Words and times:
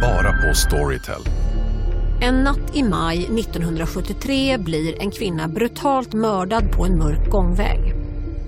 Bara 0.00 0.32
på 0.32 0.54
Storytel. 0.54 1.22
En 2.20 2.34
natt 2.34 2.76
i 2.76 2.82
maj 2.82 3.18
1973 3.18 4.58
blir 4.58 5.02
en 5.02 5.10
kvinna 5.10 5.48
brutalt 5.48 6.12
mördad 6.12 6.72
på 6.72 6.84
en 6.84 6.98
mörk 6.98 7.30
gångväg. 7.30 7.94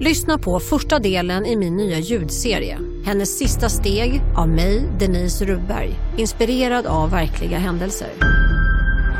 Lyssna 0.00 0.38
på 0.38 0.60
första 0.60 0.98
delen 0.98 1.46
i 1.46 1.56
min 1.56 1.76
nya 1.76 1.98
ljudserie. 1.98 2.78
Hennes 3.04 3.38
sista 3.38 3.68
steg 3.68 4.22
av 4.36 4.48
mig, 4.48 4.88
Denise 5.00 5.44
Rubberg. 5.44 5.94
Inspirerad 6.16 6.86
av 6.86 7.10
verkliga 7.10 7.58
händelser. 7.58 8.08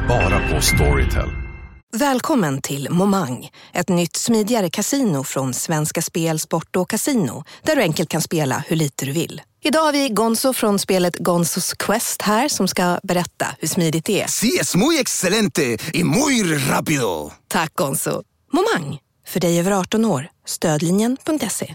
Bara 0.08 0.48
på 0.48 0.60
Storytel. 0.60 1.28
Välkommen 1.96 2.62
till 2.62 2.88
Momang, 2.90 3.48
ett 3.72 3.88
nytt 3.88 4.16
smidigare 4.16 4.70
casino 4.70 5.24
från 5.24 5.54
Svenska 5.54 6.02
Spel, 6.02 6.38
Sport 6.38 6.76
och 6.76 6.90
Casino 6.90 7.44
där 7.62 7.76
du 7.76 7.82
enkelt 7.82 8.08
kan 8.08 8.22
spela 8.22 8.64
hur 8.68 8.76
lite 8.76 9.06
du 9.06 9.12
vill. 9.12 9.42
Idag 9.60 9.80
har 9.80 9.92
vi 9.92 10.08
Gonzo 10.08 10.52
från 10.52 10.78
spelet 10.78 11.16
Gonzos 11.18 11.74
Quest 11.74 12.22
här 12.22 12.48
som 12.48 12.68
ska 12.68 13.00
berätta 13.02 13.46
hur 13.58 13.68
smidigt 13.68 14.04
det 14.04 14.22
är. 14.22 14.26
Sí, 14.26 14.58
es 14.60 14.76
muy 14.76 14.98
excelente 15.00 15.76
y 15.92 16.04
muy 16.04 16.42
rápido. 16.42 17.32
Tack 17.48 17.74
Gonzo! 17.74 18.22
Momang, 18.52 18.98
för 19.26 19.40
dig 19.40 19.60
över 19.60 19.70
18 19.70 20.04
år. 20.04 20.28
Stödlinjen.se. 20.46 21.74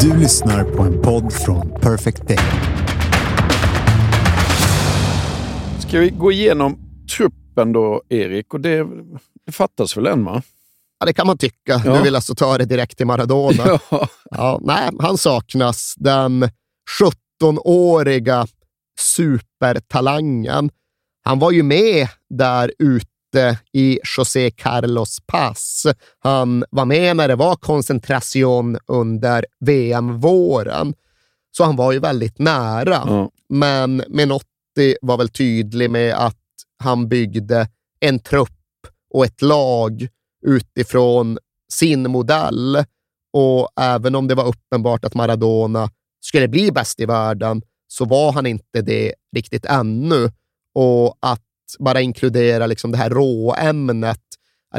Du 0.00 0.16
lyssnar 0.16 0.64
på 0.64 0.82
en 0.82 1.02
podd 1.02 1.32
från 1.32 1.70
Perfect 1.80 2.28
Day. 2.28 2.38
Ska 5.86 5.98
vi 5.98 6.10
gå 6.10 6.32
igenom 6.32 6.78
truppen 7.16 7.72
då, 7.72 8.02
Erik? 8.08 8.54
Och 8.54 8.60
det, 8.60 8.86
det 9.46 9.52
fattas 9.52 9.96
väl 9.96 10.06
en, 10.06 10.24
va? 10.24 10.42
Ja, 11.00 11.06
det 11.06 11.12
kan 11.12 11.26
man 11.26 11.38
tycka. 11.38 11.82
Ja. 11.84 11.96
Du 11.96 12.02
vill 12.02 12.14
alltså 12.14 12.34
ta 12.34 12.58
det 12.58 12.64
direkt 12.64 12.96
till 12.96 13.06
Maradona. 13.06 13.78
Ja. 13.90 14.08
Ja, 14.30 14.58
nej, 14.62 14.90
han 15.00 15.18
saknas. 15.18 15.94
Den 15.96 16.50
17-åriga 17.42 18.46
supertalangen. 19.00 20.70
Han 21.24 21.38
var 21.38 21.50
ju 21.50 21.62
med 21.62 22.08
där 22.30 22.72
ute 22.78 23.58
i 23.72 23.98
José 24.16 24.50
Carlos 24.50 25.18
Paz. 25.26 25.86
Han 26.18 26.64
var 26.70 26.84
med 26.84 27.16
när 27.16 27.28
det 27.28 27.36
var 27.36 27.56
koncentration 27.56 28.78
under 28.86 29.44
VM-våren. 29.60 30.94
Så 31.56 31.64
han 31.64 31.76
var 31.76 31.92
ju 31.92 31.98
väldigt 31.98 32.38
nära. 32.38 33.02
Ja. 33.06 33.30
Men 33.48 34.02
Menotti 34.08 34.96
var 35.02 35.18
väl 35.18 35.28
tydlig 35.28 35.90
med 35.90 36.14
att 36.14 36.36
han 36.82 37.08
byggde 37.08 37.68
en 38.00 38.18
trupp 38.18 38.50
och 39.14 39.24
ett 39.24 39.42
lag 39.42 40.08
utifrån 40.46 41.38
sin 41.68 42.10
modell. 42.10 42.84
Och 43.32 43.68
även 43.80 44.14
om 44.14 44.28
det 44.28 44.34
var 44.34 44.46
uppenbart 44.46 45.04
att 45.04 45.14
Maradona 45.14 45.90
skulle 46.20 46.48
bli 46.48 46.72
bäst 46.72 47.00
i 47.00 47.06
världen 47.06 47.62
så 47.88 48.04
var 48.04 48.32
han 48.32 48.46
inte 48.46 48.82
det 48.82 49.14
riktigt 49.36 49.64
ännu. 49.64 50.30
Och 50.74 51.18
att 51.20 51.44
bara 51.78 52.00
inkludera 52.00 52.66
liksom 52.66 52.92
det 52.92 52.98
här 52.98 53.10
råämnet, 53.10 54.22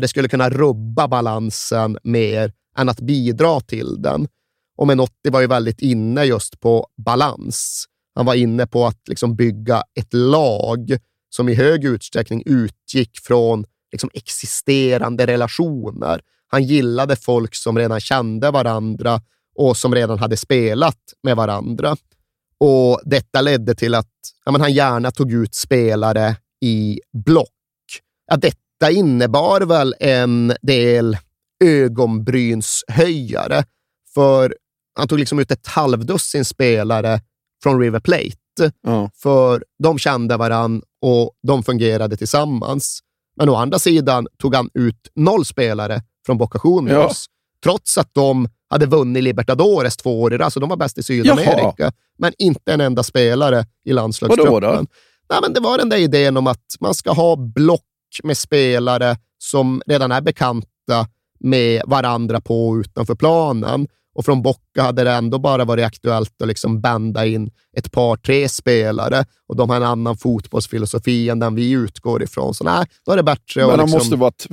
det 0.02 0.08
skulle 0.08 0.28
kunna 0.28 0.50
rubba 0.50 1.08
balansen 1.08 1.98
mer 2.04 2.54
än 2.78 2.90
att 2.90 3.00
bidra 3.00 3.60
till 3.60 4.02
den. 4.02 4.28
Och 4.78 4.88
Menotti 4.88 5.30
var 5.30 5.42
ju 5.42 5.48
väldigt 5.48 5.82
inne 5.82 6.24
just 6.24 6.60
på 6.60 6.88
balans. 6.98 7.86
Han 8.16 8.26
var 8.26 8.36
inne 8.36 8.68
på 8.68 8.86
att 8.86 9.08
liksom 9.08 9.36
bygga 9.36 9.84
ett 9.96 10.14
lag 10.14 10.98
som 11.30 11.50
i 11.50 11.54
hög 11.54 11.86
utsträckning 11.86 12.44
utgick 12.46 13.20
från 13.24 13.66
liksom 13.92 14.10
existerande 14.14 15.28
relationer. 15.28 16.22
Han 16.48 16.64
gillade 16.64 17.16
folk 17.16 17.56
som 17.56 17.78
redan 17.78 18.00
kände 18.00 18.52
varandra 18.52 19.22
och 19.56 19.78
som 19.78 19.96
redan 19.96 20.20
hade 20.20 20.38
spelat 20.38 20.98
med 21.24 21.36
varandra. 21.36 21.96
Och 22.60 23.02
Detta 23.06 23.42
ledde 23.42 23.76
till 23.76 23.96
att 23.96 24.12
ja, 24.46 24.52
men 24.52 24.62
han 24.62 24.74
gärna 24.74 25.12
tog 25.12 25.32
ut 25.32 25.56
spelare 25.56 26.36
i 26.62 27.00
block. 27.26 27.50
Ja, 28.32 28.38
detta 28.38 28.92
innebar 28.92 29.62
väl 29.62 29.96
en 30.00 30.54
del 30.62 31.18
ögonbrynshöjare, 31.64 33.64
för 34.14 34.56
han 34.98 35.08
tog 35.08 35.20
liksom 35.20 35.40
ut 35.40 35.52
ett 35.52 35.68
halvdussin 35.68 36.46
spelare 36.46 37.22
från 37.64 37.80
River 37.82 38.00
Plate, 38.00 38.72
Ja. 38.82 39.10
för 39.16 39.64
de 39.84 39.98
kände 40.00 40.38
varann 40.38 40.82
och 41.02 41.32
de 41.48 41.64
fungerade 41.64 42.18
tillsammans. 42.18 43.00
Men 43.40 43.50
å 43.50 43.56
andra 43.56 43.80
sidan 43.80 44.28
tog 44.42 44.56
han 44.56 44.70
ut 44.74 45.08
noll 45.16 45.46
spelare 45.46 46.02
från 46.26 46.38
Boca 46.38 46.60
Juniors, 46.64 47.26
trots 47.64 47.98
att 47.98 48.14
de 48.14 48.50
hade 48.70 48.86
vunnit 48.86 49.24
Libertadores 49.24 49.98
två 49.98 50.22
år 50.22 50.34
i 50.34 50.38
rad, 50.38 50.54
så 50.54 50.60
de 50.60 50.70
var 50.70 50.78
bäst 50.78 50.98
i 50.98 51.04
Sydamerika. 51.04 51.92
Men 52.18 52.34
inte 52.38 52.74
en 52.74 52.82
enda 52.82 53.04
spelare 53.04 53.66
i 53.86 53.94
landslagstruppen. 53.94 54.54
Vadå 54.54 54.68
då? 54.68 54.86
Nej, 55.30 55.40
men 55.42 55.54
det 55.54 55.60
var 55.60 55.78
den 55.78 55.90
där 55.90 55.98
idén 55.98 56.38
om 56.38 56.48
att 56.48 56.66
man 56.80 56.94
ska 56.94 57.12
ha 57.12 57.36
block 57.36 57.84
med 58.24 58.38
spelare 58.38 59.18
som 59.38 59.82
redan 59.86 60.12
är 60.12 60.22
bekanta 60.22 61.08
med 61.40 61.82
varandra 61.86 62.42
på 62.42 62.70
och 62.70 62.76
utanför 62.76 63.16
planen. 63.16 63.88
Och 64.16 64.26
från 64.26 64.42
Bocca 64.42 64.82
hade 64.82 65.04
det 65.04 65.12
ändå 65.12 65.40
bara 65.40 65.66
varit 65.66 65.86
aktuellt 65.86 66.42
att 66.42 66.48
liksom 66.48 66.82
banda 66.82 67.26
in 67.26 67.52
ett 67.78 67.92
par, 67.92 68.16
tre 68.16 68.50
spelare 68.50 69.26
och 69.48 69.56
de 69.56 69.70
har 69.70 69.78
en 69.78 69.84
annan 69.84 70.18
fotbollsfilosofi 70.18 71.30
än 71.30 71.40
den 71.40 71.56
vi 71.56 71.72
utgår 71.72 72.24
ifrån. 72.24 72.54
Så 72.54 72.64
nej, 72.64 72.86
då 73.06 73.12
är 73.12 73.18
det 73.18 73.24
bättre 73.24 73.68
Men 73.68 73.78
det 73.78 73.84
Liksom, 73.84 73.98
måste 73.98 74.16
varit, 74.16 74.46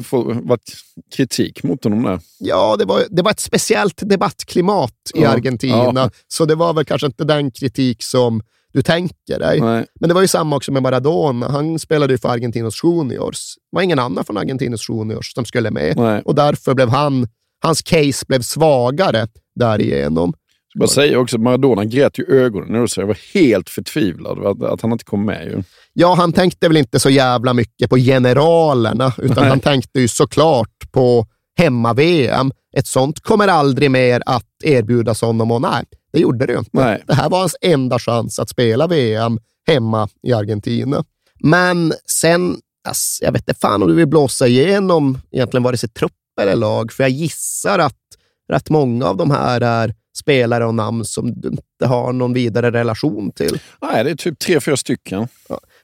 varit 0.43 0.73
kritik 1.17 1.63
mot 1.63 1.85
honom 1.85 2.03
där. 2.03 2.21
Ja, 2.39 2.77
det 2.79 2.85
var, 2.85 3.03
det 3.11 3.23
var 3.23 3.31
ett 3.31 3.41
speciellt 3.41 4.09
debattklimat 4.09 4.93
i 5.15 5.23
Ja, 5.23 5.29
Argentina, 5.29 5.93
ja. 5.95 6.11
så 6.29 6.45
det 6.45 6.55
var 6.55 6.75
väl 6.75 6.85
kanske 6.85 7.07
inte 7.07 7.25
den 7.25 7.51
kritik 7.51 8.03
som 8.03 8.43
du 8.73 8.83
tänker 8.83 9.39
dig. 9.39 9.61
Nej. 9.61 9.87
Men 10.01 10.09
det 10.09 10.15
var 10.15 10.23
ju 10.23 10.29
samma 10.29 10.57
också 10.57 10.73
med 10.73 10.83
Maradona. 10.83 11.49
Han 11.49 11.79
spelade 11.79 12.15
ju 12.15 12.19
för 12.19 12.29
Argentinos 12.29 12.85
Juniors. 12.85 13.55
Det 13.55 13.77
var 13.77 13.83
ingen 13.83 13.99
annan 13.99 14.25
från 14.25 14.37
Argentinos 14.37 14.89
Juniors 14.89 15.35
som 15.35 15.45
skulle 15.45 15.71
med. 15.71 15.97
Nej. 15.97 16.23
Och 16.25 16.35
därför 16.35 16.75
blev 16.75 16.89
han, 16.89 17.29
hans 17.63 17.83
case 17.83 18.27
blev 18.29 18.43
svagare 18.43 19.29
därigenom. 19.57 20.33
Jag 20.79 20.91
säga 20.91 21.19
också 21.19 21.39
Maradona 21.39 21.85
grät 21.85 22.19
ju 22.19 22.25
ögonen 22.25 22.83
du 22.83 22.89
sa 22.89 23.01
jag 23.01 23.07
var 23.09 23.19
helt 23.35 23.71
förtvivlad 23.71 24.63
att, 24.63 24.83
han 24.83 24.93
inte 24.93 25.05
kom 25.05 25.25
med. 25.25 25.47
Ju. 25.47 25.63
Ja, 25.93 26.15
han 26.15 26.33
tänkte 26.33 26.69
väl 26.69 26.77
inte 26.77 27.01
så 27.01 27.11
jävla 27.11 27.55
mycket 27.55 27.91
på 27.91 27.97
generalerna, 27.97 29.13
utan 29.19 29.37
Nej. 29.37 29.49
han 29.49 29.61
tänkte 29.61 30.01
ju 30.01 30.09
såklart 30.09 30.93
på 30.93 31.27
hemma-VM. 31.59 32.53
Ett 32.77 32.87
sånt 32.87 33.21
kommer 33.21 33.49
aldrig 33.49 33.91
mer 33.91 34.23
att 34.27 34.47
erbjudas 34.65 35.21
honom 35.21 35.51
och 35.51 35.63
nej, 35.63 35.85
det 36.13 36.21
gjorde 36.21 36.47
det 36.47 36.53
ju 36.53 36.59
inte. 36.59 36.71
Nej. 36.73 37.03
Det 37.07 37.15
här 37.15 37.31
var 37.31 37.39
hans 37.39 37.57
enda 37.61 37.99
chans 37.99 38.39
att 38.39 38.49
spela 38.49 38.87
VM 38.87 39.39
hemma 39.67 40.09
i 40.23 40.33
Argentina. 40.33 41.05
Men 41.41 41.93
sen, 42.11 42.57
ass, 42.89 43.19
jag 43.23 43.33
vet 43.33 43.49
inte 43.49 43.61
fan 43.61 43.83
om 43.83 43.89
du 43.89 43.95
vill 43.95 44.07
blåsa 44.07 44.47
igenom 44.47 45.19
egentligen 45.33 45.63
vare 45.63 45.77
sig 45.77 45.89
trupp 45.89 46.13
eller 46.41 46.57
lag, 46.57 46.93
för 46.93 47.05
jag 47.05 47.11
gissar 47.11 47.79
att 47.79 48.06
rätt 48.49 48.71
många 48.71 49.07
av 49.07 49.17
de 49.17 49.31
här 49.31 49.61
är 49.61 49.95
spelare 50.19 50.67
och 50.67 50.75
namn 50.75 51.05
som 51.05 51.41
du 51.41 51.49
inte 51.49 51.87
har 51.87 52.13
någon 52.13 52.33
vidare 52.33 52.71
relation 52.71 53.33
till. 53.33 53.61
Nej, 53.83 54.05
det 54.05 54.11
är 54.11 54.15
typ 54.15 54.39
tre, 54.39 54.61
fyra 54.61 54.77
stycken. 54.77 55.29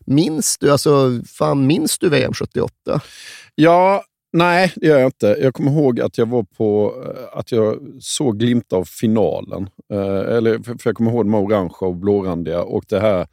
Minns 0.06 0.58
du, 0.58 0.72
alltså, 0.72 1.20
fan, 1.38 1.66
minns 1.66 1.98
du 1.98 2.08
VM 2.08 2.32
78? 2.32 2.72
Ja, 3.54 4.04
nej, 4.32 4.72
det 4.76 4.86
gör 4.86 4.98
jag 4.98 5.08
inte. 5.08 5.36
Jag 5.40 5.54
kommer 5.54 5.70
ihåg 5.70 6.00
att 6.00 6.18
jag 6.18 6.26
var 6.28 6.42
på 6.42 6.94
eh, 7.06 7.38
att 7.38 7.52
jag 7.52 7.78
såg 8.00 8.38
glimt 8.38 8.72
av 8.72 8.84
finalen. 8.84 9.68
Eh, 9.92 10.36
eller, 10.36 10.58
för 10.78 10.78
jag 10.84 10.96
kommer 10.96 11.10
ihåg 11.10 11.24
de 11.24 11.34
orangea 11.34 11.88
och 11.88 11.96
blårandiga 11.96 12.62
och 12.62 12.84
det 12.88 13.00
här 13.00 13.26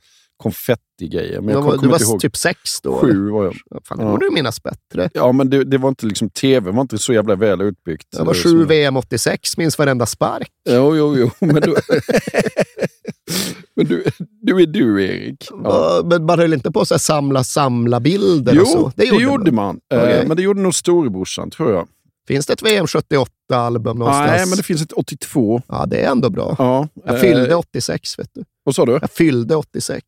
konfetti-grejen. 0.44 1.46
Men 1.46 1.54
jag 1.54 1.64
du 1.64 1.68
var, 1.68 1.78
du 1.78 1.88
var 1.88 2.02
ihåg. 2.02 2.20
typ 2.20 2.38
sex 2.38 2.82
då? 2.82 2.98
Sju 3.00 3.30
var 3.30 3.44
jag. 3.44 3.54
Fan, 3.84 3.98
det 3.98 4.04
Ja. 4.04 4.12
borde 4.12 4.26
du 4.26 4.32
minnas 4.32 4.64
bättre. 4.64 5.10
Ja, 5.14 5.32
men 5.32 5.50
det, 5.50 5.64
det 5.64 5.78
var 5.78 5.90
inte 5.90 6.06
liksom 6.06 6.30
tv 6.30 6.72
var 6.72 6.82
inte 6.82 6.98
så 6.98 7.14
jävla 7.14 7.36
väl 7.36 7.62
utbyggt. 7.62 8.08
Jag 8.12 8.26
var 8.26 8.34
eh, 8.34 8.38
sju 8.44 8.66
VM 8.66 8.98
86, 8.98 9.58
minns 9.58 9.78
varenda 9.78 10.06
spark. 10.06 10.52
Jo, 10.70 10.96
jo, 10.96 11.16
jo. 11.18 11.30
Men 11.40 11.62
du, 11.62 11.76
men 13.76 13.86
du, 13.86 14.04
du 14.42 14.62
är 14.62 14.66
du, 14.68 15.04
Erik. 15.06 15.48
Ja. 15.64 16.02
Men 16.06 16.26
man 16.26 16.40
höll 16.40 16.54
inte 16.54 16.72
på 16.72 16.82
att 16.82 17.02
samla 17.02 17.44
samla 17.44 18.00
bilder 18.00 18.54
Jo, 18.56 18.62
och 18.62 18.68
så? 18.68 18.92
det 18.96 19.06
gjorde, 19.06 19.52
man. 19.52 19.80
Eh, 19.94 20.00
Okej. 20.00 20.24
Men 20.28 20.38
det 20.38 20.44
gjorde 20.44 20.62
nog 20.62 20.76
storebrorsan, 20.76 21.50
tror 21.52 21.72
jag. 21.72 21.88
Finns 22.28 22.46
det 22.46 22.54
ett 22.54 22.62
VM 22.64 22.86
78-album 22.86 23.98
någonstans? 24.00 24.32
Nej, 24.32 24.46
men 24.48 24.58
det 24.58 24.64
finns 24.64 24.82
ett 24.82 24.92
82. 24.92 25.62
Ja, 25.68 25.86
det 25.86 25.98
är 26.02 26.12
ändå 26.12 26.30
bra. 26.30 26.56
Ja. 26.60 26.88
Jag 27.06 27.16
eh, 27.16 27.22
fyllde 27.22 27.56
86, 27.56 28.20
vet 28.20 28.30
du. 28.34 28.44
Vad 28.70 28.76
sa 28.76 28.86
du? 28.86 28.92
Jag 29.02 29.12
fyllde 29.12 29.56
86. 29.56 30.06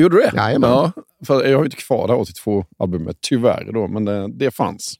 Gjorde 0.00 0.16
du 0.16 0.22
det? 0.22 0.32
Jajamän. 0.36 0.70
Ja, 0.70 0.92
för 1.26 1.44
jag 1.44 1.58
har 1.58 1.64
ju 1.64 1.64
inte 1.64 1.76
kvar 1.76 2.08
det 2.08 2.14
här 2.14 2.20
82-albumet, 2.20 3.18
tyvärr. 3.20 3.72
Då, 3.72 3.88
men 3.88 4.04
det, 4.04 4.28
det 4.38 4.50
fanns. 4.50 4.94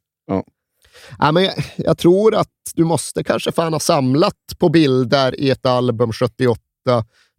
Ja, 1.18 1.32
men 1.32 1.44
jag, 1.44 1.54
jag 1.76 1.98
tror 1.98 2.34
att 2.34 2.48
du 2.74 2.84
måste 2.84 3.24
kanske 3.24 3.52
fan 3.52 3.72
ha 3.72 3.80
samlat 3.80 4.34
på 4.58 4.68
bilder 4.68 5.40
i 5.40 5.50
ett 5.50 5.66
album 5.66 6.12
78 6.12 6.60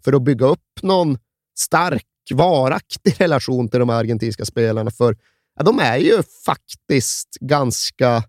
för 0.03 0.13
att 0.13 0.21
bygga 0.21 0.45
upp 0.45 0.81
någon 0.81 1.17
stark, 1.59 2.05
varaktig 2.33 3.15
relation 3.21 3.69
till 3.69 3.79
de 3.79 3.89
argentinska 3.89 4.45
spelarna. 4.45 4.91
För 4.91 5.17
ja, 5.55 5.63
de 5.63 5.79
är 5.79 5.97
ju 5.97 6.23
faktiskt 6.45 7.29
ganska 7.39 8.23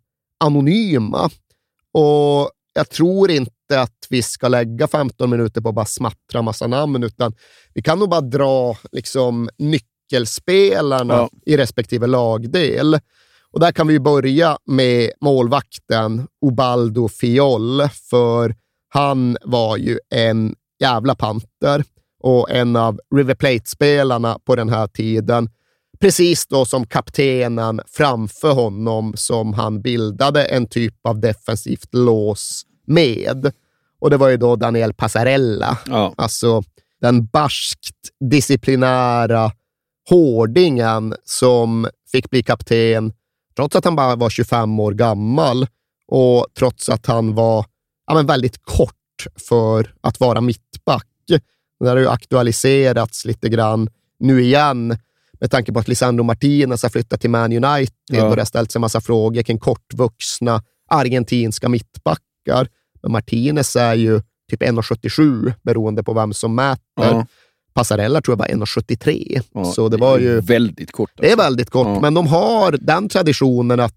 anonyma. 0.44 1.30
Och 1.92 2.50
jag 2.74 2.90
tror 2.90 3.30
inte 3.30 3.57
inte 3.70 3.80
att 3.80 4.06
vi 4.10 4.22
ska 4.22 4.48
lägga 4.48 4.88
15 4.88 5.30
minuter 5.30 5.60
på 5.60 5.68
att 5.68 5.74
bara 5.74 5.86
smattra 5.86 6.42
massa 6.42 6.66
namn, 6.66 7.02
utan 7.02 7.34
vi 7.74 7.82
kan 7.82 7.98
nog 7.98 8.08
bara 8.10 8.20
dra 8.20 8.76
liksom, 8.92 9.48
nyckelspelarna 9.58 11.14
Ja. 11.14 11.30
i 11.46 11.56
respektive 11.56 12.06
lagdel. 12.06 12.98
Och 13.52 13.60
där 13.60 13.72
kan 13.72 13.86
vi 13.86 14.00
börja 14.00 14.58
med 14.66 15.10
målvakten 15.20 16.26
Ubaldo 16.46 17.08
Fiol, 17.08 17.88
för 18.10 18.54
han 18.88 19.36
var 19.42 19.76
ju 19.76 19.98
en 20.10 20.54
jävla 20.80 21.14
panter 21.14 21.84
och 22.20 22.50
en 22.50 22.76
av 22.76 23.00
River 23.14 23.34
Plate-spelarna 23.34 24.38
på 24.44 24.56
den 24.56 24.68
här 24.68 24.86
tiden. 24.86 25.50
Precis 26.00 26.46
då 26.46 26.64
som 26.64 26.86
kaptenen 26.86 27.80
framför 27.86 28.52
honom 28.52 29.12
som 29.16 29.52
han 29.54 29.82
bildade 29.82 30.44
en 30.44 30.66
typ 30.66 30.94
av 31.08 31.20
defensivt 31.20 31.88
lås 31.94 32.64
med. 32.88 33.52
Och 34.00 34.10
det 34.10 34.16
var 34.16 34.28
ju 34.28 34.36
då 34.36 34.56
Daniel 34.56 34.94
Passarella, 34.94 35.78
Ja. 35.86 36.14
alltså 36.16 36.62
den 37.00 37.26
barskt 37.26 37.96
disciplinära 38.30 39.52
hårdingen 40.10 41.14
som 41.24 41.88
fick 42.12 42.30
bli 42.30 42.42
kapten 42.42 43.12
trots 43.56 43.76
att 43.76 43.84
han 43.84 43.96
bara 43.96 44.16
var 44.16 44.30
25 44.30 44.80
år 44.80 44.92
gammal 44.92 45.66
och 46.08 46.46
trots 46.58 46.88
att 46.88 47.06
han 47.06 47.34
var 47.34 47.64
ja, 48.06 48.14
men 48.14 48.26
väldigt 48.26 48.62
kort 48.64 48.94
för 49.48 49.94
att 50.00 50.20
vara 50.20 50.40
mittback. 50.40 51.04
Det 51.80 51.88
har 51.88 51.96
ju 51.96 52.08
aktualiserats 52.08 53.24
lite 53.24 53.48
grann 53.48 53.88
nu 54.18 54.42
igen 54.42 54.96
med 55.40 55.50
tanke 55.50 55.72
på 55.72 55.78
att 55.78 55.88
Lisandro 55.88 56.24
Martinez 56.24 56.82
har 56.82 56.90
flyttat 56.90 57.20
till 57.20 57.30
Man 57.30 57.52
United 57.64 57.94
Ja. 58.10 58.24
och 58.28 58.36
det 58.36 58.40
har 58.40 58.46
ställts 58.46 58.76
en 58.76 58.80
massa 58.80 59.00
frågor 59.00 59.42
kring 59.42 59.58
kortvuxna 59.58 60.62
argentinska 60.90 61.68
mittbackar. 61.68 62.68
Martinez 63.08 63.76
är 63.76 63.94
ju 63.94 64.20
typ 64.50 64.62
1,77 64.62 65.52
beroende 65.62 66.02
på 66.02 66.12
vem 66.12 66.32
som 66.32 66.54
mäter. 66.54 66.80
Ja. 66.94 67.26
Passarella 67.74 68.20
tror 68.20 68.32
jag 68.32 68.38
var 68.58 68.66
1,73. 68.66 69.42
Ja, 69.52 69.64
Så 69.64 69.88
det 69.88 69.96
var 69.96 70.18
ju... 70.18 70.40
Väldigt 70.40 70.92
kort. 70.92 71.10
Det 71.16 71.26
är 71.26 71.30
alltså. 71.32 71.44
väldigt 71.44 71.70
kort, 71.70 71.86
Ja. 71.86 72.00
men 72.00 72.14
de 72.14 72.26
har 72.26 72.72
den 72.80 73.08
traditionen 73.08 73.80
att 73.80 73.94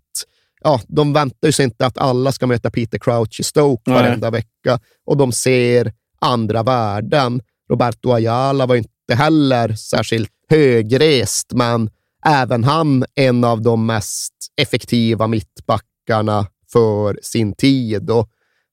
ja, 0.63 0.81
de 0.88 1.13
väntar 1.13 1.52
sig 1.52 1.63
inte 1.66 1.86
att 1.86 1.98
alla 1.98 2.31
ska 2.31 2.48
möta 2.48 2.72
Peter 2.72 3.00
Crouch 3.00 3.40
i 3.40 3.44
Stoke 3.44 3.92
Nej. 3.92 4.02
varenda 4.04 4.30
vecka 4.30 4.80
och 5.06 5.18
de 5.18 5.31
ser 5.31 5.94
andra 6.19 6.64
värden. 6.64 7.42
Roberto 7.69 8.12
Ayala 8.12 8.66
var 8.66 8.75
inte 8.75 9.16
heller 9.16 9.74
särskilt 9.75 10.31
högrest, 10.50 11.54
men 11.54 11.90
även 12.25 12.64
han 12.64 13.06
en 13.16 13.44
av 13.44 13.62
de 13.62 13.86
mest 13.86 14.34
effektiva 14.62 15.28
mittbackarna 15.28 16.48
för 16.74 17.19
sin 17.22 17.54
tid. 17.56 18.10
Och 18.10 18.30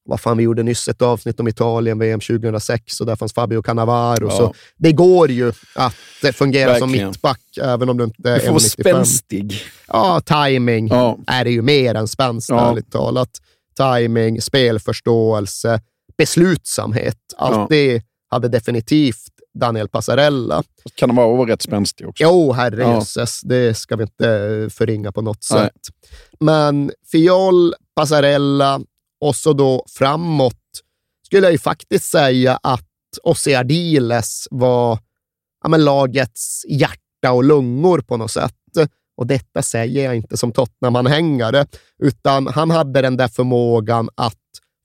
vad 0.08 0.20
fan, 0.20 0.37
vi 0.37 0.43
gjorde 0.43 0.62
nyss 0.62 0.88
ett 0.88 1.02
avsnitt 1.02 1.40
om 1.40 1.49
Italien, 1.49 1.99
VM 1.99 2.20
2006, 2.20 3.00
och 3.00 3.06
där 3.06 3.16
fanns 3.16 3.32
Fabio 3.32 3.62
Cannavaro. 3.62 4.26
Ja. 4.31 4.37
Så 4.37 4.55
det 4.76 4.93
går 4.93 5.31
ju 5.31 5.49
att 5.75 5.94
eh, 6.25 6.32
fungera 6.32 6.78
som 6.78 6.88
Verkligen. 6.88 7.08
mittback, 7.08 7.40
även 7.62 7.88
om 7.88 7.96
du 7.96 8.05
inte 8.05 8.22
Du 8.22 8.28
är 8.31 8.38
får 8.38 8.46
vara 8.46 8.58
1,95. 8.58 8.81
spänstig. 8.82 9.62
Ja, 9.88 10.20
timing 10.20 10.88
Ja. 10.88 11.19
är 11.26 11.44
det 11.44 11.50
ju 11.50 11.62
mer 11.62 11.94
än 11.94 12.08
spänst, 12.08 12.49
Ja. 12.49 12.70
ärligt 12.70 12.90
talat. 12.93 13.31
Timing, 13.76 14.40
spelförståelse, 14.43 15.81
beslutsamhet. 16.19 17.16
Allt 17.37 17.55
Ja. 17.56 17.66
det 17.70 18.02
hade 18.31 18.49
definitivt 18.49 19.22
Daniel 19.60 19.88
Passarella. 19.88 20.62
Kan 20.94 21.16
vara 21.16 21.37
vara 21.37 21.50
rätt 21.52 21.62
spänstig 21.62 22.08
också. 22.08 22.22
Jo, 22.25 22.52
herrejösses, 22.52 23.40
Ja. 23.43 23.49
det 23.49 23.75
ska 23.75 23.96
vi 23.96 24.02
inte 24.02 24.28
eh, 24.31 24.69
förringa 24.69 25.12
på 25.12 25.22
något 25.22 25.49
Nej. 25.52 25.60
sätt. 25.60 25.81
Men 26.40 26.90
Fiol, 27.12 27.75
Passarella 27.96 28.81
och 29.20 29.37
så 29.37 29.53
då 29.53 29.85
framåt 29.88 30.55
skulle 31.26 31.47
jag 31.47 31.53
ju 31.53 31.59
faktiskt 31.59 32.05
säga 32.05 32.59
att 32.62 32.85
Ossi 33.23 33.55
Ardiles 33.55 34.49
var 34.50 34.99
ja, 35.62 35.69
men 35.69 35.85
lagets 35.85 36.65
hjärta 36.69 37.32
och 37.32 37.44
lungor 37.44 38.00
på 38.00 38.17
något 38.17 38.31
sätt. 38.31 38.55
Och 39.17 39.26
detta 39.26 39.62
säger 39.62 40.05
jag 40.05 40.17
inte 40.17 40.37
som 40.37 40.53
Tottenham-anhängare, 40.53 41.67
utan 41.99 42.47
han 42.47 42.70
hade 42.70 43.03
den 43.03 43.17
där 43.17 43.29
förmågan 43.29 44.09
att 44.15 44.38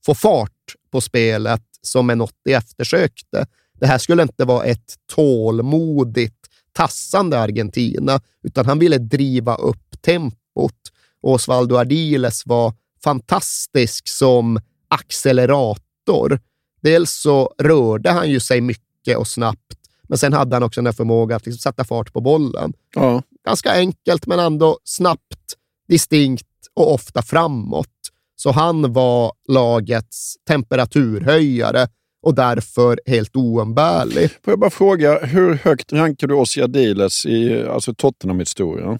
få 0.06 0.16
fart 0.16 0.76
på 0.92 1.02
spelet 1.02 1.62
som 1.82 2.10
en 2.10 2.22
80 2.22 2.34
eftersökte. 2.46 3.46
Det 3.74 3.88
här 3.88 3.98
skulle 3.98 4.24
inte 4.24 4.46
vara 4.46 4.64
ett 4.66 4.96
tålmodigt 5.16 6.48
tassande 6.72 7.40
Argentina, 7.40 8.22
utan 8.44 8.66
han 8.66 8.80
ville 8.80 8.98
driva 8.98 9.56
upp 9.56 10.02
tempot. 10.02 10.80
Osvaldo 11.22 11.76
Ardiles 11.78 12.46
var 12.46 12.74
fantastisk 13.04 14.08
som 14.08 14.60
accelerator. 14.88 16.40
Dels 16.82 17.12
så 17.12 17.54
rörde 17.58 18.12
han 18.12 18.30
ju 18.30 18.40
sig 18.40 18.62
mycket 18.62 19.18
och 19.18 19.28
snabbt, 19.28 19.78
men 20.10 20.18
sen 20.18 20.34
hade 20.34 20.56
han 20.56 20.64
också 20.64 20.82
den 20.82 20.86
här 20.86 20.94
förmågan 20.94 21.36
att 21.36 21.46
liksom 21.46 21.60
sätta 21.60 21.84
fart 21.84 22.14
på 22.14 22.22
bollen. 22.22 22.74
Ja. 22.96 23.22
Ganska 23.46 23.72
enkelt, 23.72 24.28
men 24.28 24.40
ändå 24.40 24.80
snabbt, 24.84 25.54
distinkt 25.88 26.48
och 26.74 26.94
ofta 26.94 27.22
framåt. 27.22 27.88
Så 28.36 28.52
han 28.52 28.94
var 28.94 29.34
lagets 29.48 30.36
temperaturhöjare 30.48 31.88
och 32.22 32.36
därför 32.36 33.00
helt 33.06 33.36
oumbärlig. 33.36 34.30
Får 34.32 34.52
jag 34.52 34.60
bara 34.60 34.70
fråga, 34.70 35.26
hur 35.26 35.54
högt 35.54 35.94
rankar 35.94 36.28
du 36.28 36.34
Ossi 36.34 36.62
Adiles 36.62 37.26
i 37.26 37.64
alltså 37.64 37.94
Tottenham-historien? 37.94 39.00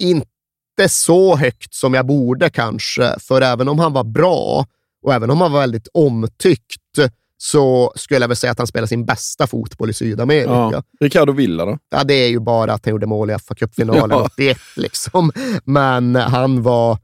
inte 0.00 0.29
så 0.88 1.36
högt 1.36 1.74
som 1.74 1.94
jag 1.94 2.06
borde 2.06 2.50
kanske, 2.50 3.14
för 3.20 3.42
även 3.42 3.68
om 3.68 3.78
han 3.78 3.92
var 3.92 4.04
bra 4.04 4.66
och 5.02 5.14
även 5.14 5.30
om 5.30 5.40
han 5.40 5.52
var 5.52 5.60
väldigt 5.60 5.88
omtyckt 5.94 6.76
så 7.42 7.92
skulle 7.96 8.20
jag 8.20 8.28
väl 8.28 8.36
säga 8.36 8.50
att 8.50 8.58
han 8.58 8.66
spelar 8.66 8.86
sin 8.86 9.04
bästa 9.04 9.46
fotboll 9.46 9.90
i 9.90 9.92
Sydamerika. 9.92 10.50
Ja. 10.50 10.70
Ja. 10.72 10.82
Ricardo 11.00 11.32
Villa 11.32 11.64
då? 11.64 11.78
det 12.04 12.14
är 12.14 12.28
ju 12.28 12.40
bara 12.40 12.72
att 12.72 12.84
han 12.84 12.90
gjorde 12.92 13.06
mål 13.06 13.30
i 13.30 13.36
fa 13.38 13.54
Cup-finalen 13.54 14.10
Ja. 14.10 14.22
81, 14.24 14.58
liksom. 14.76 15.32
Men 15.64 16.14
han 16.14 16.62
var, 16.62 16.98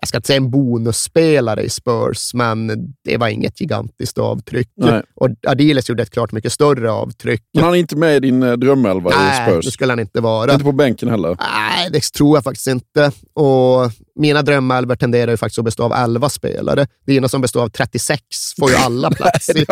jag 0.00 0.08
ska 0.08 0.18
inte 0.18 0.26
säga 0.26 0.36
en 0.36 0.50
bonusspelare 0.50 1.62
i 1.62 1.68
Spurs, 1.70 2.34
men 2.34 2.70
det 3.04 3.16
var 3.16 3.28
inget 3.28 3.60
gigantiskt 3.60 4.18
avtryck. 4.18 4.68
Nej. 4.76 5.02
Och 5.14 5.28
Adiles 5.46 5.88
gjorde 5.88 6.02
ett 6.02 6.10
klart 6.10 6.32
mycket 6.32 6.52
större 6.52 6.90
avtryck. 6.90 7.42
Men 7.54 7.64
han 7.64 7.72
är 7.74 7.78
inte 7.78 7.96
med 7.96 8.16
i 8.16 8.20
din 8.20 8.42
eh, 8.42 8.52
drömelva 8.52 9.10
i 9.10 9.14
Nej, 9.16 9.46
det 9.46 9.52
Spurs? 9.52 9.72
skulle 9.72 9.92
han 9.92 10.00
inte 10.00 10.20
vara. 10.20 10.52
Inte 10.52 10.64
på 10.64 10.72
bänken 10.72 11.08
heller? 11.08 11.28
Nej, 11.28 11.67
det 11.92 12.12
tror 12.12 12.36
jag 12.36 12.44
faktiskt 12.44 12.66
inte. 12.66 13.12
Och 13.34 13.90
mina 14.20 14.42
drömelver 14.42 14.96
tenderar 14.96 15.30
ju 15.30 15.36
faktiskt 15.36 15.58
att 15.58 15.64
bestå 15.64 15.82
av 15.84 15.92
11 15.92 16.28
spelare. 16.28 16.86
Dina 17.06 17.28
som 17.28 17.40
består 17.40 17.62
av 17.62 17.68
36 17.68 18.20
får 18.60 18.70
ju 18.70 18.76
alla 18.76 19.10
plats. 19.16 19.48
i. 19.50 19.64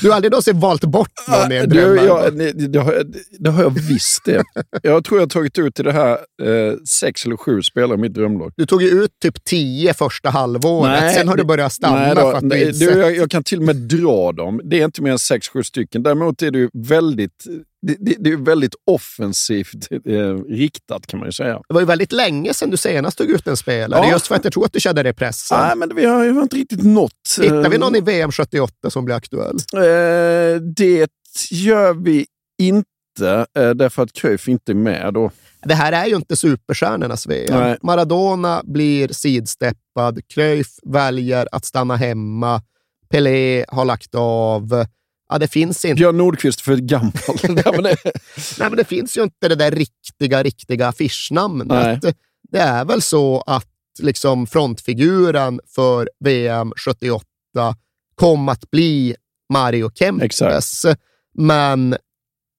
Du 0.00 0.08
har 0.08 0.16
aldrig 0.16 0.30
någonsin 0.32 0.60
valt 0.60 0.84
bort 0.84 1.10
någon 1.28 1.52
i 1.52 1.56
en 1.56 1.60
jag, 1.60 2.38
det, 2.70 2.78
har, 2.78 2.92
jag- 2.92 3.14
det 3.38 3.50
har 3.50 3.62
jag 3.62 3.70
visst 3.70 4.24
det. 4.24 4.42
Jag 4.82 5.04
tror 5.04 5.18
jag 5.20 5.22
har 5.26 5.30
tagit 5.30 5.58
ut 5.58 5.80
i 5.80 5.82
det 5.82 5.92
här 5.92 6.10
eh, 6.42 6.74
sex 6.88 7.26
eller 7.26 7.36
sju 7.36 7.62
spelare 7.62 7.94
i 7.98 8.00
mitt 8.00 8.14
drömlag. 8.14 8.52
Du 8.56 8.66
tog 8.66 8.82
ju 8.82 8.88
ut 8.88 9.10
typ 9.22 9.44
10 9.44 9.94
första 9.94 10.30
halvåret, 10.30 11.14
sen 11.14 11.28
har 11.28 11.36
du 11.36 11.44
börjat 11.44 11.72
stanna 11.72 11.96
nej 12.00 12.14
då, 12.14 12.20
för 12.20 12.32
att 12.34 12.42
nej, 12.44 12.72
du, 12.72 12.84
jag, 12.84 13.16
jag 13.16 13.30
kan 13.30 13.42
till 13.44 13.58
och 13.58 13.64
med 13.64 13.76
dra 13.76 14.32
dem. 14.32 14.60
Det 14.64 14.80
är 14.80 14.84
inte 14.84 15.02
mer 15.02 15.12
än 15.12 15.18
sex, 15.18 15.48
sju 15.48 15.62
stycken. 15.62 16.02
Däremot 16.02 16.42
är 16.42 16.50
det 16.50 16.58
ju 16.58 16.68
väldigt, 16.74 17.44
det, 17.82 17.96
det, 18.00 18.16
det 18.18 18.30
är 18.32 18.36
väldigt 18.36 18.74
offensivt 18.86 19.88
eh, 20.06 20.34
riktat 20.48 21.06
kan 21.06 21.18
man 21.20 21.28
ju 21.28 21.32
säga. 21.32 21.60
Det 21.68 21.74
var 21.74 21.80
ju 21.80 21.86
väldigt 21.86 22.12
länge 22.12 22.54
sedan 22.54 22.70
du 22.70 22.76
senast 22.76 23.18
tog 23.18 23.30
ut 23.30 23.46
en 23.46 23.56
spelare, 23.56 24.06
Ja. 24.06 24.12
just 24.12 24.26
för 24.26 24.34
att 24.34 24.44
jag 24.44 24.52
tror 24.52 24.64
att 24.64 24.72
du 24.72 24.80
kände 24.80 25.02
dig 25.02 25.12
pressad. 25.12 25.60
Nej, 25.66 25.76
men 25.76 25.96
vi 25.96 26.04
har 26.04 26.24
ju 26.24 26.30
inte 26.42 26.56
riktigt 26.56 26.82
nått... 26.84 27.12
Hittar 27.40 27.68
vi 27.68 27.76
eh, 27.76 27.80
någon 27.80 27.96
i 27.96 28.00
VM 28.00 28.32
78 28.32 28.90
som 28.90 29.04
blir 29.04 29.14
aktuell? 29.14 29.56
Eh, 29.74 30.60
det 30.76 31.10
gör 31.50 31.94
vi 31.94 32.26
inte, 32.58 33.46
eh, 33.58 33.70
därför 33.70 34.02
att 34.02 34.12
Cruyff 34.12 34.48
inte 34.48 34.72
är 34.72 34.76
med. 34.76 35.14
Då. 35.14 35.30
Det 35.62 35.74
här 35.74 35.92
är 35.92 36.06
ju 36.06 36.16
inte 36.16 36.36
superstjärnornas 36.36 37.26
VM. 37.26 37.60
Nej. 37.60 37.78
Maradona 37.82 38.62
blir 38.64 39.08
sidsteppad, 39.08 40.20
Cruyff 40.34 40.68
väljer 40.82 41.48
att 41.52 41.64
stanna 41.64 41.96
hemma, 41.96 42.62
Pelé 43.10 43.64
har 43.68 43.84
lagt 43.84 44.14
av. 44.14 44.86
Ja, 45.30 45.38
det 45.38 45.48
finns 45.48 45.84
inte. 45.84 45.94
Björn 45.94 46.16
Nordqvist 46.16 46.60
för 46.60 46.76
gammal. 46.76 47.12
Nej, 47.48 47.96
men 48.58 48.76
det, 48.76 48.84
finns 48.84 49.16
ju 49.16 49.22
inte 49.22 49.48
det 49.48 49.54
där 49.54 49.70
riktiga, 49.70 50.42
riktiga 50.42 50.88
affischnamnet. 50.88 52.02
Det 52.52 52.58
är 52.58 52.84
väl 52.84 53.02
så 53.02 53.40
att 53.46 53.66
liksom 54.02 54.46
frontfiguren 54.46 55.60
för 55.74 56.10
VM 56.24 56.72
78 56.86 57.24
kom 58.14 58.48
att 58.48 58.70
bli 58.70 59.14
Mario 59.52 59.90
Kempes. 59.94 60.86
Men 61.34 61.90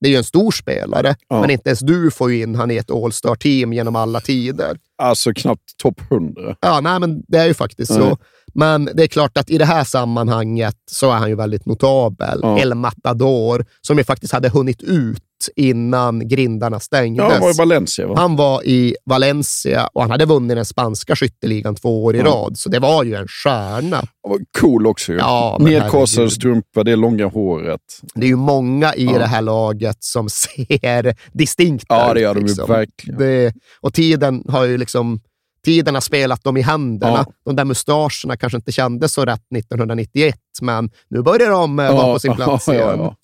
det 0.01 0.07
är 0.07 0.11
ju 0.11 0.17
en 0.17 0.23
stor 0.23 0.51
spelare, 0.51 1.15
Ja. 1.27 1.41
men 1.41 1.49
inte 1.49 1.69
ens 1.69 1.79
du 1.79 2.11
får 2.11 2.31
ju 2.31 2.41
in 2.41 2.55
han 2.55 2.71
i 2.71 2.77
ett 2.77 2.91
All-star-team 2.91 3.73
genom 3.73 3.95
alla 3.95 4.21
tider. 4.21 4.77
alltså 4.97 5.33
knappt 5.33 5.77
topp 5.77 6.01
100. 6.11 6.55
Ja, 6.61 6.79
nej, 6.81 6.99
men 6.99 7.23
det 7.27 7.37
är 7.37 7.45
ju 7.47 7.53
faktiskt 7.53 7.91
Nej. 7.91 7.99
så. 7.99 8.17
Men 8.53 8.89
det 8.93 9.03
är 9.03 9.07
klart 9.07 9.37
att 9.37 9.49
i 9.49 9.57
det 9.57 9.65
här 9.65 9.83
sammanhanget 9.83 10.75
så 10.91 11.11
är 11.11 11.15
han 11.15 11.29
ju 11.29 11.35
väldigt 11.35 11.65
notabel. 11.65 12.39
Ja. 12.41 12.59
El 12.59 12.73
Matador, 12.75 13.65
som 13.81 13.97
ju 13.97 14.03
faktiskt 14.03 14.33
hade 14.33 14.49
hunnit 14.49 14.81
ut 14.83 15.23
innan 15.55 16.27
grindarna 16.27 16.79
stängdes. 16.79 17.23
Ja, 17.23 17.31
han 17.31 17.41
var 17.41 17.49
i 17.49 17.53
Valencia 17.57 18.07
va? 18.07 18.13
Han 18.17 18.35
var 18.35 18.63
i 18.67 18.95
Valencia 19.05 19.87
och 19.93 20.01
han 20.01 20.11
hade 20.11 20.25
vunnit 20.25 20.57
den 20.57 20.65
spanska 20.65 21.15
skytteligan 21.15 21.75
två 21.75 22.03
år 22.03 22.15
i 22.15 22.19
Ja. 22.19 22.25
rad, 22.25 22.57
så 22.57 22.69
det 22.69 22.79
var 22.79 23.03
ju 23.03 23.15
en 23.15 23.27
stjärna. 23.27 23.95
Han 23.97 24.31
var 24.31 24.39
cool 24.59 24.87
också 24.87 25.11
ju. 25.11 25.17
Ja, 25.17 25.57
herregud. 25.59 26.31
strumpor, 26.31 26.83
det 26.83 26.95
långa 26.95 27.25
håret. 27.27 27.81
Det 28.13 28.25
är 28.25 28.29
ju 28.29 28.35
många 28.35 28.95
i 28.95 29.05
Ja. 29.05 29.17
det 29.19 29.25
här 29.25 29.41
laget 29.41 29.97
som 30.03 30.29
ser 30.29 31.15
distinkta 31.37 31.95
Ja, 31.95 32.13
det 32.13 32.21
gör 32.21 32.33
de 32.33 32.39
ju 32.39 32.47
liksom. 32.47 32.67
verkligen. 32.69 33.19
Det, 33.19 33.53
och 33.81 33.93
tiden 33.93 34.43
har 34.49 34.65
ju 34.65 34.77
liksom 34.77 35.19
Tiden 35.65 35.93
har 35.93 36.01
spelat 36.01 36.43
dem 36.43 36.57
i 36.57 36.61
händerna. 36.61 37.25
Ja. 37.27 37.33
De 37.45 37.55
där 37.55 37.65
mustascherna 37.65 38.37
kanske 38.39 38.55
inte 38.57 38.71
kändes 38.71 39.13
så 39.13 39.25
rätt 39.25 39.41
1991, 39.55 40.35
men 40.61 40.89
nu 41.09 41.21
börjar 41.21 41.49
de 41.49 41.79
eh, 41.79 41.95
vara 41.95 42.13
på 42.13 42.19
sin 42.19 42.35
plats 42.35 42.67
ja, 42.67 42.73
igen. 42.73 42.87
ja, 42.87 42.95
ja. 42.97 43.15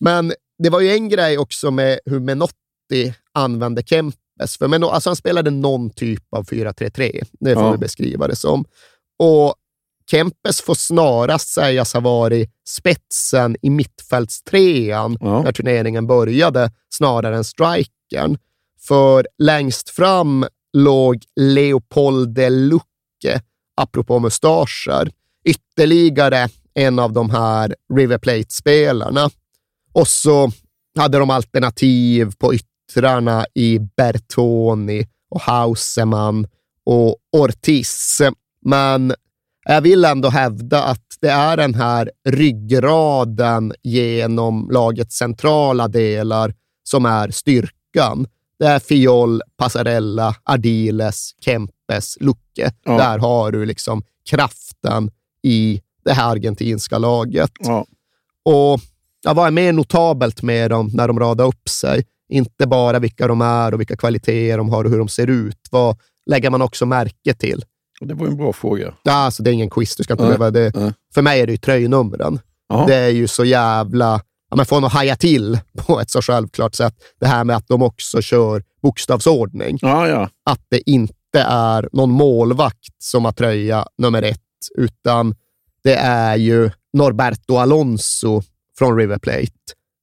Men 0.00 0.32
det 0.58 0.70
var 0.70 0.80
ju 0.80 0.92
en 0.92 1.08
grej 1.08 1.38
också 1.38 1.70
med 1.70 1.98
hur 2.06 2.20
Menotti 2.20 3.14
använde 3.32 3.82
Kempes. 3.82 4.58
För 4.58 4.68
Meno, 4.68 4.86
alltså 4.86 5.10
han 5.10 5.16
spelade 5.16 5.50
någon 5.50 5.90
typ 5.90 6.34
av 6.34 6.44
4-3-3, 6.46 7.24
det 7.40 7.54
får 7.54 7.62
Ja. 7.62 7.72
vi 7.72 7.78
beskriva 7.78 8.28
det 8.28 8.36
som. 8.36 8.64
Och 9.18 9.54
Kempes 10.10 10.60
får 10.60 10.74
snarast 10.74 11.48
sägas 11.48 11.92
ha 11.94 12.00
varit 12.00 12.50
spetsen 12.68 13.56
i 13.62 13.70
mittfältstrean 13.70 15.16
Ja. 15.20 15.42
när 15.42 15.52
turneringen 15.52 16.06
började, 16.06 16.70
snarare 16.94 17.36
än 17.36 17.44
strikern. 17.44 18.38
För 18.80 19.26
längst 19.38 19.90
fram 19.90 20.46
låg 20.78 21.22
Leopold 21.36 22.38
Lucke, 22.38 23.42
apropå 23.76 24.18
mustascher, 24.18 25.10
ytterligare 25.44 26.48
en 26.74 26.98
av 26.98 27.12
de 27.12 27.30
här 27.30 27.74
River 27.94 28.18
Plate-spelarna. 28.18 29.30
Och 29.92 30.08
så 30.08 30.50
hade 30.98 31.18
de 31.18 31.30
alternativ 31.30 32.32
på 32.38 32.54
yttrarna 32.54 33.46
i 33.54 33.78
Bertoni 33.96 35.06
och 35.30 35.40
Hauseman 35.40 36.46
och 36.84 37.16
Ortiz. 37.32 38.22
Men 38.64 39.14
jag 39.64 39.80
vill 39.80 40.04
ändå 40.04 40.28
hävda 40.28 40.82
att 40.82 41.04
det 41.20 41.30
är 41.30 41.56
den 41.56 41.74
här 41.74 42.10
ryggraden 42.28 43.72
genom 43.82 44.70
lagets 44.70 45.16
centrala 45.16 45.88
delar 45.88 46.54
som 46.84 47.06
är 47.06 47.30
styrkan. 47.30 48.26
Det 48.58 48.66
är 48.66 48.78
Fiol, 48.78 49.42
Passarella, 49.56 50.34
Ardiles, 50.44 51.30
Kempes, 51.40 52.16
Lucke. 52.20 52.72
Ja. 52.84 52.96
Där 52.96 53.18
har 53.18 53.52
du 53.52 53.66
liksom 53.66 54.02
kraften 54.30 55.10
i 55.42 55.80
det 56.04 56.12
här 56.12 56.30
argentinska 56.30 56.98
laget. 56.98 57.50
Ja. 57.58 57.86
Och 58.44 58.80
ja, 59.24 59.34
vad 59.34 59.46
är 59.46 59.50
mer 59.50 59.72
notabelt 59.72 60.42
med 60.42 60.70
dem 60.70 60.90
när 60.94 61.08
de 61.08 61.20
radar 61.20 61.44
upp 61.44 61.68
sig? 61.68 62.06
Inte 62.28 62.66
bara 62.66 62.98
vilka 62.98 63.26
de 63.26 63.40
är 63.40 63.74
och 63.74 63.80
vilka 63.80 63.96
kvaliteter 63.96 64.58
de 64.58 64.68
har 64.68 64.84
och 64.84 64.90
hur 64.90 64.98
de 64.98 65.08
ser 65.08 65.26
ut. 65.26 65.68
Vad 65.70 65.96
lägger 66.26 66.50
man 66.50 66.62
också 66.62 66.86
märke 66.86 67.34
till? 67.34 67.64
Det 68.00 68.14
var 68.14 68.26
en 68.26 68.36
bra 68.36 68.52
fråga. 68.52 68.94
Ja, 69.02 69.12
alltså, 69.12 69.42
det 69.42 69.50
är 69.50 69.52
ingen 69.52 69.70
quiz, 69.70 69.96
du 69.96 70.04
ska 70.04 70.14
inte 70.14 70.24
behöva 70.24 70.50
det. 70.50 70.94
För 71.14 71.22
mig 71.22 71.40
är 71.40 71.46
det 71.46 71.52
ju 71.52 71.58
tröjnumren. 71.58 72.40
Ja. 72.68 72.84
Det 72.86 72.94
är 72.94 73.08
ju 73.08 73.28
så 73.28 73.44
jävla... 73.44 74.20
Ja, 74.50 74.56
man 74.56 74.66
får 74.66 74.80
nog 74.80 74.90
haja 74.90 75.16
till 75.16 75.58
på 75.86 76.00
ett 76.00 76.10
så 76.10 76.22
självklart 76.22 76.74
sätt. 76.74 76.94
Det 77.20 77.26
här 77.26 77.44
med 77.44 77.56
att 77.56 77.68
de 77.68 77.82
också 77.82 78.22
kör 78.22 78.62
bokstavsordning. 78.82 79.78
Ja, 79.80 80.08
ja. 80.08 80.28
Att 80.50 80.60
det 80.68 80.90
inte 80.90 81.40
är 81.40 81.88
någon 81.92 82.10
målvakt 82.10 82.94
som 82.98 83.24
har 83.24 83.32
tröja 83.32 83.86
nummer 83.98 84.22
ett, 84.22 84.40
utan 84.78 85.34
det 85.84 85.94
är 85.94 86.36
ju 86.36 86.70
Norberto 86.92 87.56
Alonso 87.56 88.42
från 88.78 88.96
River 88.96 89.18
Plate. 89.18 89.52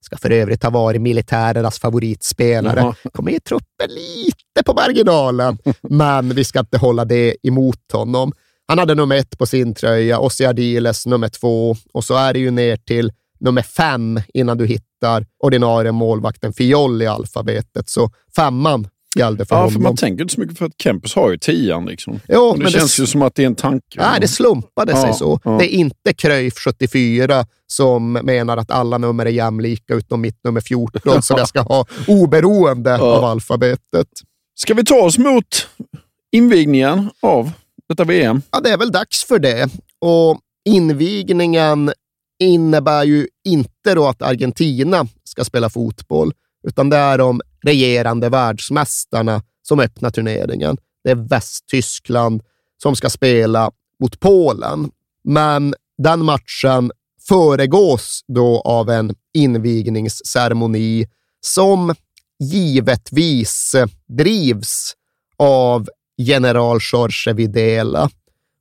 Ska 0.00 0.16
för 0.16 0.30
övrigt 0.30 0.62
ha 0.62 0.70
varit 0.70 1.00
militärernas 1.00 1.78
favoritspelare. 1.78 2.80
Jaha. 2.80 2.94
Kom 3.12 3.28
i 3.28 3.40
truppen 3.40 3.90
lite 3.90 4.62
på 4.66 4.74
marginalen, 4.74 5.58
men 5.82 6.34
vi 6.34 6.44
ska 6.44 6.60
inte 6.60 6.78
hålla 6.78 7.04
det 7.04 7.36
emot 7.42 7.92
honom. 7.92 8.32
Han 8.68 8.78
hade 8.78 8.94
nummer 8.94 9.16
ett 9.16 9.38
på 9.38 9.46
sin 9.46 9.74
tröja, 9.74 10.18
Ossi 10.18 10.46
Ardiles 10.46 11.06
nummer 11.06 11.28
två 11.28 11.76
och 11.92 12.04
så 12.04 12.14
är 12.14 12.32
det 12.32 12.38
ju 12.38 12.50
ner 12.50 12.76
till 12.76 13.12
nummer 13.38 13.62
fem 13.62 14.20
innan 14.34 14.58
du 14.58 14.66
hittar 14.66 15.26
ordinarie 15.42 15.92
målvakten 15.92 16.52
Fiol 16.52 17.02
i 17.02 17.06
alfabetet. 17.06 17.88
Så 17.90 18.10
femman 18.36 18.88
gällde 19.18 19.44
för 19.46 19.54
ja 19.56 19.60
honom. 19.60 19.72
för 19.72 19.80
man 19.80 19.96
tänker 19.96 20.22
inte 20.22 20.34
så 20.34 20.40
mycket 20.40 20.58
för 20.58 20.66
att 20.66 20.72
Kempes 20.82 21.14
har 21.14 21.30
ju 21.30 21.38
tian. 21.38 21.86
Liksom. 21.86 22.20
Jo, 22.28 22.52
det 22.56 22.62
men 22.62 22.72
känns 22.72 22.96
det, 22.96 23.02
ju 23.02 23.06
som 23.06 23.22
att 23.22 23.34
det 23.34 23.42
är 23.42 23.46
en 23.46 23.54
tanke. 23.54 23.96
nej, 24.00 24.20
det 24.20 24.28
slumpade 24.28 24.92
sig 24.92 25.04
Ja, 25.06 25.12
så. 25.14 25.40
ja. 25.44 25.50
Det 25.50 25.74
är 25.74 25.78
inte 25.78 26.14
Cruyff 26.14 26.54
74 26.58 27.46
som 27.66 28.12
menar 28.12 28.56
att 28.56 28.70
alla 28.70 28.98
nummer 28.98 29.26
är 29.26 29.30
jämlika 29.30 29.94
utom 29.94 30.20
mitt 30.20 30.44
nummer 30.44 30.60
14 30.60 31.22
som 31.22 31.36
jag 31.38 31.48
ska 31.48 31.60
ha 31.60 31.86
oberoende 32.06 32.90
Ja. 32.90 33.16
av 33.16 33.24
alfabetet. 33.24 34.08
Ska 34.54 34.74
vi 34.74 34.84
ta 34.84 34.94
oss 35.02 35.18
mot 35.18 35.68
invigningen 36.32 37.10
av 37.22 37.50
detta 37.88 38.04
VM? 38.04 38.42
Ja, 38.50 38.60
det 38.60 38.70
är 38.70 38.76
väl 38.78 38.92
dags 38.92 39.24
för 39.24 39.38
det. 39.38 39.68
Och 40.00 40.40
invigningen 40.68 41.92
innebär 42.38 43.04
ju 43.04 43.28
inte 43.44 43.94
då 43.94 44.06
att 44.06 44.22
Argentina 44.22 45.06
ska 45.24 45.44
spela 45.44 45.70
fotboll, 45.70 46.32
utan 46.66 46.90
det 46.90 46.96
är 46.96 47.18
de 47.18 47.40
regerande 47.64 48.28
världsmästarna 48.28 49.42
som 49.62 49.80
öppnar 49.80 50.10
turneringen. 50.10 50.76
Det 51.04 51.10
är 51.10 51.28
Västtyskland 51.28 52.42
som 52.82 52.96
ska 52.96 53.10
spela 53.10 53.70
mot 54.00 54.20
Polen. 54.20 54.90
Men 55.24 55.74
den 55.98 56.24
matchen 56.24 56.92
föregås 57.28 58.24
då 58.28 58.60
av 58.60 58.90
en 58.90 59.14
invigningsceremoni 59.34 61.06
som 61.40 61.94
givetvis 62.38 63.74
drivs 64.08 64.92
av 65.36 65.88
general 66.18 66.78
Jorge 66.92 67.32
Videla. 67.34 68.10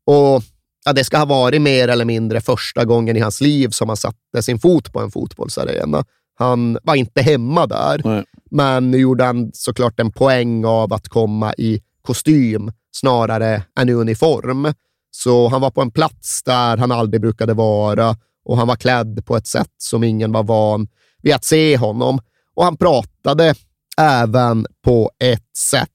Och 0.05 0.43
ja, 0.85 0.93
det 0.93 1.03
ska 1.03 1.17
ha 1.17 1.25
varit 1.25 1.61
mer 1.61 1.87
eller 1.87 2.05
mindre 2.05 2.41
första 2.41 2.85
gången 2.85 3.17
i 3.17 3.19
hans 3.19 3.41
liv 3.41 3.69
som 3.69 3.89
han 3.89 3.97
satte 3.97 4.41
sin 4.41 4.59
fot 4.59 4.93
på 4.93 4.99
en 4.99 5.11
fotbollsarena. 5.11 6.05
Han 6.37 6.77
var 6.83 6.95
inte 6.95 7.21
hemma 7.21 7.67
där, 7.67 8.01
Nej. 8.03 8.23
men 8.51 8.91
nu 8.91 8.97
gjorde 8.97 9.23
han 9.23 9.51
såklart 9.53 9.99
en 9.99 10.11
poäng 10.11 10.65
av 10.65 10.93
att 10.93 11.09
komma 11.09 11.53
i 11.53 11.81
kostym 12.01 12.71
snarare 12.91 13.63
än 13.79 13.89
i 13.89 13.93
uniform. 13.93 14.73
Så 15.11 15.47
han 15.47 15.61
var 15.61 15.71
på 15.71 15.81
en 15.81 15.91
plats 15.91 16.43
där 16.43 16.77
han 16.77 16.91
aldrig 16.91 17.21
brukade 17.21 17.53
vara 17.53 18.15
och 18.45 18.57
han 18.57 18.67
var 18.67 18.75
klädd 18.75 19.25
på 19.25 19.37
ett 19.37 19.47
sätt 19.47 19.71
som 19.77 20.03
ingen 20.03 20.31
var 20.31 20.43
van 20.43 20.87
vid 21.21 21.33
att 21.33 21.45
se 21.45 21.77
honom. 21.77 22.19
Och 22.55 22.63
han 22.63 22.77
pratade 22.77 23.55
även 23.97 24.65
på 24.83 25.11
ett 25.19 25.57
sätt 25.57 25.89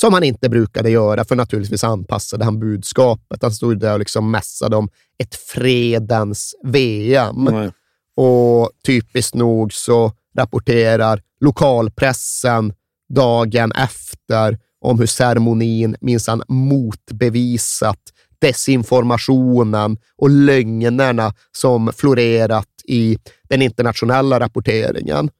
som 0.00 0.14
han 0.14 0.24
inte 0.24 0.48
brukade 0.48 0.90
göra, 0.90 1.24
för 1.24 1.36
naturligtvis 1.36 1.84
anpassade 1.84 2.44
han 2.44 2.60
budskapet. 2.60 3.42
Han 3.42 3.52
stod 3.52 3.80
där 3.80 3.92
och 3.92 3.98
liksom 3.98 4.30
mässade 4.30 4.76
om 4.76 4.88
ett 5.18 5.34
fredens 5.34 6.54
VM. 6.64 7.44
Nej. 7.50 7.70
Och 8.16 8.70
typiskt 8.86 9.34
nog 9.34 9.72
så 9.72 10.12
rapporterar 10.36 11.22
lokalpressen 11.40 12.72
dagen 13.08 13.72
efter 13.72 14.58
om 14.80 14.98
hur 14.98 15.06
ceremonin 15.06 15.96
minsann 16.00 16.42
motbevisat 16.48 18.00
desinformationen 18.38 19.96
och 20.16 20.30
lögnerna 20.30 21.34
som 21.52 21.92
florerat 21.96 22.68
i 22.84 23.18
den 23.48 23.62
internationella 23.62 24.40
rapporteringen. 24.40 25.30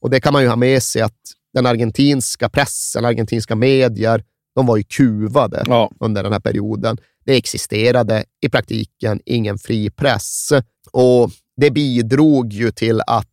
Och 0.00 0.10
det 0.10 0.20
kan 0.20 0.32
man 0.32 0.42
ju 0.42 0.48
ha 0.48 0.56
med 0.56 0.82
sig 0.82 1.02
att 1.02 1.20
den 1.54 1.66
argentinska 1.66 2.48
pressen, 2.48 3.04
argentinska 3.04 3.56
medier, 3.56 4.24
de 4.54 4.66
var 4.66 4.76
ju 4.76 4.82
kuvade 4.82 5.64
Ja. 5.66 5.90
under 6.00 6.22
den 6.22 6.32
här 6.32 6.40
perioden. 6.40 6.98
Det 7.24 7.36
existerade 7.36 8.24
i 8.40 8.48
praktiken 8.48 9.20
ingen 9.26 9.58
fri 9.58 9.90
press 9.90 10.48
och 10.92 11.30
det 11.56 11.70
bidrog 11.70 12.52
ju 12.52 12.70
till 12.70 13.00
att 13.06 13.26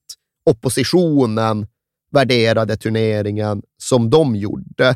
oppositionen 0.45 1.67
värderade 2.11 2.77
turneringen 2.77 3.61
som 3.81 4.09
de 4.09 4.35
gjorde. 4.35 4.95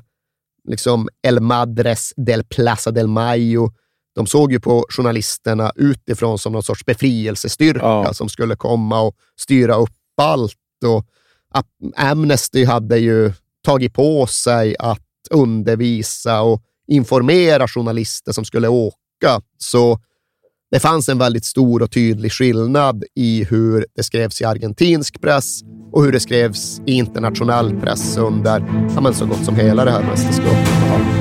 Liksom 0.67 1.09
El 1.27 1.39
Madres 1.39 2.13
del 2.17 2.43
Plaza 2.43 2.91
del 2.91 3.07
Mayo. 3.07 3.71
De 4.15 4.27
såg 4.27 4.51
ju 4.51 4.59
på 4.59 4.85
journalisterna 4.89 5.71
utifrån 5.75 6.39
som 6.39 6.53
någon 6.53 6.63
sorts 6.63 6.85
befrielsestyrka 6.85 7.79
Ja. 7.85 8.13
som 8.13 8.29
skulle 8.29 8.55
komma 8.55 9.01
och 9.01 9.15
styra 9.39 9.75
upp 9.75 9.89
allt. 10.21 10.55
Och 10.85 11.05
Amnesty 11.95 12.65
hade 12.65 12.97
ju 12.97 13.33
tagit 13.65 13.93
på 13.93 14.27
sig 14.27 14.75
att 14.79 15.01
undervisa 15.31 16.41
och 16.41 16.61
informera 16.87 17.67
journalister 17.67 18.31
som 18.31 18.45
skulle 18.45 18.67
åka. 18.67 19.41
Så 19.57 19.99
det 20.71 20.79
fanns 20.79 21.09
en 21.09 21.17
väldigt 21.17 21.45
stor 21.45 21.81
och 21.81 21.91
tydlig 21.91 22.31
skillnad 22.31 23.03
i 23.15 23.43
hur 23.43 23.85
det 23.95 24.03
skrevs 24.03 24.41
i 24.41 24.45
argentinsk 24.45 25.21
press 25.21 25.61
och 25.91 26.03
hur 26.03 26.11
det 26.11 26.19
skrevs 26.19 26.81
i 26.85 26.93
internationell 26.93 27.79
press 27.79 28.17
under 28.17 28.87
ja, 28.95 29.01
men 29.01 29.13
så 29.13 29.25
gott 29.25 29.45
som 29.45 29.55
hela 29.55 29.85
det 29.85 29.91
här 29.91 30.03
mästerskapet. 30.03 31.20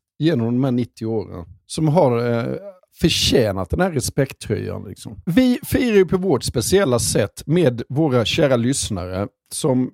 genom 0.21 0.53
de 0.53 0.63
här 0.63 0.71
90 0.71 1.05
åren. 1.05 1.45
Som 1.65 1.87
har 1.87 2.29
eh, 2.29 2.55
förtjänat 3.01 3.69
den 3.69 3.81
här 3.81 3.91
respekttröjan. 3.91 4.85
Liksom. 4.87 5.21
Vi 5.25 5.59
firar 5.63 5.95
ju 5.95 6.05
på 6.05 6.17
vårt 6.17 6.43
speciella 6.43 6.99
sätt 6.99 7.43
med 7.45 7.81
våra 7.89 8.25
kära 8.25 8.55
lyssnare 8.55 9.27
som 9.53 9.91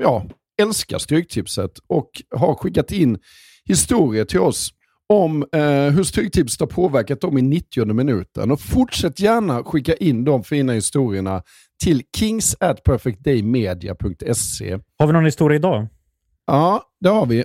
ja, 0.00 0.26
älskar 0.62 0.98
Stryktipset 0.98 1.70
och 1.86 2.10
har 2.36 2.54
skickat 2.54 2.92
in 2.92 3.18
historier 3.64 4.24
till 4.24 4.40
oss 4.40 4.72
om 5.08 5.46
eh, 5.52 5.60
hur 5.94 6.02
Stryktipset 6.02 6.60
har 6.60 6.66
påverkat 6.66 7.20
dem 7.20 7.38
i 7.38 7.42
90 7.42 7.92
minuten. 7.92 8.50
Och 8.50 8.60
fortsätt 8.60 9.20
gärna 9.20 9.64
skicka 9.64 9.94
in 9.94 10.24
de 10.24 10.44
fina 10.44 10.72
historierna 10.72 11.42
till 11.84 12.02
kings 12.16 12.56
at 12.60 12.84
perfectdaymedia.se. 12.84 14.78
Har 14.98 15.06
vi 15.06 15.12
någon 15.12 15.24
historia 15.24 15.56
idag? 15.56 15.86
Ja, 16.46 16.82
det 17.00 17.08
har 17.08 17.26
vi. 17.26 17.44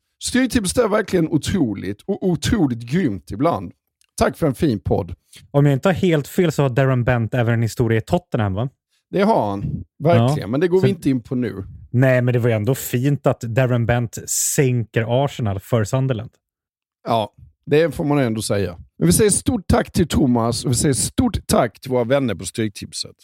Styrtipset 0.23 0.77
är 0.83 0.87
verkligen 0.87 1.27
otroligt 1.27 2.01
och 2.01 2.27
otroligt 2.27 2.79
grymt 2.79 3.31
ibland. 3.31 3.71
Tack 4.17 4.37
för 4.37 4.47
en 4.47 4.55
fin 4.55 4.79
podd. 4.79 5.15
Om 5.51 5.65
jag 5.65 5.73
inte 5.73 5.87
har 5.89 5.93
helt 5.93 6.27
fel 6.27 6.51
så 6.51 6.61
har 6.61 6.69
Darren 6.69 7.03
Bent 7.03 7.33
även 7.33 7.53
en 7.53 7.61
historia 7.61 7.97
i 7.97 8.01
Tottenham, 8.01 8.53
va? 8.53 8.69
Det 9.09 9.21
har 9.21 9.49
han, 9.49 9.83
verkligen. 9.99 10.37
Ja. 10.39 10.47
Men 10.47 10.59
det 10.59 10.67
går 10.67 10.79
Så- 10.79 10.83
vi 10.85 10.89
inte 10.89 11.09
in 11.09 11.23
på 11.23 11.35
nu. 11.35 11.63
Nej, 11.91 12.21
men 12.21 12.33
det 12.33 12.39
var 12.39 12.49
ju 12.49 12.55
ändå 12.55 12.75
fint 12.75 13.27
att 13.27 13.41
Darren 13.41 13.85
Bent 13.85 14.17
sänker 14.29 15.23
Arsenal 15.25 15.59
för 15.59 15.83
Sunderland. 15.83 16.29
Ja, 17.07 17.33
det 17.65 17.95
får 17.95 18.03
man 18.03 18.19
ändå 18.19 18.41
säga. 18.41 18.77
Men 18.97 19.05
vi 19.07 19.13
säger 19.13 19.31
stort 19.31 19.67
tack 19.67 19.91
till 19.91 20.07
Thomas 20.07 20.65
och 20.65 20.71
vi 20.71 20.75
säger 20.75 20.93
stort 20.93 21.47
tack 21.47 21.79
till 21.79 21.91
våra 21.91 22.03
vänner 22.03 22.35
på 22.35 22.45
Stryktipset. 22.45 23.15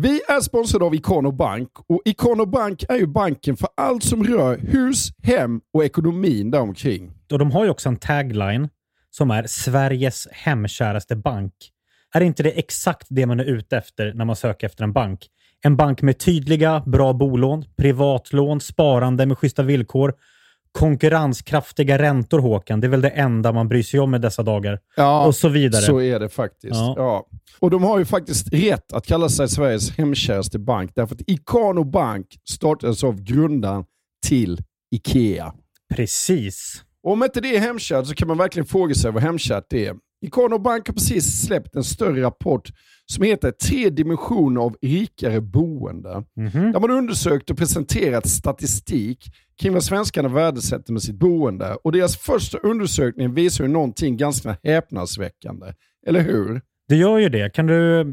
Vi 0.00 0.20
är 0.28 0.40
sponsrade 0.40 0.84
av 0.84 0.94
Ikano 0.94 1.32
Bank 1.32 1.68
och 1.88 2.02
Ikano 2.04 2.46
Bank 2.46 2.84
är 2.88 2.96
ju 2.96 3.06
banken 3.06 3.56
för 3.56 3.68
allt 3.74 4.02
som 4.02 4.24
rör 4.24 4.58
hus, 4.58 5.08
hem 5.22 5.60
och 5.72 5.84
ekonomin 5.84 6.50
däromkring. 6.50 7.12
Och 7.32 7.38
de 7.38 7.50
har 7.50 7.64
ju 7.64 7.70
också 7.70 7.88
en 7.88 7.96
tagline 7.96 8.68
som 9.10 9.30
är 9.30 9.46
Sveriges 9.46 10.28
hemkäraste 10.32 11.16
bank. 11.16 11.52
Är 12.14 12.20
inte 12.20 12.42
det 12.42 12.50
exakt 12.50 13.06
det 13.10 13.26
man 13.26 13.40
är 13.40 13.44
ute 13.44 13.76
efter 13.76 14.12
när 14.14 14.24
man 14.24 14.36
söker 14.36 14.66
efter 14.66 14.84
en 14.84 14.92
bank? 14.92 15.26
En 15.64 15.76
bank 15.76 16.02
med 16.02 16.18
tydliga, 16.18 16.82
bra 16.86 17.12
bolån, 17.12 17.64
privatlån, 17.76 18.60
sparande 18.60 19.26
med 19.26 19.38
schyssta 19.38 19.62
villkor, 19.62 20.14
konkurrenskraftiga 20.72 21.98
räntor, 21.98 22.38
Håkan. 22.38 22.80
Det 22.80 22.86
är 22.86 22.88
väl 22.88 23.00
det 23.00 23.08
enda 23.08 23.52
man 23.52 23.68
bryr 23.68 23.82
sig 23.82 24.00
om 24.00 24.14
i 24.14 24.18
dessa 24.18 24.42
dagar. 24.42 24.78
Ja, 24.96 25.26
och 25.26 25.34
så 25.34 25.48
vidare. 25.48 25.82
Så 25.82 26.00
är 26.00 26.20
det 26.20 26.28
faktiskt. 26.28 26.74
Ja. 26.74 26.94
Ja. 26.96 27.26
Och 27.60 27.70
de 27.70 27.82
har 27.82 27.98
ju 27.98 28.04
faktiskt 28.04 28.52
rätt 28.52 28.92
att 28.92 29.06
kalla 29.06 29.28
sig 29.28 29.48
Sveriges 29.48 29.90
hemkäraste 29.90 30.58
bank 30.58 30.90
därför 30.94 31.14
att 31.14 31.22
Ikano 31.26 31.84
Bank 31.84 32.26
startades 32.50 33.04
av 33.04 33.22
grundaren 33.22 33.84
till 34.26 34.58
Ikea. 34.90 35.52
Precis. 35.94 36.82
Och 37.02 37.12
om 37.12 37.24
inte 37.24 37.40
det 37.40 37.56
är 37.56 37.60
hemkärt 37.60 38.06
så 38.06 38.14
kan 38.14 38.28
man 38.28 38.38
verkligen 38.38 38.66
fråga 38.66 38.94
sig 38.94 39.12
vad 39.12 39.22
hemkärt 39.22 39.72
är. 39.72 39.94
Ikano 40.26 40.58
Bank 40.58 40.86
har 40.86 40.94
precis 40.94 41.46
släppt 41.46 41.76
en 41.76 41.84
större 41.84 42.22
rapport 42.22 42.70
som 43.06 43.24
heter 43.24 43.50
Tre 43.50 43.90
dimensioner 43.90 44.60
av 44.60 44.76
rikare 44.82 45.40
boende. 45.40 46.24
Mhm. 46.36 46.72
Där 46.72 46.80
man 46.80 46.90
undersökt 46.90 47.50
och 47.50 47.58
presenterat 47.58 48.28
statistik 48.28 49.24
kring 49.58 49.72
vad 49.72 49.84
svenskarna 49.84 50.28
värdesätter 50.28 50.92
med 50.92 51.02
sitt 51.02 51.18
boende. 51.18 51.74
Och 51.74 51.92
deras 51.92 52.16
första 52.16 52.58
undersökning 52.58 53.34
visar 53.34 53.64
ju 53.64 53.70
någonting 53.70 54.16
ganska 54.16 54.56
häpnadsväckande. 54.62 55.66
Eller 56.06 56.20
hur? 56.20 56.60
Det 56.88 56.96
gör 56.96 57.18
ju 57.18 57.28
det. 57.28 57.54
Kan 57.54 57.66
du, 57.66 58.04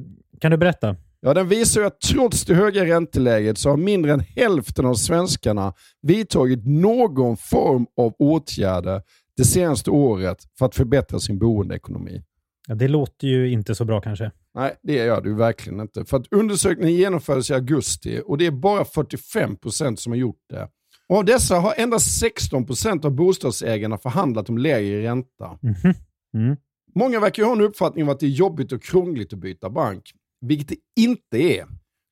kan 0.41 0.51
du 0.51 0.57
berätta? 0.57 0.95
Ja, 1.19 1.33
den 1.33 1.47
visar 1.47 1.81
ju 1.81 1.87
att 1.87 2.01
trots 2.01 2.45
det 2.45 2.55
höga 2.55 2.85
ränteläget 2.85 3.57
så 3.57 3.69
har 3.69 3.77
mindre 3.77 4.13
än 4.13 4.19
hälften 4.19 4.85
av 4.85 4.93
svenskarna 4.95 5.73
vidtagit 6.01 6.65
någon 6.65 7.37
form 7.37 7.85
av 7.97 8.13
åtgärder 8.19 9.01
det 9.37 9.45
senaste 9.45 9.91
året 9.91 10.37
för 10.57 10.65
att 10.65 10.75
förbättra 10.75 11.19
sin 11.19 11.39
boendeekonomi. 11.39 12.23
Ja, 12.67 12.75
det 12.75 12.87
låter 12.87 13.27
ju 13.27 13.51
inte 13.51 13.75
så 13.75 13.85
bra 13.85 14.01
kanske. 14.01 14.31
Nej, 14.55 14.75
det 14.83 14.93
gör 14.93 15.21
du 15.21 15.33
verkligen 15.33 15.79
inte. 15.79 16.05
För 16.05 16.17
att 16.17 16.27
undersökningen 16.31 16.95
genomfördes 16.95 17.49
i 17.49 17.53
augusti 17.53 18.21
och 18.25 18.37
det 18.37 18.45
är 18.45 18.51
bara 18.51 18.83
45% 18.83 19.95
som 19.95 20.11
har 20.11 20.17
gjort 20.17 20.41
det. 20.49 20.67
Av 21.13 21.25
dessa 21.25 21.55
har 21.55 21.73
endast 21.77 22.23
16% 22.23 23.05
av 23.05 23.11
bostadsägarna 23.11 23.97
förhandlat 23.97 24.49
om 24.49 24.57
lägre 24.57 25.03
ränta. 25.03 25.59
Mhm. 25.61 25.93
Mm. 26.33 26.57
Många 26.95 27.19
verkar 27.19 27.43
ha 27.43 27.51
en 27.51 27.61
uppfattning 27.61 28.03
om 28.03 28.09
att 28.09 28.19
det 28.19 28.25
är 28.25 28.29
jobbigt 28.29 28.71
och 28.71 28.83
krångligt 28.83 29.33
att 29.33 29.39
byta 29.39 29.69
bank, 29.69 30.11
vilket 30.41 30.67
det 30.67 31.01
inte 31.01 31.37
är. 31.37 31.65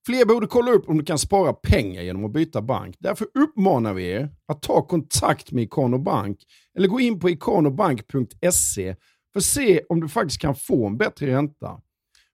Fler 0.05 0.25
borde 0.25 0.47
kolla 0.47 0.71
upp 0.71 0.89
om 0.89 0.97
du 0.97 1.03
kan 1.03 1.19
spara 1.19 1.53
pengar 1.53 2.01
genom 2.01 2.25
att 2.25 2.31
byta 2.31 2.61
bank. 2.61 2.95
Därför 2.99 3.27
uppmanar 3.33 3.93
vi 3.93 4.09
er 4.09 4.29
att 4.47 4.61
ta 4.61 4.81
kontakt 4.81 5.51
med 5.51 5.63
Ikano 5.63 5.97
Bank 5.97 6.39
eller 6.77 6.87
gå 6.87 6.99
in 6.99 7.19
på 7.19 7.29
ikanobank.se 7.29 8.95
för 9.33 9.39
att 9.39 9.43
se 9.43 9.81
om 9.89 9.99
du 10.01 10.09
faktiskt 10.09 10.41
kan 10.41 10.55
få 10.55 10.87
en 10.87 10.97
bättre 10.97 11.27
ränta. 11.27 11.81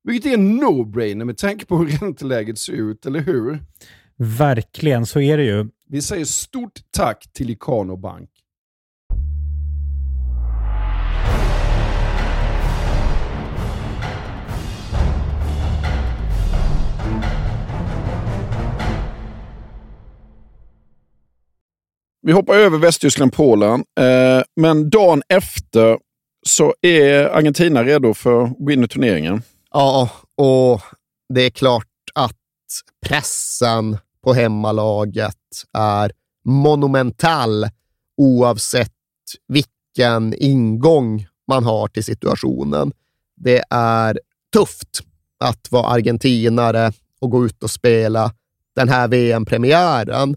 Vilket 0.04 0.32
är 0.32 0.34
en 0.34 0.60
no-brainer 0.64 1.26
med 1.26 1.38
tanke 1.38 1.66
på 1.66 1.78
hur 1.78 1.88
ränteläget 1.88 2.58
ser 2.58 2.74
ut, 2.74 3.06
eller 3.06 3.20
hur? 3.20 3.60
Verkligen, 4.22 5.06
så 5.06 5.20
är 5.22 5.38
det 5.38 5.44
ju. 5.44 5.66
Vi 5.90 6.02
säger 6.02 6.26
stort 6.26 6.80
tack 6.92 7.28
till 7.34 7.50
Ikano 7.50 7.98
Bank. 7.98 8.30
Vi 22.22 22.32
hoppar 22.32 22.56
över 22.56 22.78
Västtyskland-Polen, 22.78 23.84
eh, 24.00 24.44
men 24.56 24.90
dagen 24.90 25.22
efter 25.30 26.00
så 26.48 26.74
är 26.82 27.24
Argentina 27.24 27.84
redo 27.84 28.14
för 28.14 28.44
att 28.44 28.58
gå 28.60 28.72
in 28.72 28.84
i 28.84 28.88
turneringen. 28.88 29.42
Ja, 29.72 30.10
och 30.38 30.82
det 31.34 31.42
är 31.42 31.50
klart 31.50 31.86
att 32.16 32.36
pressen 33.06 33.98
på 34.24 34.34
hemmalaget 34.34 35.36
är 35.74 36.12
monumental 36.46 37.66
oavsett 38.18 38.94
vilken 39.48 40.34
ingång 40.38 41.28
man 41.48 41.64
har 41.64 41.88
till 41.88 42.04
situationen. 42.04 42.92
Det 43.36 43.64
är 43.70 44.20
tufft 44.54 45.00
att 45.40 45.72
vara 45.72 45.88
argentinare 45.88 46.92
och 47.20 47.30
gå 47.30 47.46
ut 47.46 47.64
och 47.64 47.72
spela 47.72 48.34
den 48.76 48.90
här 48.90 49.08
VM-premiären. 49.08 50.36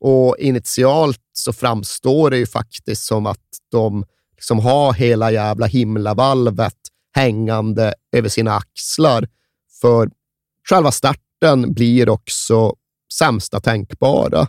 Och 0.00 0.36
initialt 0.38 1.20
så 1.32 1.52
framstår 1.52 2.30
det 2.30 2.38
ju 2.38 2.46
faktiskt 2.46 3.02
som 3.02 3.26
att 3.26 3.40
de 3.70 4.04
liksom 4.36 4.58
har 4.58 4.92
hela 4.92 5.32
jävla 5.32 5.66
himlavalvet 5.66 6.76
hängande 7.14 7.94
över 8.12 8.28
sina 8.28 8.54
axlar. 8.56 9.28
För 9.80 10.10
själva 10.68 10.92
starten 10.92 11.72
blir 11.74 12.08
också 12.08 12.74
sämsta 13.18 13.60
tänkbara. 13.60 14.46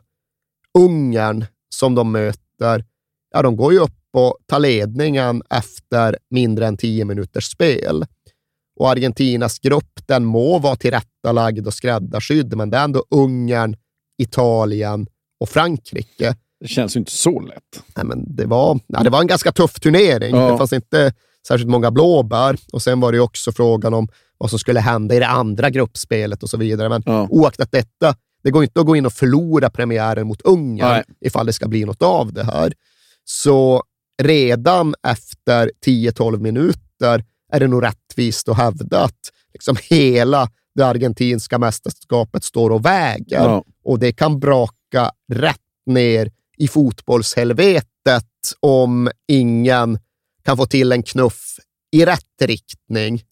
Ungern 0.79 1.45
som 1.69 1.95
de 1.95 2.11
möter, 2.11 2.85
ja, 3.33 3.41
de 3.41 3.55
går 3.57 3.73
ju 3.73 3.79
upp 3.79 3.91
och 4.13 4.37
tar 4.45 4.59
ledningen 4.59 5.43
efter 5.49 6.17
mindre 6.29 6.67
än 6.67 6.77
tio 6.77 7.05
minuters 7.05 7.45
spel. 7.51 8.05
Och 8.79 8.89
Argentinas 8.89 9.59
grupp, 9.59 9.99
den 10.07 10.25
må 10.25 10.59
vara 10.59 10.75
tillrättalagd 10.75 11.67
och 11.67 11.73
skräddarsydd, 11.73 12.55
men 12.57 12.69
det 12.69 12.77
är 12.77 12.83
ändå 12.83 13.05
Ungern, 13.09 13.75
Italien 14.21 15.07
och 15.39 15.49
Frankrike. 15.49 16.35
Det 16.59 16.67
känns 16.67 16.95
ju 16.95 16.99
inte 16.99 17.11
så 17.11 17.39
lätt. 17.39 17.83
Nej, 17.95 18.05
men 18.05 18.35
det, 18.35 18.45
var, 18.45 18.79
ja, 18.87 19.03
det 19.03 19.09
var 19.09 19.21
en 19.21 19.27
ganska 19.27 19.51
tuff 19.51 19.79
turnering. 19.79 20.35
Ja. 20.35 20.51
Det 20.51 20.57
fanns 20.57 20.73
inte 20.73 21.13
särskilt 21.47 21.69
många 21.69 21.91
blåbär. 21.91 22.57
Och 22.73 22.81
sen 22.81 22.99
var 22.99 23.11
det 23.11 23.19
också 23.19 23.51
frågan 23.51 23.93
om 23.93 24.07
vad 24.37 24.49
som 24.49 24.59
skulle 24.59 24.79
hända 24.79 25.15
i 25.15 25.19
det 25.19 25.27
andra 25.27 25.69
gruppspelet 25.69 26.43
och 26.43 26.49
så 26.49 26.57
vidare. 26.57 26.89
Men 26.89 27.03
Ja. 27.05 27.27
oaktat 27.29 27.71
detta, 27.71 28.15
det 28.45 28.51
går 28.51 28.63
inte 28.63 28.79
att 28.79 28.85
gå 28.85 28.95
in 28.95 29.05
och 29.05 29.13
förlora 29.13 29.69
premiären 29.69 30.27
mot 30.27 30.41
Ungern 30.41 30.89
Nej. 30.89 31.03
ifall 31.21 31.45
det 31.45 31.53
ska 31.53 31.67
bli 31.67 31.85
något 31.85 32.01
av 32.01 32.33
det 32.33 32.43
här. 32.43 32.73
Så 33.23 33.83
redan 34.23 34.95
efter 35.07 35.71
10-12 35.85 36.39
minuter 36.39 37.25
är 37.51 37.59
det 37.59 37.67
nog 37.67 37.83
rättvist 37.83 38.49
att 38.49 38.57
hävda 38.57 39.03
att 39.03 39.31
liksom 39.53 39.77
hela 39.89 40.49
det 40.75 40.85
argentinska 40.85 41.59
mästerskapet 41.59 42.43
står 42.43 42.69
och 42.69 42.85
väger. 42.85 43.43
Ja. 43.43 43.63
Och 43.83 43.99
det 43.99 44.11
kan 44.11 44.39
braka 44.39 45.11
rätt 45.31 45.59
ner 45.85 46.31
i 46.57 46.67
fotbollshelvetet 46.67 48.25
om 48.59 49.09
ingen 49.27 49.99
kan 50.43 50.57
få 50.57 50.65
till 50.65 50.91
en 50.91 51.03
knuff 51.03 51.59
i 51.91 52.05
rätt 52.05 52.41
riktning. 52.41 53.23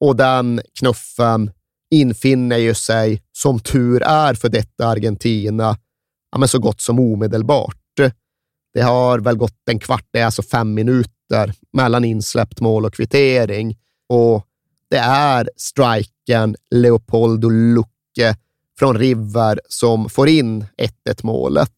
Och 0.00 0.16
den 0.16 0.60
knuffen 0.78 1.50
infinner 1.90 2.56
ju 2.56 2.74
sig, 2.74 3.22
som 3.32 3.60
tur 3.60 4.02
är 4.02 4.34
för 4.34 4.48
detta 4.48 4.86
Argentina, 4.86 5.76
ja, 6.32 6.38
men 6.38 6.48
så 6.48 6.58
gott 6.58 6.80
som 6.80 6.98
omedelbart. 6.98 7.76
Det 8.74 8.82
har 8.82 9.18
väl 9.18 9.36
gått 9.36 9.68
en 9.70 9.78
kvart, 9.78 10.06
det 10.10 10.18
är 10.18 10.24
alltså 10.24 10.42
fem 10.42 10.74
minuter 10.74 11.54
mellan 11.72 12.04
insläppt 12.04 12.60
mål 12.60 12.84
och 12.84 12.94
kvittering. 12.94 13.76
Och 14.08 14.46
det 14.90 14.96
är 14.98 15.50
strikern 15.56 16.56
Leopoldo 16.70 17.48
Lucke 17.48 18.36
från 18.78 18.98
River 18.98 19.60
som 19.68 20.08
får 20.08 20.28
in 20.28 20.66
1-1 21.06 21.20
målet. 21.22 21.72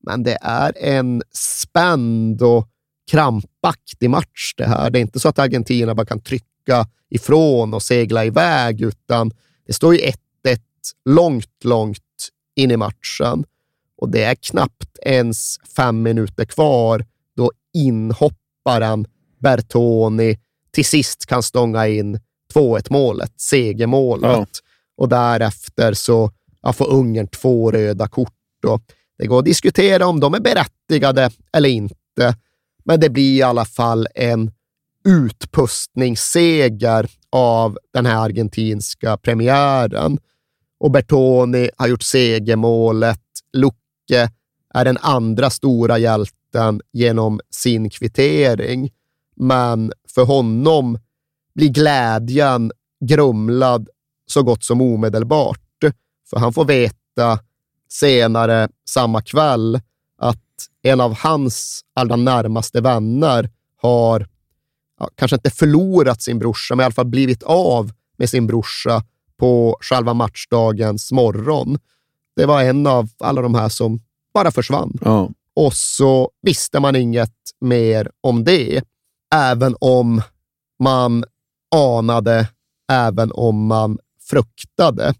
Men 0.00 0.22
det 0.22 0.38
är 0.40 0.72
en 0.78 1.22
spänd 1.32 2.42
och 2.42 2.68
krampaktig 3.10 4.10
match 4.10 4.54
det 4.56 4.66
här. 4.66 4.90
Det 4.90 4.98
är 4.98 5.00
inte 5.00 5.20
så 5.20 5.28
att 5.28 5.38
Argentina 5.38 5.94
bara 5.94 6.06
kan 6.06 6.20
trycka 6.20 6.46
ifrån 7.10 7.74
och 7.74 7.82
segla 7.82 8.24
iväg, 8.24 8.80
utan 8.80 9.32
det 9.66 9.72
står 9.72 9.94
ju 9.94 10.00
1-1 10.00 10.14
långt, 11.04 11.64
långt 11.64 11.98
in 12.56 12.70
i 12.70 12.76
matchen. 12.76 13.44
Och 13.96 14.08
det 14.08 14.24
är 14.24 14.34
knappt 14.34 14.98
ens 15.02 15.56
fem 15.76 16.02
minuter 16.02 16.44
kvar 16.44 17.04
då 17.36 17.52
inhopparen 17.74 19.06
Bertoni 19.38 20.38
till 20.70 20.84
sist 20.84 21.26
kan 21.26 21.42
stånga 21.42 21.88
in 21.88 22.20
2-1 22.54 22.86
målet, 22.90 23.32
segermålet. 23.36 24.30
Ja. 24.30 24.46
Och 24.96 25.08
därefter 25.08 25.92
så 25.92 26.30
ja, 26.62 26.72
får 26.72 26.90
Ungern 26.90 27.26
två 27.26 27.70
röda 27.70 28.08
kort. 28.08 28.64
Och 28.66 28.82
det 29.18 29.26
går 29.26 29.38
att 29.38 29.44
diskutera 29.44 30.06
om 30.06 30.20
de 30.20 30.34
är 30.34 30.40
berättigade 30.40 31.30
eller 31.52 31.68
inte, 31.68 32.36
men 32.84 33.00
det 33.00 33.10
blir 33.10 33.36
i 33.36 33.42
alla 33.42 33.64
fall 33.64 34.08
en 34.14 34.50
utpustningsseger 35.08 37.10
av 37.30 37.78
den 37.92 38.06
här 38.06 38.24
argentinska 38.24 39.16
premiären. 39.16 40.18
Och 40.80 40.90
Bertoni 40.90 41.70
har 41.76 41.88
gjort 41.88 42.02
segermålet. 42.02 43.20
Lucke 43.52 44.30
är 44.74 44.84
den 44.84 44.98
andra 45.00 45.50
stora 45.50 45.98
hjälten 45.98 46.80
genom 46.92 47.40
sin 47.50 47.90
kvittering. 47.90 48.90
Men 49.36 49.92
för 50.14 50.24
honom 50.24 50.98
blir 51.54 51.68
glädjen 51.68 52.72
grumlad 53.00 53.88
så 54.26 54.42
gott 54.42 54.64
som 54.64 54.80
omedelbart. 54.80 55.60
För 56.30 56.38
han 56.38 56.52
får 56.52 56.64
veta 56.64 57.38
senare 57.88 58.68
samma 58.88 59.22
kväll 59.22 59.80
att 60.18 60.38
en 60.82 61.00
av 61.00 61.18
hans 61.18 61.84
allra 61.94 62.16
närmaste 62.16 62.80
vänner 62.80 63.50
har 63.82 64.26
ja, 64.98 65.10
kanske 65.14 65.34
inte 65.36 65.50
förlorat 65.50 66.22
sin 66.22 66.38
brorsa, 66.38 66.74
men 66.74 66.82
i 66.82 66.84
alla 66.84 66.94
fall 66.94 67.06
blivit 67.06 67.42
av 67.42 67.92
med 68.16 68.30
sin 68.30 68.46
brorsa 68.46 69.02
på 69.36 69.76
själva 69.80 70.14
matchdagens 70.14 71.12
morgon. 71.12 71.78
Det 72.36 72.46
var 72.46 72.62
en 72.62 72.86
av 72.86 73.08
alla 73.18 73.42
de 73.42 73.54
här 73.54 73.68
som 73.68 74.00
bara 74.34 74.50
försvann. 74.50 74.98
Ja. 75.00 75.30
Och 75.54 75.74
så 75.74 76.30
visste 76.42 76.80
man 76.80 76.96
inget 76.96 77.34
mer 77.60 78.10
om 78.20 78.44
det, 78.44 78.82
även 79.34 79.76
om 79.80 80.22
man 80.78 81.24
anade, 81.74 82.48
även 82.92 83.32
om 83.32 83.66
man 83.66 83.98
fruktade. 84.30 85.14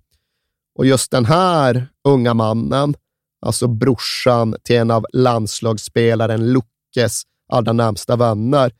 Och 0.75 0.87
just 0.87 1.11
den 1.11 1.25
här 1.25 1.89
unga 2.05 2.35
mannen, 2.35 2.95
alltså 3.41 3.69
brorsan 3.69 4.55
till 4.63 4.77
en 4.77 4.91
av 4.91 5.07
landslagsspelaren 5.13 6.53
Luckes 6.53 7.23
allra 7.49 7.73
närmsta 7.73 8.17
vänner, 8.17 8.73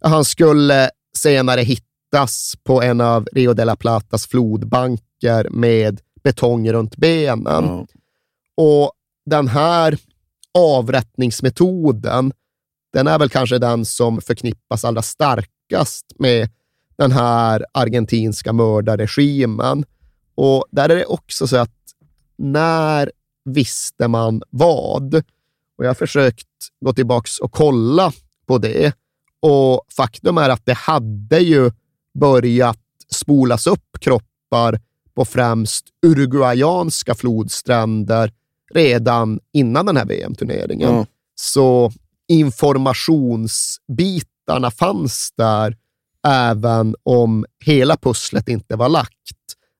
han 0.00 0.24
skulle 0.24 0.90
senare 1.16 1.60
hittas 1.60 2.56
på 2.64 2.82
en 2.82 3.00
av 3.00 3.28
Rio 3.32 3.54
de 3.54 3.64
la 3.64 3.76
Platas 3.76 4.26
flodbanker 4.26 5.48
med 5.50 6.00
betong 6.22 6.72
runt 6.72 6.96
benen. 6.96 7.64
Ja. 7.64 7.86
Och 8.56 8.92
den 9.26 9.48
här 9.48 9.98
avrättningsmetoden, 10.58 12.32
den 12.92 13.06
är 13.06 13.18
väl 13.18 13.28
kanske 13.28 13.58
den 13.58 13.84
som 13.84 14.20
förknippas 14.20 14.84
allra 14.84 15.02
starkast 15.02 16.06
med 16.18 16.50
den 16.96 17.12
här 17.12 17.64
argentinska 17.72 18.52
mördarregimen. 18.52 19.84
Och 20.34 20.64
där 20.70 20.88
är 20.88 20.96
det 20.96 21.06
också 21.06 21.46
så 21.46 21.56
att 21.56 21.70
när 22.36 23.12
visste 23.44 24.08
man 24.08 24.42
vad? 24.50 25.14
Och 25.78 25.84
jag 25.84 25.88
har 25.88 25.94
försökt 25.94 26.48
gå 26.80 26.92
tillbaka 26.92 27.28
och 27.42 27.52
kolla 27.52 28.12
på 28.46 28.58
det. 28.58 28.92
Och 29.42 29.82
faktum 29.96 30.38
är 30.38 30.48
att 30.48 30.66
det 30.66 30.74
hade 30.74 31.38
ju 31.38 31.70
börjat 32.14 32.78
spolas 33.10 33.66
upp 33.66 33.96
kroppar 34.00 34.80
på 35.14 35.24
främst 35.24 35.84
uruguayanska 36.06 37.14
flodstränder 37.14 38.32
redan 38.74 39.40
innan 39.52 39.86
den 39.86 39.96
här 39.96 40.06
VM-turneringen. 40.06 40.94
Ja. 40.94 41.06
Så 41.34 41.92
informationsbitarna 42.28 44.70
fanns 44.70 45.32
där, 45.36 45.76
även 46.26 46.94
om 47.02 47.46
hela 47.64 47.96
pusslet 47.96 48.48
inte 48.48 48.76
var 48.76 48.88
lagt. 48.88 49.14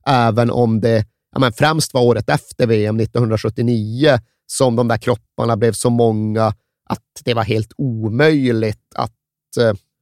Även 0.07 0.51
om 0.51 0.81
det 0.81 1.07
ja, 1.33 1.39
men 1.39 1.53
främst 1.53 1.95
var 1.95 2.03
året 2.03 2.29
efter 2.29 2.67
VM 2.67 3.01
1979 3.01 4.19
som 4.47 4.77
de 4.77 4.89
där 4.89 4.97
kropparna 4.97 5.57
blev 5.57 5.73
så 5.73 5.91
många 5.91 6.47
att 6.91 7.23
det 7.25 7.35
var 7.35 7.43
helt 7.43 7.73
omöjligt 7.77 8.95
att 8.95 9.13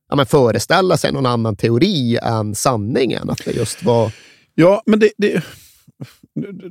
ja, 0.08 0.16
men 0.16 0.26
föreställa 0.26 0.96
sig 0.96 1.12
någon 1.12 1.26
annan 1.26 1.56
teori 1.56 2.18
än 2.22 2.54
sanningen. 2.54 3.30
Att 3.30 3.44
det 3.44 3.52
just 3.56 3.82
var... 3.82 4.12
Ja, 4.54 4.82
men 4.86 4.98
det, 4.98 5.12
det, 5.18 5.44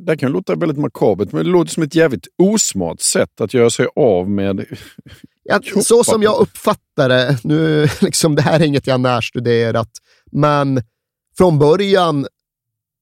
det 0.06 0.18
kan 0.18 0.32
låta 0.32 0.56
väldigt 0.56 0.78
makabert, 0.78 1.32
men 1.32 1.46
det 1.46 1.52
låter 1.52 1.72
som 1.72 1.84
ett 1.84 1.96
jävligt 1.96 2.28
osmart 2.38 3.02
sätt 3.02 3.42
att 3.42 3.54
göra 3.54 3.70
sig 3.70 3.88
av 3.96 4.30
med... 4.30 4.66
Ja, 5.44 5.60
så 5.84 6.04
som 6.04 6.24
jag 6.24 6.40
uppfattar 6.40 7.10
det, 7.10 7.38
nu, 7.44 7.88
liksom, 8.02 8.36
det 8.36 8.42
här 8.42 8.60
är 8.60 8.66
inget 8.66 8.88
jag 8.88 9.00
närstuderat, 9.00 9.90
men 10.32 10.84
från 11.38 11.60
början 11.60 12.28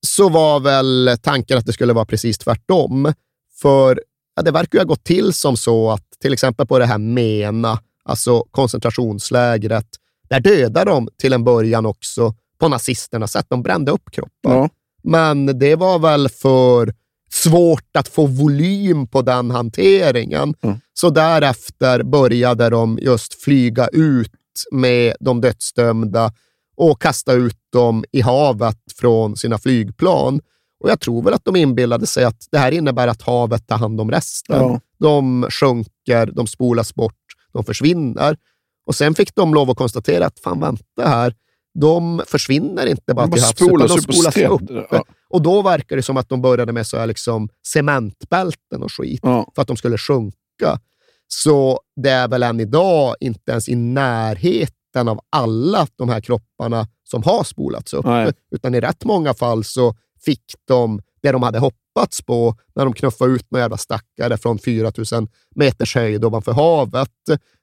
så 0.06 0.30
var 0.30 0.60
väl 0.60 1.18
tanken 1.22 1.58
att 1.58 1.66
det 1.66 1.74
skulle 1.74 1.94
vara 1.94 2.06
precis 2.06 2.38
tvärtom. 2.38 3.14
För 3.62 4.02
ja, 4.36 4.42
det 4.42 4.52
verkar 4.52 4.78
ju 4.78 4.80
ha 4.80 4.86
gått 4.86 5.04
till 5.04 5.34
som 5.34 5.58
så 5.58 5.92
att 5.92 6.06
till 6.22 6.34
exempel 6.34 6.68
på 6.68 6.80
det 6.80 6.86
här 6.86 6.98
MENA, 6.98 7.80
alltså 8.06 8.44
koncentrationslägret, 8.52 9.88
där 10.30 10.40
dödade 10.40 10.92
de 10.92 11.10
till 11.18 11.34
en 11.34 11.44
början 11.44 11.86
också 11.86 12.34
på 12.60 12.68
nazisternas 12.68 13.32
sätt. 13.32 13.46
De 13.50 13.64
brände 13.64 13.92
upp 13.92 14.12
kroppar. 14.12 14.56
Ja. 14.56 14.70
Men 15.04 15.60
det 15.60 15.76
var 15.76 16.00
väl 16.00 16.30
för 16.30 16.94
svårt 17.32 17.98
att 17.98 18.08
få 18.08 18.26
volym 18.26 19.08
på 19.08 19.22
den 19.22 19.52
hanteringen. 19.52 20.54
Mm. 20.62 20.80
Så 20.94 21.10
därefter 21.10 22.04
började 22.04 22.70
de 22.70 23.00
just 23.02 23.44
flyga 23.44 23.88
ut 23.88 24.32
med 24.72 25.16
de 25.20 25.42
dödsdömda 25.42 26.34
och 26.76 27.02
kasta 27.02 27.34
ut 27.34 27.58
dem 27.72 28.06
i 28.12 28.22
havet 28.22 28.78
från 29.00 29.38
sina 29.38 29.58
flygplan. 29.58 30.42
Och 30.84 30.90
jag 30.90 31.00
tror 31.00 31.24
väl 31.24 31.34
att 31.34 31.46
de 31.46 31.56
inbillade 31.56 32.08
sig 32.08 32.24
att 32.24 32.48
det 32.52 32.58
här 32.58 32.72
innebär 32.72 33.08
att 33.08 33.22
havet 33.22 33.68
tar 33.68 33.78
hand 33.78 34.02
om 34.02 34.12
resten. 34.12 34.62
Ja. 34.62 34.80
De 35.00 35.48
sjunker, 35.50 36.26
de 36.26 36.48
spolas 36.48 36.96
bort, 36.96 37.23
de 37.54 37.64
försvinner. 37.64 38.38
Och 38.86 38.96
sen 38.96 39.16
fick 39.16 39.36
de 39.36 39.54
lov 39.54 39.70
att 39.70 39.78
konstatera 39.78 40.26
att 40.26 40.40
fan, 40.40 40.60
vänta 40.60 41.08
här, 41.08 41.36
de 41.80 42.22
försvinner 42.28 42.86
inte 42.86 43.14
bara 43.14 43.28
till 43.28 43.44
havs, 43.44 43.62
utan 43.62 43.88
de 43.88 44.02
spolas 44.02 44.38
upp. 44.38 44.62
Ja. 44.92 45.04
Och 45.30 45.42
då 45.42 45.62
verkar 45.62 45.96
det 45.96 46.04
som 46.04 46.18
att 46.18 46.30
de 46.30 46.42
började 46.42 46.72
med 46.74 46.88
så 46.88 46.98
här 46.98 47.08
liksom 47.08 47.50
cementbälten 47.68 48.84
och 48.84 48.92
skit 48.92 49.20
Ja. 49.24 49.52
för 49.56 49.62
att 49.62 49.68
de 49.68 49.78
skulle 49.78 49.98
sjunka. 49.98 50.80
Så 51.28 51.80
det 51.96 52.10
är 52.10 52.28
väl 52.28 52.44
än 52.44 52.60
idag 52.60 53.16
inte 53.20 53.52
ens 53.52 53.70
i 53.70 53.76
närheten 53.76 55.08
av 55.08 55.20
alla 55.30 55.88
de 55.96 56.10
här 56.10 56.22
kropparna 56.22 56.88
som 57.04 57.24
har 57.24 57.44
spolats 57.44 57.94
upp, 57.94 58.06
Nej. 58.06 58.34
utan 58.52 58.76
i 58.76 58.82
rätt 58.82 59.06
många 59.06 59.34
fall 59.34 59.64
så 59.64 59.96
fick 60.26 60.54
de 60.68 61.02
det 61.24 61.32
de 61.32 61.44
hade 61.44 61.60
hoppats 61.60 62.22
på 62.22 62.56
när 62.76 62.86
de 62.86 62.94
knuffade 62.94 63.32
ut 63.32 63.52
några 63.52 63.64
jävla 63.64 63.78
stackare 63.78 64.38
från 64.38 64.60
4000 64.60 65.28
meters 65.56 65.96
höjd 65.96 66.26
ovanför 66.26 66.52
havet. 66.52 67.10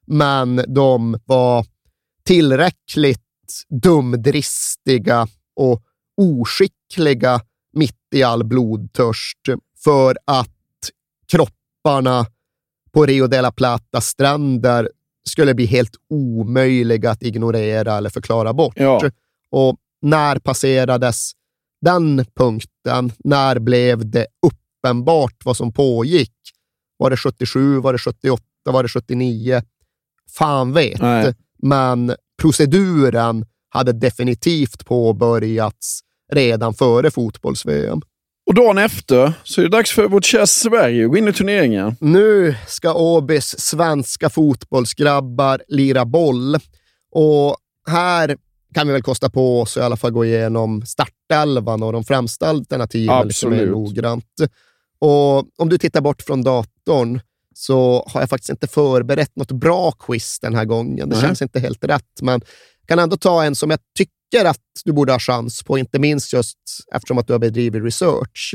Men 0.07 0.64
de 0.68 1.18
var 1.25 1.66
tillräckligt 2.25 3.20
dumdristiga 3.83 5.27
och 5.57 5.83
oskickliga 6.16 7.40
mitt 7.73 8.14
i 8.14 8.23
all 8.23 8.44
blodtörst 8.44 9.38
för 9.85 10.16
att 10.25 10.51
kropparna 11.33 12.27
på 12.92 13.07
Rio 13.07 13.27
de 13.27 13.40
la 13.40 13.53
Plata 13.53 14.01
stränder 14.01 14.90
skulle 15.29 15.55
bli 15.55 15.66
helt 15.66 15.96
omöjliga 16.11 17.11
att 17.11 17.23
ignorera 17.23 17.96
eller 17.96 18.11
förklara 18.11 18.53
bort. 18.53 18.75
Ja. 18.77 19.11
Och 19.51 19.77
när 20.03 20.38
passerades 20.38 21.33
den 21.81 22.25
punkten? 22.37 23.12
När 23.19 23.59
blev 23.59 24.11
det 24.11 24.27
uppenbart 24.47 25.35
vad 25.45 25.57
som 25.57 25.73
pågick? 25.73 26.33
Var 26.97 27.11
det 27.11 27.16
77? 27.16 27.79
Var 27.79 27.93
det 27.93 27.99
78? 27.99 28.43
Var 28.64 28.83
det 28.83 28.88
79? 28.88 29.62
Fan 30.38 30.73
vet. 30.73 31.01
Nej. 31.01 31.35
Men 31.62 32.14
proceduren 32.43 33.47
hade 33.69 33.93
definitivt 33.93 34.85
påbörjats 34.85 36.01
redan 36.33 36.75
före 36.75 37.11
fotbolls-VM. 37.11 38.01
Och 38.47 38.55
dagen 38.55 38.79
efter 38.79 39.33
så 39.45 39.61
är 39.61 39.62
det 39.62 39.71
dags 39.71 39.93
för 39.93 40.09
vårt 40.09 40.25
kära 40.25 40.47
Sverige 40.47 41.05
att 41.05 41.11
gå 41.11 41.16
in 41.16 41.29
i 41.29 41.33
turneringen. 41.33 41.97
Nu 42.01 42.55
ska 42.66 42.95
Åbys 42.95 43.61
svenska 43.61 44.31
fotbollsgrabbar 44.31 45.62
lira 45.69 46.05
boll 46.05 46.57
och 47.11 47.57
här 47.88 48.37
kan 48.74 48.87
vi 48.87 48.92
väl 48.92 49.02
kosta 49.02 49.30
på 49.30 49.61
oss 49.61 49.76
att 49.76 49.80
i 49.80 49.85
alla 49.85 49.96
fall 49.96 50.11
gå 50.11 50.24
igenom 50.24 50.87
startelvan 50.87 51.83
och 51.83 51.92
de 51.92 52.04
främsta 52.04 52.48
alternativen 52.48 53.16
mer 53.16 53.24
Absolut. 53.24 53.70
noggrant. 53.70 54.24
Och 54.98 55.61
om 55.61 55.68
du 55.68 55.78
tittar 55.78 56.00
bort 56.00 56.22
från 56.22 56.42
datorn 56.42 57.20
så 57.54 58.06
har 58.09 58.20
jag 58.20 58.30
faktiskt 58.30 58.50
inte 58.50 58.66
förberett 58.66 59.37
något 59.37 59.52
bra 59.52 59.92
quiz 59.92 60.38
den 60.40 60.54
här 60.54 60.64
gången. 60.64 61.09
Det 61.09 61.16
Nej. 61.16 61.24
känns 61.24 61.42
inte 61.42 61.61
helt 61.61 61.85
rätt, 61.85 62.22
men 62.22 62.40
jag 62.80 62.88
kan 62.88 62.98
ändå 62.98 63.16
ta 63.16 63.44
en 63.44 63.54
som 63.54 63.70
jag 63.70 63.80
tycker 63.98 64.44
att 64.44 64.61
du 64.85 64.92
borde 64.92 65.12
ha 65.12 65.18
chans 65.18 65.62
på, 65.62 65.78
inte 65.78 65.98
minst 65.98 66.33
just 66.33 66.59
eftersom 66.94 67.18
att 67.18 67.26
du 67.26 67.33
har 67.33 67.40
bedrivit 67.40 67.85
research. 67.85 68.54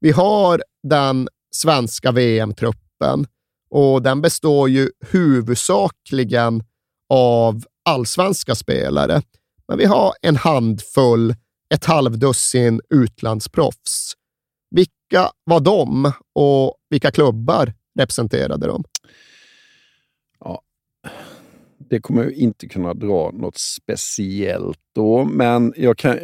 Vi 0.00 0.10
har 0.10 0.62
den 0.82 1.28
svenska 1.54 2.12
VM-truppen 2.12 3.26
och 3.70 4.02
den 4.02 4.20
består 4.20 4.68
ju 4.68 4.90
huvudsakligen 5.06 6.62
av 7.08 7.64
allsvenska 7.88 8.54
spelare. 8.54 9.22
Men 9.68 9.78
vi 9.78 9.84
har 9.84 10.12
en 10.22 10.36
handfull, 10.36 11.34
ett 11.74 11.84
halvdussin 11.84 12.80
utlandsproffs. 12.90 14.12
Vilka 14.70 15.30
var 15.44 15.60
de 15.60 16.12
och 16.34 16.74
vilka 16.90 17.10
klubbar 17.10 17.74
representerade 17.98 18.66
de? 18.66 18.84
Det 21.90 22.00
kommer 22.00 22.22
jag 22.22 22.32
inte 22.32 22.68
kunna 22.68 22.94
dra 22.94 23.30
något 23.30 23.58
speciellt 23.58 24.78
då, 24.94 25.24
men 25.24 25.74
jag 25.76 25.98
kan... 25.98 26.18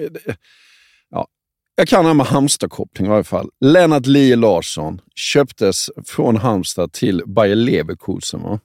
Ja, 1.10 1.28
jag 1.74 1.88
kan 1.88 2.06
ha 2.06 2.14
med 2.14 2.26
Halmstad-koppling 2.26 3.06
i 3.06 3.10
varje 3.10 3.24
fall. 3.24 3.50
Lennart 3.60 4.06
Lie 4.06 4.36
Larsson 4.36 5.00
köptes 5.14 5.90
från 6.06 6.36
Halmstad 6.36 6.92
till 6.92 7.22
Bayer 7.26 7.54
Leverkusen. 7.54 8.42
Va? 8.42 8.60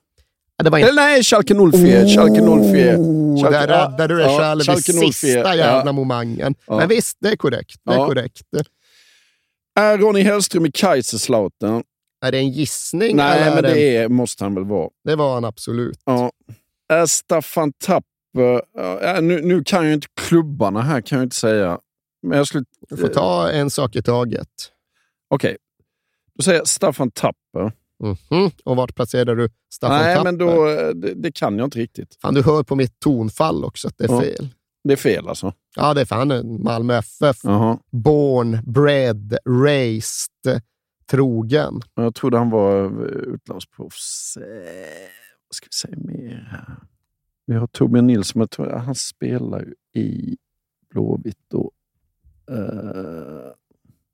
Ja, 0.59 0.63
Det 0.63 0.69
var 0.69 0.79
Eller 0.79 0.93
nej, 0.93 1.23
Schalke 1.23 1.53
04. 1.55 2.07
Schalke 2.07 2.41
04. 2.41 2.97
Oh, 2.97 3.43
Schalke- 3.43 3.51
där 3.51 3.67
räddade 3.67 4.07
du 4.07 4.17
dig 4.17 4.25
ja, 4.31 4.39
själv 4.39 4.61
i 4.61 4.63
Schalke 4.63 4.93
04, 4.93 5.11
sista 5.11 5.39
ja. 5.39 5.55
jävla 5.55 5.91
momangen. 5.91 6.55
Ja. 6.67 6.77
Men 6.77 6.87
visst, 6.87 7.17
det 7.21 7.29
är 7.29 7.35
korrekt. 7.35 7.75
Det 7.85 7.91
är 7.91 7.95
Ja. 7.97 8.05
korrekt. 8.07 8.41
Är 9.79 9.97
Ronny 9.97 10.21
Hellström 10.21 10.65
i 10.65 10.71
Kaiserslautern? 10.71 11.83
Är 12.25 12.31
det 12.31 12.37
en 12.37 12.49
gissning? 12.49 13.15
Nej, 13.15 13.53
men 13.55 13.63
det 13.63 13.97
är, 13.97 14.09
måste 14.09 14.43
han 14.43 14.55
väl 14.55 14.63
vara. 14.65 14.89
det 15.03 15.15
var 15.15 15.33
han 15.33 15.45
absolut. 15.45 15.99
Ja. 16.05 16.31
Är 16.93 17.05
Staffan 17.05 17.73
Tapper... 17.73 18.61
Ja, 19.01 19.19
nu, 19.21 19.41
nu 19.41 19.63
kan 19.63 19.85
jag 19.85 19.93
inte 19.93 20.07
klubbarna 20.21 20.81
här, 20.81 21.01
kan 21.01 21.17
jag 21.17 21.25
inte 21.25 21.35
säga. 21.35 21.79
Men 22.27 22.37
jag 22.37 22.47
skulle... 22.47 22.65
Du 22.89 22.97
får 22.97 23.07
ta 23.07 23.51
en 23.51 23.69
sak 23.69 23.95
i 23.95 24.01
taget. 24.01 24.47
Okej, 25.29 25.57
då 26.37 26.43
säger 26.43 26.57
jag 26.57 26.67
Staffan 26.67 27.11
Tapper. 27.11 27.71
Mhm. 28.03 28.51
Och 28.63 28.75
vart 28.75 28.95
placerar 28.95 29.35
du 29.35 29.49
Staffan 29.73 29.97
Nej, 30.01 30.15
Tapper? 30.15 30.23
men 30.31 30.37
då, 30.37 30.65
det, 30.93 31.13
det 31.13 31.31
kan 31.31 31.57
jag 31.57 31.67
inte 31.67 31.79
riktigt. 31.79 32.15
Fan, 32.21 32.33
du 32.33 32.43
hör 32.43 32.63
på 32.63 32.75
mitt 32.75 32.99
tonfall 32.99 33.63
också 33.65 33.87
att 33.87 33.97
det 33.97 34.03
är 34.03 34.09
Ja. 34.13 34.21
fel. 34.21 34.49
Det 34.83 34.93
är 34.93 34.97
fel 34.97 35.27
alltså. 35.27 35.53
Ja, 35.75 35.93
det 35.93 36.01
är 36.01 36.05
fan 36.05 36.31
en 36.31 36.63
Malmö 36.63 36.93
FF. 36.97 37.37
Jaha. 37.43 37.79
Born, 37.91 38.57
bred, 38.65 39.37
raised, 39.63 40.61
trogen. 41.11 41.81
Jag 41.95 42.15
trodde 42.15 42.37
han 42.37 42.49
var 42.49 42.85
eh, 42.85 43.11
utlandsproffs. 43.33 44.37
Eh, 44.37 44.43
vad 45.49 45.55
ska 45.55 45.67
vi 45.71 45.73
säga 45.73 45.95
mer 45.97 46.47
här? 46.51 46.75
Vi 47.45 47.55
har 47.55 47.67
Torbjörn 47.67 48.07
Nilsson, 48.07 48.39
jag 48.39 48.49
tror, 48.51 48.69
han 48.69 48.95
spelar 48.95 49.59
ju 49.93 50.01
i 50.01 50.37
Blåvitt 50.93 51.37
då. 51.51 51.71
Eh, 52.51 53.51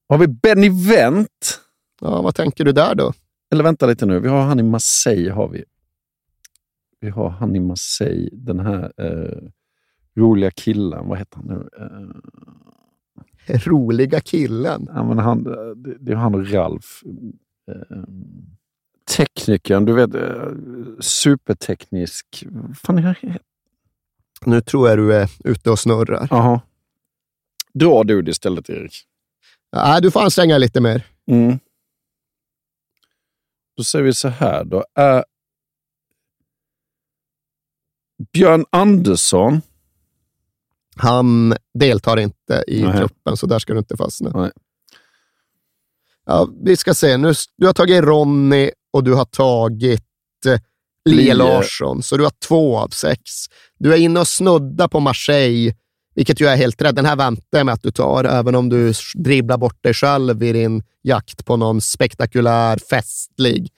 har 0.09 0.17
vi 0.17 0.27
Benny 0.27 0.69
Wendt? 0.89 1.59
Ja, 2.01 2.21
vad 2.21 2.35
tänker 2.35 2.63
du 2.65 2.71
där 2.71 2.95
då? 2.95 3.13
Eller 3.51 3.63
vänta 3.63 3.85
lite 3.85 4.05
nu, 4.05 4.19
vi 4.19 4.27
har 4.27 4.41
han 4.41 4.59
i 4.59 4.63
Marseille. 4.63 5.31
Har 5.31 5.47
vi. 5.47 5.63
vi 6.99 7.09
har 7.09 7.29
han 7.29 7.55
i 7.55 7.59
Marseille, 7.59 8.29
den 8.33 8.59
här 8.59 8.91
eh, 8.97 9.49
roliga 10.15 10.51
killen. 10.51 11.07
Vad 11.07 11.17
heter 11.17 11.37
han 11.37 11.45
nu? 11.47 11.69
Eh, 11.77 13.59
Roliga 13.65 14.19
killen. 14.19 14.87
Ja, 14.93 15.03
men 15.03 15.17
han, 15.17 15.43
det, 15.43 15.97
det 15.99 16.11
är 16.11 16.15
han 16.15 16.35
och 16.35 16.51
Ralf. 16.51 17.03
Eh, 17.71 18.03
teknikern, 19.17 19.85
du 19.85 19.93
vet, 19.93 20.15
eh, 20.15 20.47
superteknisk. 20.99 22.45
Fan 22.83 22.97
han? 22.97 23.15
Nu 24.45 24.61
tror 24.61 24.89
jag 24.89 24.97
du 24.97 25.13
är 25.13 25.29
ute 25.43 25.71
och 25.71 25.79
snurrar. 25.79 26.27
Jaha. 26.29 26.61
Dra 27.73 28.03
du 28.03 28.21
det 28.21 28.31
istället, 28.31 28.69
Erik. 28.69 29.03
Nej, 29.73 30.01
du 30.01 30.11
får 30.11 30.21
anstränga 30.21 30.57
lite 30.57 30.81
mer. 30.81 31.05
Mm. 31.27 31.59
Då 33.77 33.83
säger 33.83 34.05
vi 34.05 34.13
så 34.13 34.27
här 34.27 34.63
då. 34.63 34.85
Är 34.95 35.25
Björn 38.33 38.65
Andersson, 38.69 39.61
Han 40.95 41.55
deltar 41.73 42.17
inte 42.19 42.63
i 42.67 42.83
Nej. 42.83 42.97
truppen, 42.97 43.37
så 43.37 43.45
där 43.47 43.59
ska 43.59 43.73
du 43.73 43.79
inte 43.79 43.97
fastna. 43.97 44.29
Nej. 44.41 44.51
Ja, 46.25 46.49
vi 46.63 46.77
ska 46.77 46.93
se. 46.93 47.17
Nu, 47.17 47.33
du 47.57 47.65
har 47.65 47.73
tagit 47.73 48.03
Ronny 48.03 48.71
och 48.93 49.03
du 49.03 49.13
har 49.13 49.25
tagit 49.25 50.05
eh, 50.47 50.59
Lie. 51.09 51.33
Larsson, 51.33 52.03
så 52.03 52.17
du 52.17 52.23
har 52.23 52.33
två 52.47 52.77
av 52.77 52.87
sex. 52.89 53.21
Du 53.77 53.93
är 53.93 53.97
inne 53.97 54.19
och 54.19 54.27
snuddar 54.27 54.87
på 54.87 54.99
Marseille, 54.99 55.75
vilket 56.15 56.41
ju 56.41 56.47
är 56.47 56.55
helt 56.55 56.81
rätt. 56.81 56.95
Den 56.95 57.05
här 57.05 57.15
väntar 57.15 57.57
jag 57.57 57.65
med 57.65 57.73
att 57.73 57.83
du 57.83 57.91
tar, 57.91 58.23
även 58.23 58.55
om 58.55 58.69
du 58.69 58.93
dribblar 59.15 59.57
bort 59.57 59.83
dig 59.83 59.93
själv 59.93 60.43
i 60.43 60.53
din 60.53 60.83
jakt 61.01 61.45
på 61.45 61.57
någon 61.57 61.81
spektakulär, 61.81 62.77
festlig 62.89 63.71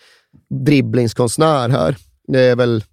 dribblingskonstnär 0.49 1.69
här. 1.69 1.97
Det 2.27 2.39
är 2.39 2.55
väl, 2.55 2.83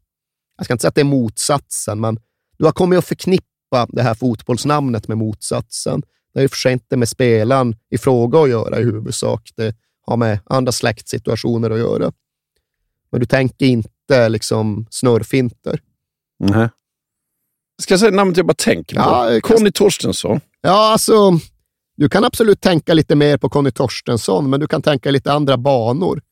jag 0.57 0.65
ska 0.65 0.75
inte 0.75 0.83
säga 0.83 0.89
att 0.89 0.95
det 0.95 1.01
är 1.01 1.05
motsatsen, 1.05 2.01
men 2.01 2.19
du 2.59 2.65
har 2.65 2.73
kommit 2.73 2.99
att 2.99 3.05
förknippa 3.05 3.87
det 3.89 4.03
här 4.03 4.15
fotbollsnamnet 4.15 5.09
med 5.09 5.19
motsatsen. 5.19 6.03
Det 6.33 6.41
har 6.41 6.45
i 6.45 6.47
och 6.47 6.51
för 6.51 6.59
sig 6.59 6.73
inte 6.73 6.97
med 6.97 7.09
spelaren 7.09 7.77
i 7.91 7.99
fråga 7.99 8.43
att 8.43 8.49
göra 8.49 8.81
i 8.81 8.85
huvudsak. 8.85 9.51
Det 9.57 9.77
har 10.07 10.17
med 10.17 10.39
andra 10.45 10.73
släktsituationer 10.73 11.71
att 11.71 11.79
göra. 11.79 12.13
Men 13.11 13.21
du 13.21 13.27
tänker 13.27 13.67
inte 13.67 14.29
liksom 14.29 14.87
snurrfinter. 14.91 15.81
Nej. 16.39 16.69
Ska 17.83 17.93
jag 17.95 18.01
säga 18.01 18.11
namnet 18.13 18.37
jag 18.37 18.47
bara 18.47 18.55
tänker 18.55 18.97
på? 18.97 19.01
Ja, 19.03 19.29
kan- 19.43 19.57
Conny 19.57 19.73
Torstensson. 19.73 20.41
Ja, 20.61 20.93
alltså, 20.93 21.31
du 21.97 22.09
kan 22.09 22.25
absolut 22.25 22.61
tänka 22.61 22.95
lite 22.95 23.15
mer 23.17 23.37
på 23.39 23.49
Conny 23.49 23.71
Torstensson, 23.71 24.51
men 24.51 24.61
du 24.61 24.67
kan 24.67 24.83
tänka 24.83 25.11
lite 25.11 25.33
andra 25.33 25.57
banor. 25.57 26.23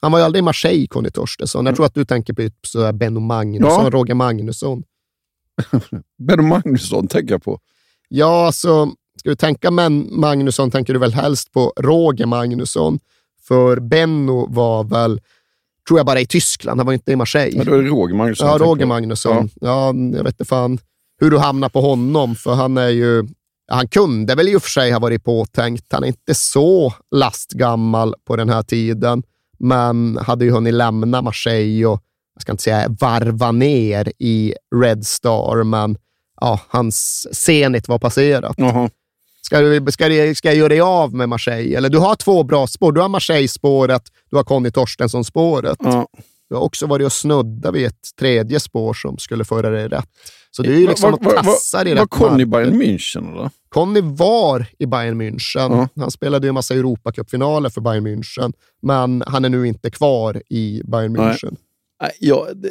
Han 0.00 0.12
var 0.12 0.18
ju 0.18 0.24
aldrig 0.24 0.42
i 0.42 0.44
Marseille, 0.44 0.86
Conny 0.86 1.10
Torstensson. 1.10 1.66
Jag 1.66 1.76
tror 1.76 1.86
att 1.86 1.94
du 1.94 2.04
tänker 2.04 2.32
på 2.32 2.42
typ 2.42 2.66
så 2.66 2.84
här 2.84 2.92
Benno 2.92 3.20
Magnusson, 3.20 3.84
Ja. 3.84 3.90
Roger 3.90 4.14
Magnusson. 4.14 4.82
Benno 6.28 6.42
Magnusson 6.42 7.08
tänker 7.08 7.34
jag 7.34 7.42
på. 7.42 7.58
Ja, 8.08 8.46
alltså, 8.46 8.86
ska 9.18 9.28
du 9.28 9.36
tänka 9.36 9.70
Men 9.70 10.20
Magnusson 10.20 10.70
tänker 10.70 10.92
du 10.92 10.98
väl 10.98 11.12
helst 11.14 11.52
på 11.52 11.72
Roger 11.80 12.26
Magnusson. 12.26 12.98
För 13.48 13.80
Benno 13.80 14.46
var 14.52 14.84
väl, 14.84 15.20
tror 15.88 15.98
jag, 15.98 16.06
bara 16.06 16.20
i 16.20 16.26
Tyskland. 16.26 16.80
Han 16.80 16.86
var 16.86 16.92
inte 16.92 17.12
i 17.12 17.16
Marseille. 17.16 17.58
Ja, 17.58 17.64
det 17.64 17.70
Roger 17.70 18.14
Magnusson. 18.14 18.48
Ja, 18.48 18.58
Roger. 18.58 18.86
Magnusson. 18.86 19.50
Ja. 19.60 19.94
jag 19.94 20.24
vet 20.24 20.34
inte 20.34 20.44
fan 20.44 20.78
hur 21.20 21.30
du 21.30 21.38
hamnar 21.38 21.68
på 21.68 21.80
honom, 21.80 22.34
för 22.34 22.54
han 22.54 22.76
är 22.76 22.88
ju... 22.88 23.28
ja, 23.68 23.74
Han 23.74 23.88
kunde 23.88 24.34
väl 24.34 24.48
i 24.48 24.56
och 24.56 24.62
för 24.62 24.70
sig 24.70 24.90
ha 24.90 24.98
varit 24.98 25.24
påtänkt. 25.24 25.92
Han 25.92 26.02
är 26.02 26.08
inte 26.08 26.34
så 26.34 26.94
lastgammal 27.10 28.14
på 28.26 28.36
den 28.36 28.48
här 28.48 28.62
tiden, 28.62 29.22
men 29.58 30.18
hade 30.22 30.44
ju 30.44 30.50
hunnit 30.50 30.74
lämna 30.74 31.22
Marseille 31.22 31.86
och, 31.86 32.02
jag 32.34 32.42
ska 32.42 32.52
inte 32.52 32.62
säga 32.62 32.96
varva 33.00 33.52
ner 33.52 34.12
i 34.18 34.54
Red 34.74 35.06
Star, 35.06 35.64
men 35.64 35.96
ja, 36.40 36.60
hans 36.68 37.26
Zenit 37.32 37.88
var 37.88 37.98
passerat. 37.98 38.54
Jaha. 38.56 38.90
Ska, 39.40 39.60
du, 39.60 39.92
ska, 39.92 40.08
du, 40.08 40.34
ska 40.34 40.48
jag 40.48 40.56
göra 40.56 40.68
dig 40.68 40.80
av 40.80 41.14
med 41.14 41.28
Marseille? 41.28 41.76
Eller 41.76 41.88
du 41.88 41.98
har 41.98 42.14
två 42.14 42.42
bra 42.42 42.66
spår. 42.66 42.92
Du 42.92 43.00
har 43.00 43.08
Marseille-spåret, 43.08 44.02
du 44.30 44.36
har 44.36 44.44
Conny 44.44 44.70
Torstensson-spåret. 44.70 45.76
Ja. 45.80 46.06
Du 46.48 46.54
har 46.54 46.62
också 46.62 46.86
varit 46.86 47.04
och 47.06 47.12
snudda 47.12 47.70
vid 47.70 47.86
ett 47.86 48.08
tredje 48.18 48.60
spår 48.60 48.94
som 48.94 49.18
skulle 49.18 49.44
föra 49.44 49.70
dig 49.70 49.88
rätt. 49.88 50.08
Så 50.50 50.62
det 50.62 50.72
är 50.72 50.76
ju 50.78 50.86
liksom 50.88 51.10
Var- 51.10 51.18
var- 51.24 51.34
att 51.36 51.44
tassa 51.44 51.88
i 51.88 51.94
Var 51.94 52.00
rätt 52.02 52.10
Conny 52.10 52.44
marker. 52.44 52.70
Bayern 52.70 52.82
München 52.82 53.32
eller? 53.32 53.50
Conny 53.68 54.00
var 54.00 54.66
i 54.78 54.86
Bayern 54.86 55.22
München. 55.22 55.70
Ja. 55.76 55.88
Han 56.00 56.10
spelade 56.10 56.46
ju 56.46 56.48
en 56.48 56.54
massa 56.54 56.74
Europacupfinaler 56.74 57.70
för 57.70 57.80
Bayern 57.80 58.06
München, 58.06 58.52
men 58.82 59.22
han 59.26 59.44
är 59.44 59.48
nu 59.48 59.68
inte 59.68 59.90
kvar 59.90 60.42
i 60.50 60.82
Bayern. 60.84 61.16
München. 61.16 61.56
Nej, 62.02 62.12
ja, 62.20 62.46
det, 62.54 62.70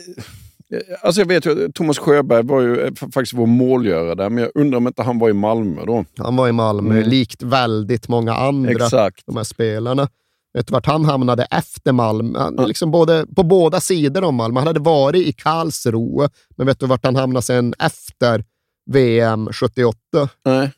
alltså 1.01 1.21
jag 1.21 1.27
vet 1.27 1.45
ju 1.45 1.71
Thomas 1.71 1.97
Sjöberg 1.97 2.43
var 2.43 2.61
ju 2.61 2.81
eh, 2.81 2.91
faktiskt 2.93 3.33
vår 3.33 3.45
målgörare 3.45 4.15
där, 4.15 4.29
men 4.29 4.43
jag 4.43 4.51
undrar 4.55 4.77
om 4.77 4.87
inte 4.87 5.03
han 5.03 5.19
var 5.19 5.29
i 5.29 5.33
Malmö 5.33 5.85
då. 5.85 6.05
Han 6.17 6.35
var 6.35 6.47
i 6.47 6.51
Malmö, 6.51 6.95
Mm. 6.97 7.09
likt 7.09 7.43
väldigt 7.43 8.07
många 8.07 8.35
andra 8.35 8.71
Exakt. 8.71 9.25
de 9.25 9.37
här 9.37 9.43
spelarna. 9.43 10.07
Vet 10.53 10.67
du 10.67 10.71
vart 10.71 10.85
han 10.85 11.05
hamnade 11.05 11.43
efter 11.51 11.91
Malmö? 11.91 12.39
Han, 12.39 12.55
liksom 12.67 12.91
både, 12.91 13.25
på 13.35 13.43
båda 13.43 13.79
sidor 13.79 14.23
om 14.23 14.35
Malmö. 14.35 14.59
Han 14.59 14.67
hade 14.67 14.79
varit 14.79 15.27
i 15.27 15.33
Karlsruhe, 15.33 16.29
men 16.57 16.67
vet 16.67 16.79
du 16.79 16.85
vart 16.85 17.05
han 17.05 17.15
hamnade 17.15 17.41
sen 17.45 17.73
efter 17.79 18.43
VM 18.91 19.49
78? 19.53 19.97
Nej. 20.45 20.71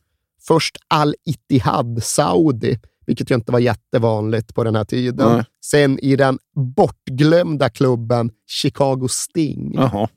Först 0.47 0.77
Al-Ittihad 0.87 2.03
Saudi, 2.03 2.79
vilket 3.09 3.31
ju 3.31 3.35
inte 3.35 3.51
var 3.51 3.59
jättevanligt 3.59 4.55
på 4.55 4.63
den 4.63 4.75
här 4.75 4.83
tiden. 4.85 5.33
Nej. 5.35 5.43
Sen 5.65 5.99
i 5.99 6.15
den 6.15 6.39
bortglömda 6.75 7.69
klubben 7.69 8.31
Chicago 8.47 9.07
Sting. 9.09 9.73
Jaha. 9.75 10.07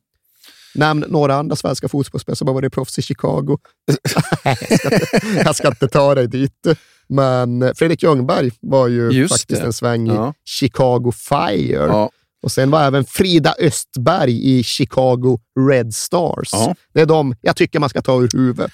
Nämn 0.74 1.04
några 1.08 1.34
andra 1.34 1.56
svenska 1.56 1.88
fotbollsspelare 1.88 2.36
som 2.36 2.48
har 2.48 2.54
varit 2.54 2.72
proffs 2.72 2.98
i 2.98 3.02
Chicago. 3.02 3.58
jag, 4.44 4.58
ska 4.58 4.90
inte, 4.90 5.00
jag 5.44 5.56
ska 5.56 5.68
inte 5.68 5.88
ta 5.88 6.14
dig 6.14 6.28
dit. 6.28 6.66
Men 7.08 7.72
Fredrik 7.74 8.02
Ljungberg 8.02 8.50
var 8.60 8.88
ju 8.88 9.10
Just 9.10 9.34
faktiskt 9.34 9.60
det. 9.60 9.66
en 9.66 9.72
sväng 9.72 10.08
i 10.10 10.14
Ja. 10.14 10.34
Chicago 10.44 11.12
Fire. 11.12 11.86
Ja. 11.86 12.10
Och 12.42 12.52
sen 12.52 12.70
var 12.70 12.82
även 12.82 13.04
Frida 13.04 13.54
Östberg 13.58 14.58
i 14.58 14.62
Chicago 14.62 15.38
Red 15.70 15.94
Stars. 15.94 16.48
Ja. 16.52 16.74
Det 16.94 17.00
är 17.00 17.06
de 17.06 17.34
jag 17.40 17.56
tycker 17.56 17.78
man 17.80 17.88
ska 17.88 18.02
ta 18.02 18.22
ur 18.22 18.30
huvudet. 18.32 18.70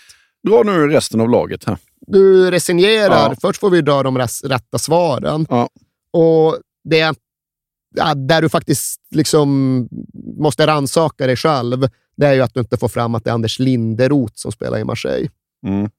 Dra 0.49 0.63
nu 0.63 0.87
resten 0.89 1.21
av 1.21 1.29
laget 1.31 1.65
här. 1.65 1.79
Du 2.09 2.51
resignerar. 2.51 3.29
Ja. 3.31 3.35
Först 3.41 3.61
får 3.61 3.71
vi 3.71 3.81
dra 3.81 4.03
de 4.03 4.19
rätta 4.45 4.79
svaren. 4.79 5.47
Ja. 5.51 5.69
Och 6.13 6.57
det 6.85 7.17
ja, 7.97 8.15
där 8.15 8.43
du 8.43 8.49
faktiskt 8.49 9.01
liksom 9.11 9.89
måste 10.37 10.67
rannsaka 10.67 11.27
dig 11.27 11.37
själv, 11.37 11.89
det 12.17 12.27
är 12.27 12.33
ju 12.33 12.43
att 12.43 12.55
du 12.55 12.61
inte 12.61 12.77
får 12.77 12.89
fram 12.89 13.15
att 13.15 13.25
det 13.25 13.31
är 13.31 13.35
Anders 13.35 13.59
Linderoth 13.59 14.33
som 14.37 14.53
spelar 14.53 14.79
i 14.79 14.85
Marseille. 14.85 15.29
Mm. 15.67 15.91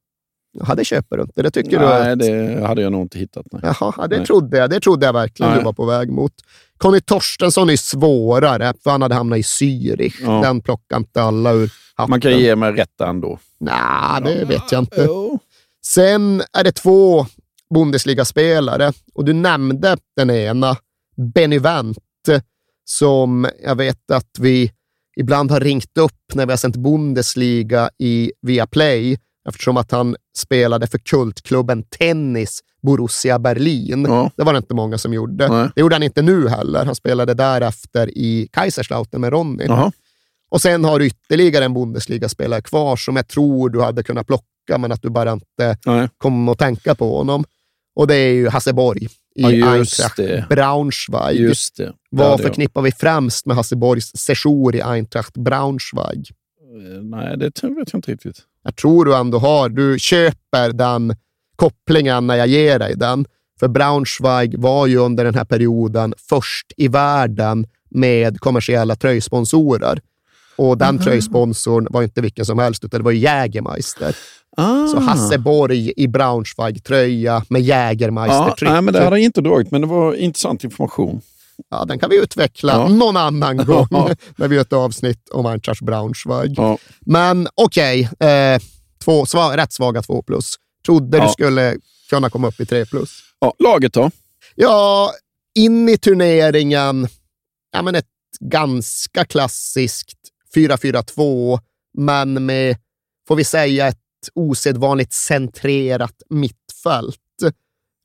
Ja, 0.68 0.76
det 0.76 0.86
köper 0.86 1.18
du 1.18 1.24
inte. 1.24 1.42
Det 1.42 1.52
tycker 1.52 1.80
Nej, 1.80 2.06
du 2.06 2.12
att... 2.12 2.20
det 2.20 2.68
hade 2.68 2.82
jag 2.82 2.92
nog 2.92 3.02
inte 3.02 3.20
hittat. 3.20 3.46
Nej. 3.52 3.62
Jaha, 3.64 3.94
ja, 3.98 4.08
det, 4.08 4.18
Nej. 4.18 4.26
trodde 4.26 4.58
jag. 4.58 4.70
det 4.70 4.80
trodde 4.80 5.06
jag 5.06 5.14
verkligen 5.14 5.52
Nej. 5.52 5.60
du 5.60 5.66
var 5.66 5.74
på 5.74 5.86
väg 5.86 6.12
mot. 6.12 6.34
Conny 6.78 7.02
Torstensson 7.02 7.70
är 7.70 7.76
svårare, 7.76 8.74
för 8.84 8.92
han 8.92 9.02
hade 9.02 9.16
hamnat 9.16 9.40
i 9.40 9.42
Zürich. 9.42 10.16
Ja. 10.22 10.42
Den 10.44 10.62
plockar 10.62 10.98
inte 10.98 11.22
alla 11.22 11.52
ur 11.52 11.74
hatten. 11.96 12.10
Man 12.10 12.22
kan 12.22 12.38
ge 12.38 12.56
mig 12.56 12.72
rätt 12.72 13.02
ändå. 13.02 13.40
Nej, 13.60 14.22
det 14.24 14.46
vet 14.46 14.72
jag 14.72 14.82
inte. 14.82 15.04
Jo. 15.08 15.40
Sen 15.86 16.44
är 16.54 16.64
det 16.64 16.72
två 16.72 17.26
Bundesliga-spelare 17.74 18.94
och 19.14 19.26
du 19.26 19.34
nämnde 19.34 19.98
den 20.16 20.30
ena, 20.30 20.78
Benny 21.34 21.60
Wendt, 21.60 22.00
som 22.86 23.48
jag 23.64 23.76
vet 23.76 24.12
att 24.12 24.30
vi 24.40 24.72
ibland 25.18 25.52
har 25.52 25.60
ringt 25.60 25.98
upp 25.98 26.34
när 26.34 26.46
vi 26.46 26.52
har 26.52 26.58
sänt 26.58 26.76
Bundesliga 26.76 27.90
i 27.98 28.32
Viaplay 28.42 29.18
eftersom 29.50 29.78
att 29.78 29.92
han 29.92 30.16
spelade 30.38 30.88
för 30.88 30.98
kultklubben 30.98 31.84
Tennis 31.84 32.60
Borussia 32.82 33.40
Berlin. 33.40 34.06
Ja. 34.10 34.32
Det 34.36 34.44
var 34.44 34.54
det 34.54 34.58
inte 34.58 34.74
många 34.74 34.98
som 34.98 35.14
gjorde. 35.14 35.48
Nej. 35.48 35.70
Det 35.76 35.82
gjorde 35.82 35.96
han 35.96 36.04
inte 36.04 36.22
nu 36.22 36.48
heller. 36.48 36.86
Han 36.86 36.96
spelade 36.96 37.34
därefter 37.34 38.18
i 38.18 38.48
Kaiserslautern 38.52 39.22
med 39.22 39.32
Ronny. 39.34 39.66
Jaha. 39.68 39.92
Och 40.50 40.62
sen 40.62 40.84
har 40.84 41.00
du 41.00 41.06
ytterligare 41.06 41.66
en 41.66 41.74
Bundesliga-spelare 41.74 42.62
kvar 42.62 42.96
som 42.96 43.16
jag 43.16 43.28
tror 43.28 43.70
du 43.70 43.82
hade 43.82 44.04
kunnat 44.04 44.28
plocka, 44.28 44.46
men 44.78 44.92
att 44.92 45.02
du 45.02 45.10
bara 45.10 45.32
inte 45.32 45.78
Nej. 45.86 46.10
kom 46.18 46.50
att 46.50 46.60
tänka 46.60 46.96
på 46.96 47.18
honom. 47.18 47.44
Och 47.96 48.08
det 48.08 48.16
är 48.16 48.34
ju 48.34 48.50
Hasse 48.50 48.74
Borg 48.74 49.06
i 49.06 49.10
Ja, 49.60 49.72
Eintracht 49.74 50.18
det. 50.18 50.46
Braunschweig. 50.50 51.40
Just 51.40 51.78
det. 51.78 51.94
Vad 52.10 52.32
jag. 52.32 52.40
förknippar 52.42 52.82
vi 52.82 52.92
främst 52.92 53.46
med 53.46 53.56
Hasse 53.56 53.76
Borgs 53.76 54.12
sejour 54.18 54.76
i 54.76 54.82
Eintracht 54.82 55.38
Braunschweig? 55.38 56.30
Eh, 56.76 57.04
Nej, 57.04 57.38
det 57.38 57.46
vet 57.46 57.64
jag 57.64 57.98
inte 57.98 58.12
riktigt. 58.12 58.38
Jag 58.64 58.76
tror 58.76 59.06
du 59.06 59.16
ändå 59.16 59.38
har, 59.40 59.70
du 59.70 60.00
köper 60.00 60.74
den 60.74 61.16
kopplingen 61.56 62.28
när 62.28 62.36
jag 62.36 62.48
ger 62.48 62.80
dig 62.80 62.94
den. 62.98 63.26
För 63.60 63.68
Braunschweig 63.68 64.60
var 64.60 64.88
ju 64.88 64.98
under 64.98 65.26
den 65.26 65.36
här 65.36 65.46
perioden 65.46 66.14
först 66.30 66.72
i 66.78 66.88
världen 66.88 67.68
med 67.90 68.40
kommersiella 68.40 68.96
tröjsponsorer. 68.96 70.02
Och 70.56 70.78
den 70.78 71.00
tröjsponsorn 71.00 71.88
var 71.90 72.04
inte 72.04 72.22
vilken 72.22 72.46
som 72.46 72.60
helst, 72.60 72.84
utan 72.84 73.00
det 73.00 73.04
var 73.04 73.12
Jägermeister. 73.12 74.16
Ah. 74.60 74.88
Så 74.88 75.00
Hasse 75.00 75.38
Borg 75.38 75.94
i 75.98 76.08
Braunschweig-tröja 76.08 77.44
med 77.50 77.62
ja, 77.62 77.76
Jägermeister-tryck. 77.76 78.70
nej, 78.72 78.82
men 78.82 78.94
det 78.94 79.04
hade 79.04 79.16
jag 79.18 79.24
inte 79.26 79.42
dragit, 79.42 79.72
men 79.72 79.82
det 79.82 79.88
var 79.88 80.14
intressant 80.14 80.64
information. 80.64 81.22
Ja, 81.70 81.86
den 81.86 82.00
kan 82.00 82.10
vi 82.10 82.18
utveckla 82.24 82.74
Ja. 82.74 82.88
någon 82.88 83.18
annan 83.18 83.58
gång 83.66 83.88
Ja. 83.92 84.10
när 84.36 84.48
vi 84.48 84.56
gör 84.56 84.62
ett 84.62 84.74
avsnitt 84.74 85.30
om 85.30 85.46
Eintracht 85.46 85.82
Braunschweig. 85.82 86.54
Ja. 86.58 86.78
Men 87.00 87.48
okej, 87.56 88.10
eh, 88.20 88.62
två, 89.04 89.26
sva, 89.26 89.58
rätt 89.58 89.74
svaga 89.74 90.02
två 90.02 90.22
plus. 90.22 90.56
Trodde 90.86 91.18
du 91.18 91.24
Ja. 91.24 91.30
skulle 91.30 91.78
kunna 92.10 92.30
komma 92.30 92.48
upp 92.48 92.60
i 92.60 92.66
tre 92.66 92.86
plus. 92.86 93.20
Ja, 93.40 93.54
laget 93.60 93.94
då? 93.94 94.12
Ja, 94.56 95.12
in 95.56 95.90
i 95.90 95.98
turneringen, 95.98 97.08
ja, 97.74 97.82
men 97.82 97.96
ett 97.96 98.06
ganska 98.40 99.26
klassiskt 99.26 100.18
4-4-2, 100.56 101.60
men 101.98 102.46
med, 102.46 102.78
får 103.28 103.36
vi 103.36 103.44
säga, 103.44 103.88
ett 103.88 103.98
osedvanligt 104.34 105.14
centrerat 105.14 106.22
mittfält. 106.30 107.18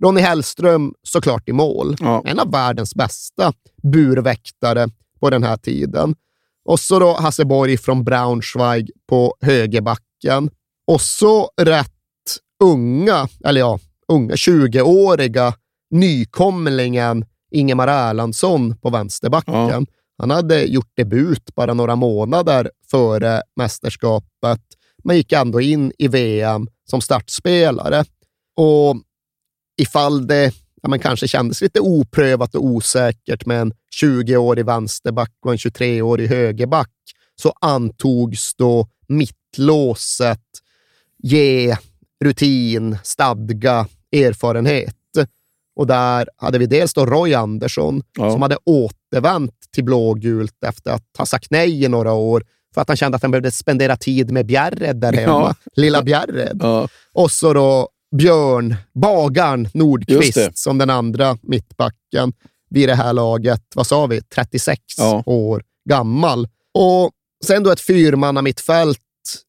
Ronny 0.03 0.21
Hellström 0.21 0.95
såklart 1.03 1.49
i 1.49 1.53
mål. 1.53 1.97
Ja. 2.01 2.23
En 2.27 2.39
av 2.39 2.51
världens 2.51 2.95
bästa 2.95 3.53
burväktare 3.83 4.89
på 5.21 5.31
den 5.31 5.43
här 5.43 5.57
tiden. 5.57 6.15
Och 6.65 6.81
så 6.81 6.99
då 6.99 7.13
Hasse 7.13 7.45
Borg 7.45 7.77
från 7.77 8.05
Braunschweig 8.05 8.91
på 9.09 9.35
högerbacken. 9.41 10.51
Och 10.87 11.01
så 11.01 11.51
rätt 11.57 11.91
unga, 12.65 13.29
eller 13.45 13.61
ja, 13.61 13.79
unga 14.09 14.35
20-åriga 14.35 15.55
nykomlingen 15.91 17.25
Ingemar 17.51 17.89
Erlandsson 17.89 18.77
på 18.77 18.91
vänsterbacken. 18.91 19.55
Ja. 19.55 19.85
Han 20.19 20.31
hade 20.31 20.63
gjort 20.63 20.93
debut 20.97 21.55
bara 21.55 21.75
några 21.75 21.97
månader 21.97 22.71
före 22.91 23.43
mästerskapet, 23.57 24.61
men 25.05 25.17
gick 25.17 25.33
ändå 25.33 25.61
in 25.61 25.93
i 25.99 26.09
VM 26.09 26.69
som 26.91 27.01
startspelare. 27.01 28.05
Och 28.57 28.97
ifall 29.83 30.27
det 30.27 30.53
ja, 30.83 30.89
men 30.89 30.99
kanske 30.99 31.29
kändes 31.29 31.61
lite 31.61 31.81
oprövat 31.81 32.55
och 32.55 32.65
osäkert 32.65 33.47
med 33.47 33.61
en 33.61 33.73
20-årig 34.03 34.67
vänsterback 34.67 35.33
och 35.45 35.53
en 35.53 35.59
23-årig 35.59 36.29
högerback, 36.29 36.91
så 37.43 37.53
antogs 37.61 38.55
då 38.55 38.89
mittlåset 39.09 40.41
ge 41.19 41.77
rutin, 42.25 42.99
stadga, 43.03 43.87
erfarenhet. 44.13 44.97
Och 45.77 45.87
där 45.87 46.29
hade 46.37 46.59
vi 46.59 46.67
dels 46.67 46.95
då 46.95 47.07
Roy 47.07 47.35
Andersson 47.35 48.03
Ja. 48.19 48.31
som 48.33 48.43
hade 48.43 48.57
återvänt 48.65 49.55
till 49.71 49.85
blågult 49.85 50.65
efter 50.67 50.91
att 50.91 51.05
ha 51.19 51.27
sagt 51.27 51.51
nej 51.51 51.85
i 51.85 51.89
några 51.89 52.13
år 52.13 52.45
för 52.75 52.81
att 52.81 52.89
han 52.89 52.97
kände 52.97 53.17
att 53.17 53.23
han 53.23 53.31
behövde 53.31 53.51
spendera 53.51 53.97
tid 53.97 54.31
med 54.31 54.47
Bjärred 54.47 54.97
där 54.97 55.13
hemma. 55.13 55.33
Ja. 55.33 55.55
Lilla 55.77 56.03
Bjärred. 56.03 56.59
Ja. 56.63 56.89
Och 57.13 57.31
så 57.31 57.53
då 57.53 57.89
Björn, 58.17 58.77
Just 59.61 59.75
Nordqvist 59.75 60.59
som 60.59 60.79
den 60.79 60.91
andra 60.91 61.39
mittbacken 61.43 62.33
vid 62.71 62.89
det 62.89 62.95
här 62.95 63.13
laget, 63.13 63.63
vad 63.75 63.87
sa 63.87 64.07
vi, 64.07 64.21
36 64.23 64.81
Ja. 64.97 65.23
år 65.27 65.63
gammal. 65.89 66.49
Och 66.75 67.11
sen 67.45 67.63
då 67.63 67.71
ett 67.71 67.81
fyrmanna 67.81 68.43
mittfält 68.43 68.99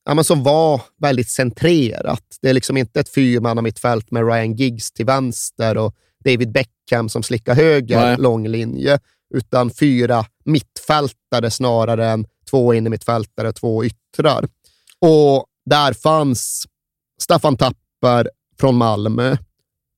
ja, 0.05 0.13
men 0.13 0.23
som 0.23 0.43
var 0.43 0.81
väldigt 1.01 1.29
centrerat. 1.29 2.23
Det 2.41 2.49
är 2.49 2.53
liksom 2.53 2.77
inte 2.77 2.99
ett 2.99 3.09
fyrmanna 3.09 3.61
mittfält 3.61 4.11
med 4.11 4.27
Ryan 4.27 4.55
Giggs 4.55 4.91
till 4.91 5.05
vänster 5.05 5.77
och 5.77 5.95
David 6.25 6.51
Beckham 6.51 7.09
som 7.09 7.23
slickar 7.23 7.55
höger 7.55 7.99
Nej. 7.99 8.17
lång 8.17 8.47
linje, 8.47 8.99
utan 9.34 9.69
fyra 9.69 10.26
mittfältare 10.45 11.51
snarare 11.51 12.07
än 12.09 12.26
två 12.49 12.73
innermittfältare, 12.73 13.53
två 13.53 13.85
yttrar. 13.85 14.47
Och 14.99 15.45
där 15.65 15.93
fanns 15.93 16.65
Staffan 17.21 17.57
Tapper 17.57 18.29
från 18.59 18.75
Malmö, 18.75 19.37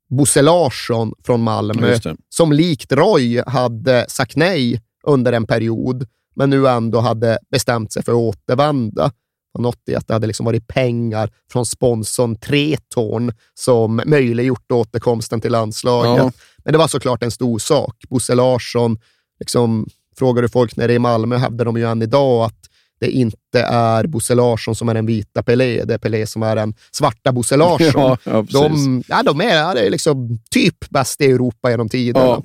Bosse 0.09 0.41
Larsson 0.41 1.13
från 1.23 1.43
Malmö, 1.43 1.97
som 2.29 2.51
likt 2.51 2.91
Roy 2.91 3.43
hade 3.47 4.05
sagt 4.09 4.35
nej 4.35 4.81
under 5.03 5.33
en 5.33 5.47
period, 5.47 6.07
men 6.35 6.49
nu 6.49 6.67
ändå 6.67 6.99
hade 6.99 7.39
bestämt 7.51 7.93
sig 7.93 8.03
för 8.03 8.11
att 8.11 8.17
återvända. 8.17 9.11
Och 9.53 9.63
något 9.63 9.89
i 9.89 9.95
att 9.95 10.07
det 10.07 10.13
hade 10.13 10.27
liksom 10.27 10.45
varit 10.45 10.67
pengar 10.67 11.29
från 11.51 11.65
sponsorn 11.65 12.35
Tretorn 12.35 13.33
som 13.53 14.01
möjliggjort 14.05 14.71
återkomsten 14.71 15.41
till 15.41 15.51
landslaget. 15.51 16.17
Ja. 16.17 16.31
Men 16.57 16.71
det 16.71 16.77
var 16.77 16.87
såklart 16.87 17.23
en 17.23 17.31
stor 17.31 17.59
sak. 17.59 17.95
Bosse 18.09 18.35
Larsson, 18.35 18.97
liksom 19.39 19.87
frågar 20.17 20.41
du 20.41 20.49
folk 20.49 20.75
nere 20.75 20.93
i 20.93 20.99
Malmö 20.99 21.37
hävdar 21.37 21.65
de 21.65 21.77
ju 21.77 21.83
än 21.83 22.01
idag 22.01 22.45
att 22.45 22.67
det 22.99 23.09
inte 23.09 23.61
är 23.61 24.07
Bosse 24.07 24.35
Larsson 24.35 24.75
som 24.75 24.89
är 24.89 24.93
den 24.93 25.05
vita 25.05 25.43
Pelé, 25.43 25.83
det 25.85 25.93
är 25.93 25.97
Pelé 25.97 26.27
som 26.27 26.43
är 26.43 26.55
den 26.55 26.73
svarta 26.91 27.31
Bosse 27.31 27.57
Larsson. 27.57 28.01
Ja, 28.01 28.17
ja, 28.23 28.45
de, 28.49 29.03
ja, 29.07 29.23
de 29.23 29.41
är, 29.41 29.55
ja, 29.55 29.73
är 29.73 29.89
liksom 29.89 30.39
typ 30.51 30.89
bäst 30.89 31.21
i 31.21 31.25
Europa 31.25 31.69
genom 31.71 31.89
tiderna. 31.89 32.25
Ja. 32.25 32.43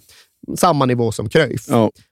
Samma 0.57 0.87
nivå 0.87 1.13
som 1.13 1.29
Cruyff. 1.29 1.69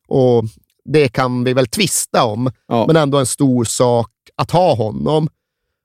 Och 0.09 0.45
det 0.85 1.09
kan 1.09 1.45
vi 1.45 1.53
väl 1.53 1.67
tvista 1.67 2.25
om, 2.25 2.51
men 2.87 2.97
ändå 2.97 3.19
en 3.19 3.27
stor 3.27 3.65
sak 3.65 4.11
att 4.37 4.51
ha 4.51 4.75
honom. 4.75 5.29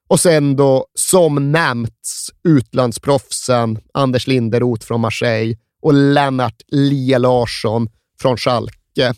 Och 0.08 0.20
sen 0.20 0.56
då, 0.56 0.86
som 0.94 1.52
nämnts, 1.52 2.30
utlandsproffsen 2.44 3.80
Anders 3.94 4.28
Linderoth 4.28 4.86
från 4.86 5.02
Marseille 5.02 5.58
och 5.82 5.94
Lennart 5.94 6.62
Lia 6.68 7.18
Larsson 7.18 7.88
från 8.22 8.38
Schalke. 8.38 9.14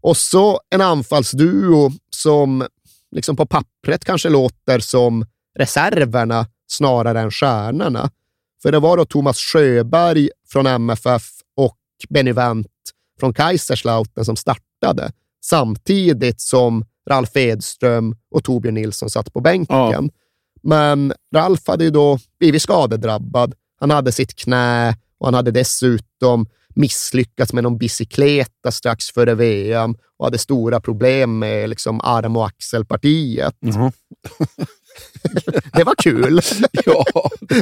Och 0.00 0.16
så 0.16 0.60
en 0.70 0.80
anfallsduo 0.80 1.90
som 2.10 2.66
liksom 3.10 3.36
på 3.36 3.46
pappret 3.46 4.04
kanske 4.04 4.28
låter 4.28 4.78
som 4.78 5.26
reserverna 5.58 6.46
snarare 6.66 7.20
än 7.20 7.30
stjärnorna. 7.30 8.10
För 8.62 8.72
det 8.72 8.78
var 8.78 8.96
då 8.96 9.04
Thomas 9.04 9.38
Sjöberg 9.38 10.28
från 10.48 10.66
MFF 10.66 11.28
och 11.56 11.78
Benny 12.08 12.32
Wendt 12.32 12.68
från 13.20 13.34
Kaiserslautern 13.34 14.24
som 14.24 14.36
startade, 14.36 15.12
samtidigt 15.44 16.40
som 16.40 16.84
Ralf 17.10 17.36
Edström 17.36 18.16
och 18.30 18.44
Torbjörn 18.44 18.74
Nilsson 18.74 19.10
satt 19.10 19.32
på 19.32 19.40
bänken. 19.40 19.76
Ja. 19.76 20.02
Men 20.62 21.12
Ralf 21.34 21.68
hade 21.68 21.84
ju 21.84 21.90
då 21.90 22.18
blivit 22.38 22.62
skadedrabbad. 22.62 23.54
Han 23.80 23.90
hade 23.90 24.12
sitt 24.12 24.34
knä 24.34 24.96
och 25.18 25.26
han 25.26 25.34
hade 25.34 25.50
dessutom 25.50 26.46
misslyckats 26.74 27.52
med 27.52 27.64
någon 27.64 27.78
bicykleta 27.78 28.70
strax 28.70 29.10
före 29.10 29.34
VM 29.34 29.94
och 30.18 30.26
hade 30.26 30.38
stora 30.38 30.80
problem 30.80 31.38
med 31.38 31.68
liksom 31.68 32.00
arm 32.00 32.36
och 32.36 32.46
axelpartiet. 32.46 33.54
Jaha. 33.60 33.92
Det 35.72 35.84
var 35.84 35.94
kul. 35.94 36.40
Ja, 36.86 37.04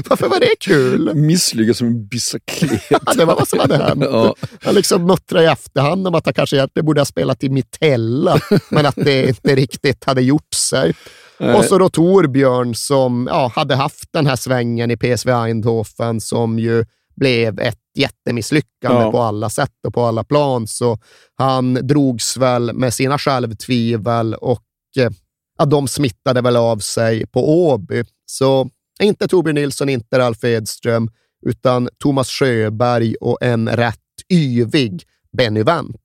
Varför 0.09 0.29
var 0.29 0.41
det 0.41 0.55
kul? 0.61 1.15
misslyckas 1.15 1.79
som 1.79 1.87
en 1.87 2.07
bicyklet. 2.07 2.83
Ja, 2.91 2.99
det 3.17 3.25
var 3.25 3.35
vad 3.35 3.49
som 3.49 3.59
hade 3.59 3.77
hänt. 3.77 4.05
Ja. 4.05 4.35
Han 4.61 4.75
liksom 4.75 5.07
muttrade 5.07 5.45
i 5.45 5.49
efterhand 5.49 6.07
om 6.09 6.15
att 6.15 6.25
han 6.25 6.35
kanske 6.35 6.57
egentligen 6.57 6.87
borde 6.87 7.01
ha 7.01 7.05
spelat 7.05 7.45
i 7.45 7.49
Mitella, 7.49 8.41
men 8.71 8.87
att 8.87 8.95
det 8.97 9.29
inte 9.29 9.55
riktigt 9.55 10.05
hade 10.05 10.23
gjort 10.23 10.55
sig. 10.55 10.95
Och 11.39 11.65
så 11.65 11.79
då 11.79 11.89
Torbjörn 11.89 12.75
som 12.75 13.29
ja, 13.31 13.53
hade 13.55 13.75
haft 13.75 14.09
den 14.13 14.27
här 14.27 14.37
svängen 14.37 14.91
i 14.91 14.97
PSV 14.97 15.31
Eindhoven 15.33 16.21
som 16.21 16.59
ju 16.59 16.85
blev 17.19 17.61
ett 17.61 17.79
jättemisslyckande 17.99 19.01
Ja. 19.03 19.11
på 19.11 19.21
alla 19.21 19.51
sätt 19.51 19.73
och 19.87 19.95
på 19.95 20.03
alla 20.05 20.25
plan. 20.25 20.67
Så 20.67 20.99
han 21.35 21.75
drogs 21.75 22.37
väl 22.37 22.73
med 22.73 22.95
sina 22.95 23.19
självtvivel 23.19 24.35
och 24.35 24.63
eh, 24.99 25.11
ja, 25.59 25.65
de 25.65 25.89
smittade 25.89 26.41
väl 26.41 26.57
av 26.57 26.79
sig 26.79 27.27
på 27.27 27.69
Åby. 27.69 28.05
Så 28.27 28.71
inte 29.03 29.29
Torbjörn 29.29 29.55
Nilsson, 29.55 29.89
inte 29.89 30.19
Ralf 30.19 30.45
Edström, 30.45 31.11
utan 31.47 31.89
Thomas 31.99 32.29
Sjöberg 32.31 33.15
och 33.21 33.39
en 33.41 33.69
rätt 33.69 33.99
yvig 34.33 35.03
Benny 35.37 35.63
Wendt. 35.63 35.97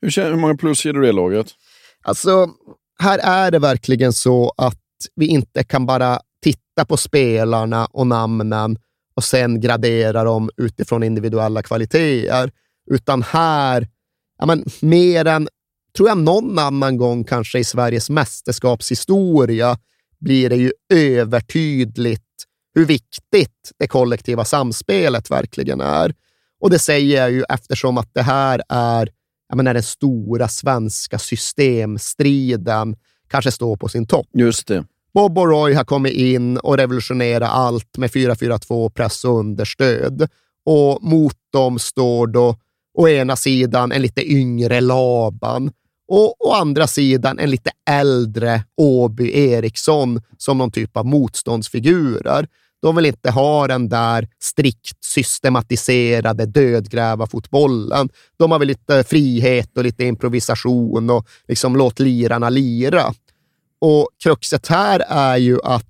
Hur, 0.00 0.22
hur 0.30 0.36
många 0.36 0.54
plus 0.56 0.84
ger 0.84 0.92
du 0.92 1.02
det 1.02 1.12
laget? 1.12 1.46
Alltså, 2.04 2.48
här 2.98 3.18
är 3.18 3.50
det 3.50 3.58
verkligen 3.58 4.12
så 4.12 4.52
att 4.56 4.78
vi 5.14 5.26
inte 5.26 5.64
kan 5.64 5.86
bara 5.86 6.20
titta 6.42 6.84
på 6.88 6.96
spelarna 6.96 7.86
och 7.86 8.06
namnen 8.06 8.78
och 9.14 9.24
sen 9.24 9.60
gradera 9.60 10.24
dem 10.24 10.50
utifrån 10.56 11.02
individuella 11.02 11.62
kvaliteter, 11.62 12.50
utan 12.90 13.22
här, 13.22 13.88
ja, 14.38 14.46
men, 14.46 14.64
mer 14.80 15.26
än, 15.26 15.48
tror 15.96 16.08
jag, 16.08 16.18
någon 16.18 16.58
annan 16.58 16.96
gång 16.96 17.24
kanske 17.24 17.58
i 17.58 17.64
Sveriges 17.64 18.10
mästerskapshistoria 18.10 19.78
blir 20.20 20.50
det 20.50 20.56
ju 20.56 20.72
övertydligt 20.94 22.22
hur 22.74 22.86
viktigt 22.86 23.72
det 23.78 23.86
kollektiva 23.86 24.44
samspelet 24.44 25.30
verkligen 25.30 25.80
är. 25.80 26.14
Och 26.60 26.70
det 26.70 26.78
säger 26.78 27.20
jag 27.20 27.30
ju 27.30 27.44
eftersom 27.48 27.98
att 27.98 28.10
det 28.14 28.22
här 28.22 28.62
är 28.68 29.08
jag 29.52 29.56
menar, 29.56 29.74
den 29.74 29.82
stora 29.82 30.48
svenska 30.48 31.18
systemstriden 31.18 32.96
kanske 33.28 33.52
står 33.52 33.76
på 33.76 33.88
sin 33.88 34.06
topp. 34.06 34.26
Just 34.34 34.66
det. 34.66 34.84
Bob 35.14 35.38
och 35.38 35.48
Roy 35.48 35.74
har 35.74 35.84
kommit 35.84 36.12
in 36.12 36.58
och 36.58 36.76
revolutionerat 36.76 37.50
allt 37.50 37.98
med 37.98 38.10
4-4-2 38.10 38.90
press 38.90 39.24
och 39.24 39.38
understöd. 39.38 40.28
Och 40.66 41.02
mot 41.02 41.36
dem 41.52 41.78
står 41.78 42.26
då 42.26 42.56
å 42.98 43.08
ena 43.08 43.36
sidan 43.36 43.92
en 43.92 44.02
lite 44.02 44.32
yngre 44.32 44.80
Laban 44.80 45.70
och 46.08 46.46
å 46.46 46.52
andra 46.52 46.86
sidan 46.86 47.38
en 47.38 47.50
lite 47.50 47.70
äldre 47.90 48.64
Åby 48.76 49.50
Eriksson 49.50 50.20
som 50.38 50.58
någon 50.58 50.70
typ 50.70 50.96
av 50.96 51.06
motståndsfigurer. 51.06 52.46
De 52.82 52.96
vill 52.96 53.06
inte 53.06 53.30
ha 53.30 53.66
den 53.66 53.88
där 53.88 54.28
strikt 54.42 55.04
systematiserade 55.04 56.46
dödgrävarfotbollen. 56.46 58.08
De 58.38 58.52
har 58.52 58.58
väl 58.58 58.68
lite 58.68 59.04
frihet 59.04 59.76
och 59.76 59.84
lite 59.84 60.04
improvisation 60.04 61.10
och 61.10 61.26
liksom 61.48 61.76
låt 61.76 62.00
lirarna 62.00 62.50
lira. 62.50 63.14
Och 63.84 64.08
kruxet 64.22 64.66
här 64.66 65.00
är 65.08 65.36
ju 65.36 65.58
att 65.64 65.86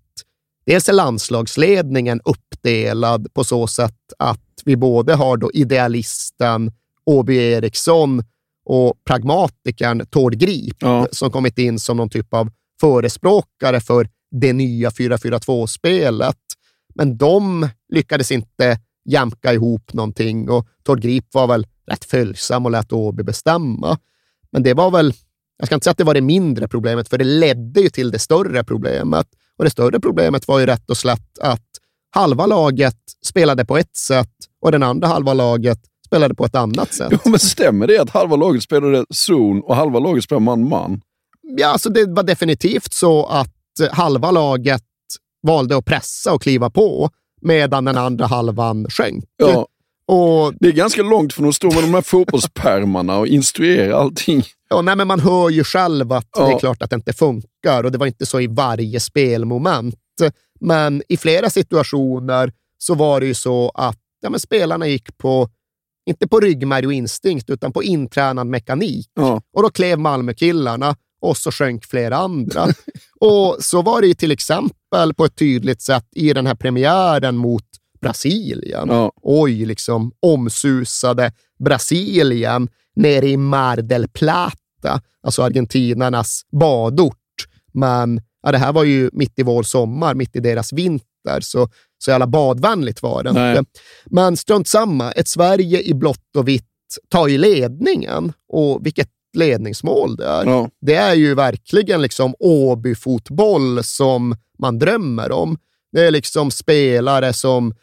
dels 0.66 0.88
är 0.88 0.92
landslagsledningen 0.92 2.20
uppdelad 2.24 3.34
på 3.34 3.44
så 3.44 3.66
sätt 3.66 4.12
att 4.18 4.40
vi 4.64 4.76
både 4.76 5.14
har 5.14 5.36
då 5.36 5.50
idealisten 5.52 6.72
Åby 7.06 7.36
Eriksson 7.36 8.24
och 8.64 8.94
pragmatikern 9.04 10.06
Tord 10.06 10.34
Grip 10.34 10.76
Ja. 10.78 11.06
som 11.12 11.30
kommit 11.30 11.58
in 11.58 11.78
som 11.78 11.96
någon 11.96 12.10
typ 12.10 12.34
av 12.34 12.50
förespråkare 12.80 13.80
för 13.80 14.08
det 14.30 14.52
nya 14.52 14.90
4-4-2-spelet. 14.90 16.38
Men 16.94 17.16
de 17.16 17.68
lyckades 17.92 18.32
inte 18.32 18.78
jämka 19.04 19.52
ihop 19.52 19.92
någonting 19.92 20.50
och 20.50 20.66
Tord 20.82 21.00
Grip 21.00 21.24
var 21.32 21.46
väl 21.46 21.66
rätt 21.86 22.04
följsam 22.04 22.64
och 22.64 22.72
lät 22.72 22.92
Åby 22.92 23.22
bestämma. 23.22 23.98
Men 24.52 24.62
det 24.62 24.74
var 24.74 24.90
väl, 24.90 25.14
jag 25.58 25.66
ska 25.66 25.74
inte 25.74 25.84
säga 25.84 25.90
att 25.92 25.98
det 25.98 26.04
var 26.04 26.14
det 26.14 26.20
mindre 26.20 26.68
problemet, 26.68 27.08
för 27.08 27.18
det 27.18 27.24
ledde 27.24 27.80
ju 27.80 27.88
till 27.88 28.10
det 28.10 28.18
större 28.18 28.64
problemet. 28.64 29.26
Och 29.58 29.64
det 29.64 29.70
större 29.70 30.00
problemet 30.00 30.48
var 30.48 30.60
ju 30.60 30.66
rätt 30.66 30.90
och 30.90 30.96
slätt 30.96 31.38
att 31.40 31.66
halva 32.14 32.46
laget 32.46 32.98
spelade 33.26 33.64
på 33.64 33.76
ett 33.78 33.96
sätt 33.96 34.32
och 34.60 34.72
den 34.72 34.82
andra 34.82 35.08
halva 35.08 35.34
laget 35.34 35.78
spelade 36.06 36.34
på 36.34 36.44
ett 36.44 36.54
annat 36.54 36.94
sätt. 36.94 37.08
Jo, 37.10 37.30
men 37.30 37.38
stämmer 37.38 37.86
det 37.86 37.98
att 37.98 38.10
halva 38.10 38.36
laget 38.36 38.62
spelade 38.62 39.04
zon 39.10 39.62
och 39.62 39.76
halva 39.76 39.98
laget 39.98 40.24
spelade 40.24 40.44
man-man? 40.44 41.00
Ja, 41.42 41.68
alltså 41.68 41.90
det 41.90 42.06
var 42.06 42.22
definitivt 42.22 42.92
så 42.92 43.26
att 43.26 43.80
eh, 43.82 43.92
halva 43.92 44.30
laget 44.30 44.82
valde 45.42 45.76
att 45.76 45.84
pressa 45.84 46.32
och 46.32 46.42
kliva 46.42 46.70
på 46.70 47.10
medan 47.42 47.84
den 47.84 47.96
andra 47.96 48.26
halvan 48.26 48.86
sjönk. 48.90 49.24
Ja, 49.36 49.66
Och 50.12 50.54
det 50.60 50.68
är 50.68 50.72
ganska 50.72 51.02
långt 51.02 51.32
från 51.32 51.48
att 51.48 51.54
stå 51.54 51.66
med 51.74 51.82
de 51.82 51.94
här 51.94 52.02
fotbollspärmarna 52.02 53.18
och 53.18 53.26
instruera 53.26 53.96
allting. 53.96 54.42
Ja, 54.70 54.82
nej, 54.82 54.96
men 54.96 55.06
man 55.08 55.20
hör 55.20 55.50
ju 55.50 55.64
själv 55.64 56.12
att 56.12 56.24
det 56.32 56.40
Ja. 56.40 56.54
är 56.54 56.58
klart 56.58 56.82
att 56.82 56.90
det 56.90 56.96
inte 56.96 57.12
funkar 57.12 57.84
och 57.84 57.92
det 57.92 57.98
var 57.98 58.06
inte 58.06 58.26
så 58.26 58.40
i 58.40 58.46
varje 58.46 59.00
spelmoment. 59.00 59.94
Men 60.60 61.02
i 61.08 61.16
flera 61.16 61.50
situationer 61.50 62.52
så 62.78 62.94
var 62.94 63.20
det 63.20 63.26
ju 63.26 63.34
så 63.34 63.70
att 63.74 63.98
ja, 64.20 64.30
men 64.30 64.40
spelarna 64.40 64.86
gick 64.86 65.18
på, 65.18 65.48
inte 66.06 66.28
på 66.28 66.40
ryggmärg 66.40 66.86
och 66.86 66.92
instinkt, 66.92 67.50
utan 67.50 67.72
på 67.72 67.82
intränad 67.82 68.46
mekanik. 68.46 69.08
Ja. 69.14 69.42
Och 69.56 69.62
då 69.62 69.70
klev 69.70 69.98
Malmökillarna 69.98 70.96
och 71.22 71.36
så 71.36 71.52
sjönk 71.52 71.84
flera 71.84 72.16
andra. 72.16 72.68
och 73.20 73.56
så 73.60 73.82
var 73.82 74.00
det 74.00 74.06
ju 74.06 74.14
till 74.14 74.30
exempel 74.30 75.14
på 75.16 75.24
ett 75.24 75.36
tydligt 75.36 75.82
sätt 75.82 76.06
i 76.16 76.32
den 76.32 76.46
här 76.46 76.54
premiären 76.54 77.36
mot 77.36 77.64
Brasilien. 78.02 78.88
Ja. 78.88 79.12
Oj, 79.22 79.64
liksom 79.64 80.12
omsusade 80.20 81.32
Brasilien 81.64 82.68
nere 82.96 83.28
i 83.28 83.36
Mar 83.36 83.76
del 83.76 84.08
Plata, 84.08 85.00
alltså 85.22 85.42
argentinarnas 85.42 86.42
badort. 86.60 87.16
Men 87.72 88.20
ja, 88.42 88.52
det 88.52 88.58
här 88.58 88.72
var 88.72 88.84
ju 88.84 89.10
mitt 89.12 89.38
i 89.38 89.42
vår 89.42 89.62
sommar, 89.62 90.14
mitt 90.14 90.36
i 90.36 90.40
deras 90.40 90.72
vinter, 90.72 91.40
så 91.40 91.68
så 91.98 92.10
jävla 92.10 92.26
badvänligt 92.26 93.02
var 93.02 93.22
det 93.22 93.30
inte. 93.30 93.64
Men 94.04 94.36
strunt 94.36 94.68
samma, 94.68 95.12
ett 95.12 95.28
Sverige 95.28 95.82
i 95.82 95.94
blått 95.94 96.36
och 96.36 96.48
vitt 96.48 96.68
tar 97.08 97.28
ju 97.28 97.38
ledningen 97.38 98.32
och 98.48 98.86
vilket 98.86 99.08
ledningsmål 99.36 100.16
det 100.16 100.26
är. 100.26 100.46
Ja. 100.46 100.70
Det 100.80 100.94
är 100.94 101.14
ju 101.14 101.34
verkligen 101.34 102.02
liksom 102.02 102.34
Åby-fotboll 102.38 103.84
som 103.84 104.36
man 104.58 104.78
drömmer 104.78 105.32
om. 105.32 105.58
Det 105.92 106.06
är 106.06 106.10
liksom 106.10 106.50
spelare 106.50 107.32
som 107.32 107.74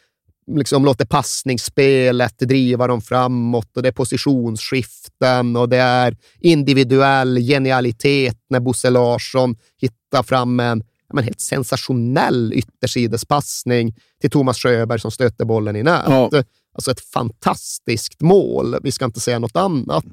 liksom 0.56 0.84
låter 0.84 1.04
passningsspelet 1.04 2.38
driva 2.38 2.86
dem 2.86 3.00
framåt 3.00 3.76
och 3.76 3.82
det 3.82 3.88
är 3.88 3.92
positionsskiften 3.92 5.56
och 5.56 5.68
det 5.68 5.76
är 5.76 6.16
individuell 6.40 7.38
genialitet 7.38 8.36
när 8.48 8.60
Bosse 8.60 8.90
Larsson 8.90 9.56
hittar 9.80 10.22
fram 10.22 10.60
en 10.60 10.82
men 11.12 11.24
helt 11.24 11.40
sensationell 11.40 12.52
yttersidespassning 12.52 13.94
till 14.20 14.30
Thomas 14.30 14.58
Sjöberg 14.58 15.00
som 15.00 15.10
stöter 15.10 15.44
bollen 15.44 15.76
i 15.76 15.82
nät. 15.82 16.02
Ja. 16.06 16.30
Alltså 16.74 16.90
ett 16.90 17.00
fantastiskt 17.00 18.20
mål. 18.20 18.76
Vi 18.82 18.92
ska 18.92 19.04
inte 19.04 19.20
säga 19.20 19.38
något 19.38 19.56
annat. 19.56 20.04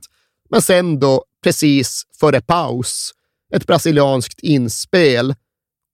Men 0.49 0.61
sen 0.61 0.99
då 0.99 1.23
precis 1.43 2.03
före 2.19 2.41
paus 2.41 3.11
ett 3.53 3.67
brasilianskt 3.67 4.39
inspel 4.39 5.35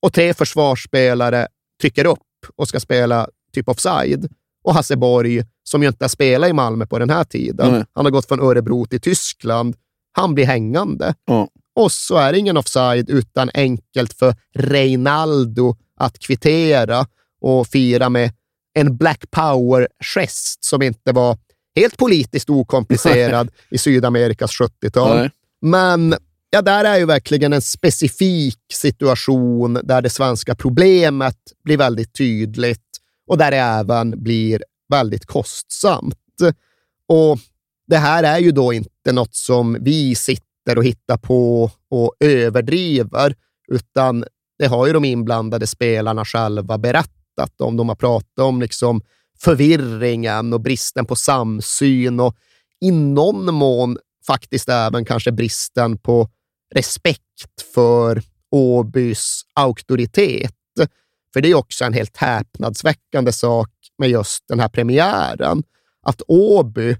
och 0.02 0.14
tre 0.14 0.34
försvarsspelare 0.34 1.48
trycker 1.82 2.06
upp 2.06 2.20
och 2.56 2.68
ska 2.68 2.80
spela 2.80 3.28
typ 3.54 3.70
offside. 3.70 4.30
Och 4.64 4.74
Hasse 4.74 4.95
Borg, 4.95 5.43
som 5.64 5.82
ju 5.82 5.88
inte 5.88 6.04
har 6.04 6.10
spelat 6.10 6.49
i 6.49 6.54
Malmö 6.54 6.86
på 6.86 6.99
den 6.99 7.10
här 7.10 7.24
tiden, 7.24 7.72
Nej. 7.72 7.86
han 7.93 8.06
har 8.06 8.12
gått 8.12 8.28
från 8.28 8.39
Örebro 8.39 8.86
till 8.86 9.01
Tyskland, 9.01 9.76
han 10.12 10.34
blir 10.34 10.45
hängande. 10.45 11.16
Ja. 11.26 11.47
Och 11.76 11.91
så 11.91 12.18
är 12.18 12.32
det 12.32 12.39
ingen 12.39 12.58
offside, 12.58 13.10
utan 13.10 13.49
enkelt 13.54 14.14
för 14.14 14.36
Reinaldo 14.56 15.76
att 15.99 16.20
kvittera 16.20 17.08
och 17.41 17.68
fira 17.68 18.10
med 18.10 18.32
en 18.74 18.97
Black 18.97 19.32
Power-gest 19.32 20.64
som 20.64 20.82
inte 20.82 21.12
var 21.12 21.38
helt 21.76 21.97
politiskt 21.97 22.49
okomplicerad 22.49 23.51
i 23.70 23.78
Sydamerikas 23.78 24.51
70-tal. 24.51 25.18
Nej. 25.18 25.32
Men 25.62 26.16
ja, 26.49 26.62
där 26.62 26.86
är 26.86 26.97
ju 26.97 27.06
verkligen 27.06 27.54
en 27.54 27.62
specifik 27.62 28.60
situation 28.74 29.80
där 29.84 30.01
det 30.01 30.10
svenska 30.10 30.56
problemet 30.56 31.38
blir 31.64 31.78
väldigt 31.78 32.14
tydligt 32.14 32.93
och 33.28 33.38
där 33.38 33.51
det 33.51 33.57
även 33.57 34.24
blir 34.24 34.63
väldigt 34.89 35.26
kostsamt. 35.26 36.15
Och 37.07 37.39
det 37.88 37.97
här 37.97 38.24
är 38.24 38.39
ju 38.39 38.51
då 38.51 38.74
inte 38.74 39.11
något 39.11 39.36
som 39.36 39.78
vi 39.82 40.15
sitter 40.15 40.78
och 40.78 40.86
hittar 40.86 41.17
på 41.17 41.71
och 41.89 42.15
överdriver, 42.19 43.36
utan 43.67 44.26
det 44.57 44.65
har 44.65 44.88
ju 44.88 44.93
de 44.93 45.05
inblandade 45.05 45.67
spelarna 45.67 46.26
själva 46.26 46.78
berättat 46.78 47.61
om. 47.61 47.78
De 47.78 47.89
har 47.89 47.95
pratat 47.95 48.39
om 48.39 48.61
liksom 48.61 49.01
förvirringen 49.39 50.53
och 50.53 50.61
bristen 50.61 51.05
på 51.05 51.15
samsyn 51.15 52.19
och 52.19 52.36
i 52.82 52.91
någon 52.91 53.53
mån 53.53 53.97
faktiskt 54.28 54.69
även 54.69 55.05
kanske 55.05 55.32
bristen 55.32 55.97
på 55.97 56.30
respekt 56.76 57.61
för 57.74 58.21
Åbys 58.51 59.41
auktoritet. 59.53 60.53
För 61.34 61.42
det 61.42 61.52
är 61.52 61.56
också 61.56 61.86
en 61.86 61.94
helt 61.94 62.18
häpnadsväckande 62.18 63.32
sak 63.32 63.70
med 63.98 64.10
just 64.10 64.44
den 64.48 64.60
här 64.60 64.70
premiären. 64.70 65.64
Att 66.06 66.22
Åby, 66.28 66.98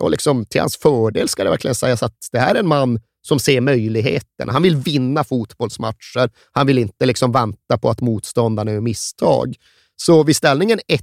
och 0.00 0.10
liksom 0.10 0.44
till 0.44 0.60
hans 0.60 0.76
fördel 0.76 1.28
ska 1.28 1.44
det 1.44 1.50
verkligen 1.50 1.74
sägas 1.74 2.02
att 2.02 2.16
det 2.32 2.38
här 2.38 2.54
är 2.54 2.58
en 2.58 2.68
man 2.68 3.00
som 3.22 3.38
ser 3.38 3.60
möjligheterna. 3.60 4.52
Han 4.52 4.62
vill 4.62 4.76
vinna 4.76 5.24
fotbollsmatcher. 5.24 6.30
Han 6.52 6.66
vill 6.66 6.78
inte 6.78 7.06
liksom 7.06 7.32
vänta 7.32 7.78
på 7.78 7.90
att 7.90 8.00
motståndarna 8.00 8.72
gör 8.72 8.80
misstag. 8.80 9.56
Så 9.96 10.22
vid 10.22 10.36
ställningen 10.36 10.80
1-1 10.88 11.02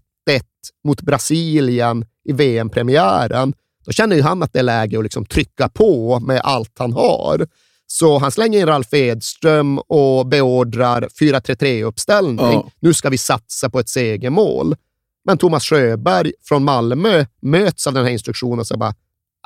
mot 0.83 1.01
Brasilien 1.01 2.05
i 2.29 2.33
VM-premiären, 2.33 3.53
då 3.85 3.91
känner 3.91 4.15
ju 4.15 4.21
han 4.21 4.43
att 4.43 4.53
det 4.53 4.59
är 4.59 4.63
läge 4.63 4.97
att 4.97 5.03
liksom 5.03 5.25
trycka 5.25 5.69
på 5.69 6.19
med 6.19 6.41
allt 6.43 6.79
han 6.79 6.93
har. 6.93 7.47
Så 7.91 8.17
han 8.17 8.31
slänger 8.31 8.59
in 8.59 8.65
Ralf 8.65 8.93
Edström 8.93 9.79
och 9.79 10.27
beordrar 10.27 11.07
4-3-3-uppställning. 11.19 12.39
Ja. 12.53 12.71
Nu 12.79 12.93
ska 12.93 13.09
vi 13.09 13.17
satsa 13.17 13.69
på 13.69 13.79
ett 13.79 13.89
segermål. 13.89 14.75
Men 15.25 15.37
Thomas 15.37 15.63
Sjöberg 15.63 16.31
från 16.43 16.63
Malmö 16.63 17.25
möts 17.41 17.87
av 17.87 17.93
den 17.93 18.03
här 18.05 18.11
instruktionen 18.11 18.59
och 18.59 18.67
säger 18.67 18.79
bara 18.79 18.93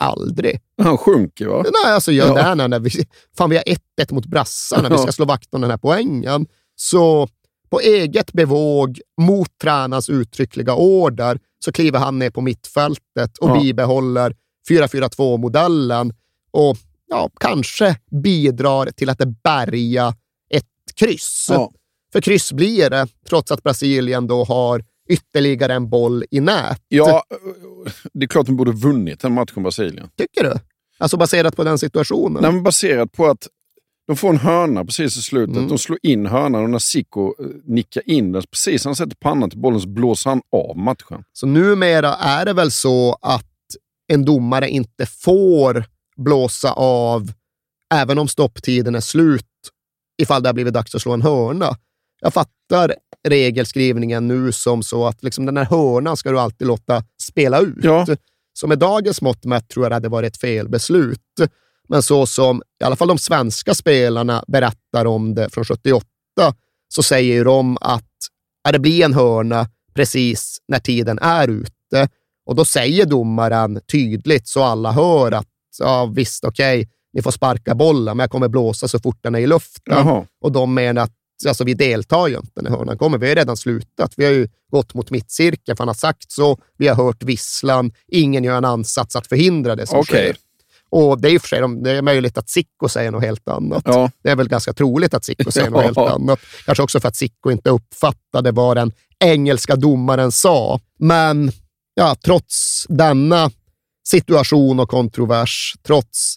aldrig. 0.02 0.60
Han 0.82 0.98
sjunker 0.98 1.48
va? 1.48 1.64
Nej, 1.84 1.94
alltså 1.94 2.12
gör 2.12 2.28
Ja. 2.28 2.34
det 2.34 2.42
här 2.42 2.56
när 2.56 2.80
vi, 2.80 2.90
fan, 3.38 3.50
vi 3.50 3.56
har 3.56 3.64
1-1 3.64 4.14
mot 4.14 4.26
brassarna. 4.26 4.90
Vi 4.90 4.98
ska 4.98 5.12
slå 5.12 5.26
vakt 5.26 5.54
om 5.54 5.62
den 5.62 5.70
här 5.70 5.78
poängen. 5.78 6.46
Så 6.76 7.28
på 7.70 7.80
eget 7.80 8.34
bevåg, 8.34 9.00
mot 9.22 9.58
tränarens 9.62 10.10
uttryckliga 10.10 10.76
order, 10.76 11.40
så 11.66 11.72
kliver 11.72 12.00
han 12.00 12.20
ner 12.20 12.30
på 12.30 12.42
mittfältet 12.42 13.38
och 13.38 13.50
Ja. 13.50 13.60
bibehåller 13.62 14.36
4-4-2-modellen 14.70 16.14
och 16.52 16.78
ja, 17.14 17.30
kanske 17.40 17.96
bidrar 18.24 18.86
till 18.86 19.10
att 19.10 19.18
det 19.18 19.26
bärga 19.44 20.14
ett 20.50 20.66
kryss. 20.96 21.48
Ja. 21.50 21.72
För 22.14 22.22
kryss 22.22 22.52
blir 22.54 22.90
det, 22.90 23.08
trots 23.30 23.52
att 23.52 23.64
Brasilien 23.64 24.28
då 24.28 24.44
har 24.44 24.84
ytterligare 25.10 25.74
en 25.74 25.90
boll 25.90 26.24
i 26.32 26.40
nät. 26.40 26.82
ja, 26.88 27.24
det 28.14 28.26
är 28.26 28.28
klart 28.28 28.46
de 28.46 28.56
borde 28.56 28.72
vunnit 28.72 29.20
den 29.20 29.34
matchen, 29.34 29.64
Brasilien. 29.64 30.10
Tycker 30.18 30.44
du? 30.44 30.54
Alltså 30.98 31.18
baserat 31.18 31.56
på 31.56 31.64
den 31.64 31.78
situationen? 31.78 32.42
Nej, 32.42 32.52
men 32.52 32.64
baserat 32.64 33.12
på 33.12 33.28
att 33.28 33.48
de 34.08 34.16
får 34.16 34.30
en 34.30 34.38
hörna 34.38 34.86
precis 34.86 35.18
i 35.18 35.22
slutet. 35.22 35.56
Mm. 35.56 35.70
De 35.70 35.78
slår 35.78 36.00
in 36.04 36.26
hörnan 36.26 36.64
och 36.64 36.70
när 36.70 36.80
Sicko 36.80 37.28
eh, 37.40 37.46
nickar 37.66 38.10
in 38.10 38.32
den, 38.32 38.44
precis 38.52 38.86
när 38.86 38.90
han 38.90 38.96
sätter 38.96 39.16
pannan 39.16 39.50
till 39.50 39.60
bollen 39.60 39.82
så 39.82 39.88
blåser 39.88 40.30
han 40.30 40.42
av 40.52 40.78
matchen. 40.78 41.24
Så 41.34 41.48
numera 41.48 42.14
är 42.16 42.46
det 42.46 42.54
väl 42.54 42.72
så 42.72 43.18
att 43.22 43.46
en 44.08 44.26
domare 44.26 44.70
inte 44.70 45.06
får 45.06 45.86
blåsa 46.16 46.72
av 46.72 47.32
även 47.94 48.20
om 48.20 48.28
stopptiden 48.28 48.96
är 48.96 49.02
slut 49.02 49.46
ifall 50.22 50.44
det 50.44 50.50
har 50.50 50.54
blivit 50.54 50.74
dags 50.74 50.96
att 50.96 51.02
slå 51.02 51.12
en 51.12 51.22
hörna. 51.22 51.78
Jag 52.22 52.34
fattar 52.34 52.96
regelskrivningen 53.28 54.28
nu 54.28 54.52
som 54.52 54.84
så 54.84 55.08
att 55.08 55.24
liksom 55.24 55.46
den 55.46 55.58
här 55.58 55.66
hörnan 55.66 56.18
ska 56.18 56.32
du 56.32 56.40
alltid 56.40 56.68
låta 56.68 57.04
spela 57.22 57.60
ut. 57.60 57.84
Ja. 57.84 58.06
Så 58.54 58.68
med 58.68 58.80
dagens 58.80 59.22
mått 59.22 59.46
mätt 59.46 59.70
tror 59.70 59.86
jag 59.86 59.92
det 59.92 59.96
hade 59.96 60.10
varit 60.10 60.34
ett 60.34 60.42
felbeslut. 60.42 61.20
Men 61.90 62.04
så 62.04 62.26
som 62.26 62.62
i 62.82 62.84
alla 62.84 62.96
fall 62.96 63.08
de 63.08 63.18
svenska 63.18 63.74
spelarna 63.74 64.44
berättar 64.48 65.06
om 65.06 65.36
det 65.36 65.50
från 65.50 65.66
78 65.66 66.06
så 66.88 67.04
säger 67.04 67.46
de 67.46 67.78
att 67.82 68.12
ja, 68.64 68.72
det 68.72 68.80
blir 68.80 69.06
en 69.06 69.14
hörna 69.14 69.68
precis 69.94 70.58
när 70.68 70.80
tiden 70.80 71.20
är 71.20 71.48
ute. 71.48 72.10
Och 72.46 72.56
då 72.56 72.66
säger 72.66 73.06
domaren 73.06 73.82
tydligt 73.92 74.48
så 74.48 74.64
alla 74.64 74.92
hör 74.92 75.32
att 75.32 75.48
ja, 75.80 76.06
visst, 76.06 76.44
okej, 76.44 76.90
ni 77.14 77.22
får 77.22 77.32
sparka 77.32 77.76
bollen, 77.76 78.18
men 78.18 78.24
jag 78.24 78.32
kommer 78.32 78.48
blåsa 78.48 78.88
så 78.88 79.00
fort 79.00 79.18
den 79.22 79.36
är 79.36 79.40
i 79.40 79.48
luften. 79.48 79.98
Jaha. 79.98 80.26
Och 80.42 80.52
de 80.52 80.74
menar 80.74 81.02
att 81.02 81.12
alltså, 81.48 81.64
vi 81.64 81.74
deltar 81.74 82.28
ju 82.28 82.36
inte 82.38 82.62
när 82.62 82.70
hörnan 82.70 82.98
kommer. 82.98 83.18
Vi 83.18 83.26
har 83.26 83.30
ju 83.30 83.36
redan 83.36 83.58
slutat. 83.58 84.14
Vi 84.18 84.26
har 84.26 84.32
ju 84.32 84.48
gått 84.72 84.94
mot 84.94 85.12
mittcirkeln, 85.12 85.78
för 85.78 85.82
han 85.82 85.88
har 85.88 85.96
sagt 85.96 86.32
så. 86.32 86.58
Vi 86.78 86.88
har 86.88 86.96
hört 86.96 87.24
visslan. 87.24 87.92
Ingen 88.08 88.44
gör 88.44 88.58
en 88.58 88.66
ansats 88.66 89.16
att 89.16 89.28
förhindra 89.28 89.76
det 89.76 89.88
som 89.88 90.00
Okej. 90.00 90.34
sker. 90.34 90.38
Och 90.90 91.22
det 91.22 91.30
är 91.30 91.34
i 91.34 91.38
och 91.38 91.42
för 91.42 91.48
sig 91.48 91.62
det 91.84 91.92
är 91.92 92.02
möjligt 92.02 92.38
att 92.38 92.50
Sicko 92.50 92.90
säger 92.90 93.12
något 93.12 93.24
helt 93.24 93.48
annat. 93.48 93.84
Ja. 93.86 94.12
Det 94.24 94.30
är 94.30 94.36
väl 94.36 94.48
ganska 94.50 94.74
troligt 94.74 95.14
att 95.14 95.26
Sicko 95.26 95.52
säger 95.52 95.70
något 95.70 95.82
Ja. 95.82 95.86
helt 95.86 95.98
annat. 96.14 96.40
Kanske 96.66 96.84
också 96.84 97.00
för 97.00 97.08
att 97.08 97.16
Sicko 97.16 97.52
inte 97.52 97.70
uppfattade 97.70 98.52
vad 98.52 98.78
den 98.78 98.92
engelska 99.20 99.76
domaren 99.76 100.32
sa. 100.32 100.80
Men 101.00 101.52
ja, 101.94 102.16
trots 102.26 102.86
denna 102.90 103.52
situation 104.08 104.80
och 104.80 104.90
kontrovers, 104.90 105.76
trots 105.88 106.36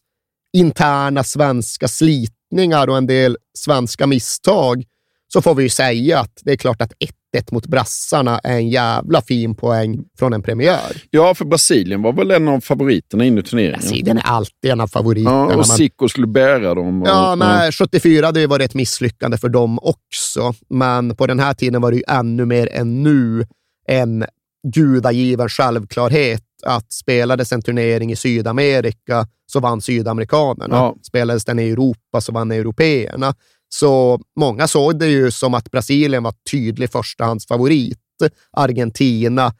interna 0.56 1.24
svenska 1.24 1.88
slitningar 1.88 2.88
och 2.88 2.96
en 2.96 3.06
del 3.06 3.36
svenska 3.58 4.06
misstag, 4.06 4.84
så 5.32 5.42
får 5.42 5.54
vi 5.54 5.62
ju 5.62 5.68
säga 5.68 6.20
att 6.20 6.40
det 6.42 6.52
är 6.52 6.56
klart 6.56 6.82
att 6.82 6.92
1-1 7.36 7.48
mot 7.52 7.66
brassarna 7.66 8.38
är 8.38 8.52
en 8.56 8.68
jävla 8.68 9.22
fin 9.22 9.54
poäng 9.54 10.04
från 10.18 10.32
en 10.32 10.42
premiär. 10.42 11.02
Ja, 11.10 11.34
för 11.34 11.44
Brasilien 11.44 12.02
var 12.02 12.12
väl 12.12 12.30
en 12.30 12.48
av 12.48 12.60
favoriterna 12.60 13.24
in 13.24 13.38
i 13.38 13.42
turneringen. 13.42 13.80
Brasilien 13.80 14.18
är 14.18 14.22
alltid 14.22 14.70
en 14.70 14.80
av 14.80 14.88
favoriterna. 14.88 15.36
Ja, 15.36 15.44
och 15.46 15.56
men- 15.56 15.64
Sicko 15.64 16.08
skulle 16.08 16.26
bära 16.26 16.74
dem. 16.74 17.02
Och, 17.02 17.08
Ja, 17.08 17.34
nej, 17.34 17.72
74 17.72 18.26
hade 18.26 18.40
ju 18.40 18.46
varit 18.46 18.64
ett 18.64 18.74
misslyckande 18.74 19.38
för 19.38 19.48
dem 19.48 19.78
också, 19.82 20.54
men 20.68 21.16
på 21.16 21.26
den 21.26 21.40
här 21.40 21.54
tiden 21.54 21.82
var 21.82 21.90
det 21.90 21.96
ju 21.96 22.02
ännu 22.08 22.44
mer 22.44 22.68
än 22.72 23.02
nu 23.02 23.46
en 23.88 24.24
gudagiven 24.74 25.48
självklarhet 25.48 26.42
att 26.62 26.92
spelades 26.92 27.52
en 27.52 27.62
turnering 27.62 28.12
i 28.12 28.16
Sydamerika 28.16 29.26
så 29.46 29.60
vann 29.60 29.80
sydamerikanerna. 29.80 30.76
Ja. 30.76 30.96
Spelades 31.02 31.44
den 31.44 31.58
i 31.58 31.70
Europa 31.70 32.20
så 32.20 32.32
vann 32.32 32.52
européerna. 32.52 33.34
Så 33.68 34.20
många 34.36 34.68
såg 34.68 34.98
det 34.98 35.06
ju 35.06 35.30
som 35.30 35.54
att 35.54 35.70
Brasilien 35.70 36.22
var 36.22 36.34
tydlig 36.50 36.90
förstahandsfavorit. 36.90 37.98
Argentina 38.52 39.52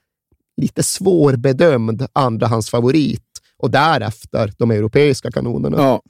lite 0.56 0.82
svårbedömd 0.82 2.06
andrahandsfavorit 2.12 3.22
och 3.58 3.70
därefter 3.70 4.52
de 4.58 4.70
europeiska 4.70 5.30
kanonerna. 5.30 5.76
Ja. 5.78 6.02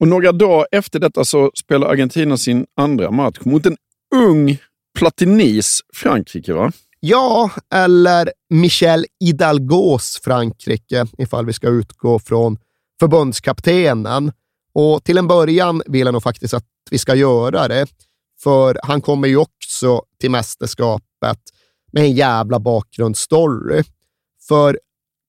Och 0.00 0.08
några 0.08 0.32
dagar 0.32 0.66
efter 0.72 0.98
detta 0.98 1.24
så 1.24 1.50
spelar 1.54 1.88
Argentina 1.88 2.36
sin 2.36 2.66
andra 2.76 3.10
match 3.10 3.38
mot 3.44 3.66
en 3.66 3.76
ung 4.14 4.58
Platinis 4.98 5.80
Frankrike. 5.94 6.52
va? 6.52 6.72
Ja, 7.00 7.50
eller 7.74 8.32
Michel 8.50 9.06
Hidalgos 9.20 10.20
Frankrike, 10.24 11.06
ifall 11.18 11.46
vi 11.46 11.52
ska 11.52 11.68
utgå 11.68 12.18
från 12.18 12.58
förbundskaptenen. 13.00 14.32
Och 14.72 15.04
till 15.04 15.18
en 15.18 15.28
början 15.28 15.82
vill 15.86 16.06
jag 16.06 16.12
nog 16.12 16.22
faktiskt 16.22 16.54
att 16.54 16.64
vi 16.90 16.98
ska 16.98 17.14
göra 17.14 17.68
det, 17.68 17.86
för 18.42 18.80
han 18.82 19.00
kommer 19.00 19.28
ju 19.28 19.36
också 19.36 20.02
till 20.20 20.30
mästerskapet 20.30 21.38
med 21.92 22.02
en 22.02 22.12
jävla 22.12 22.60
bakgrundsstory. 22.60 23.82
För 24.48 24.78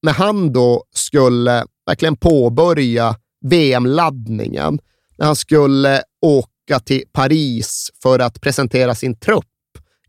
när 0.01 0.13
han 0.13 0.53
då 0.53 0.84
skulle 0.95 1.65
verkligen 1.86 2.15
påbörja 2.15 3.15
VM-laddningen, 3.45 4.80
när 5.17 5.26
han 5.26 5.36
skulle 5.36 6.03
åka 6.22 6.80
till 6.86 7.03
Paris 7.11 7.91
för 8.01 8.20
att 8.20 8.41
presentera 8.41 8.95
sin 8.95 9.20
trupp 9.20 9.45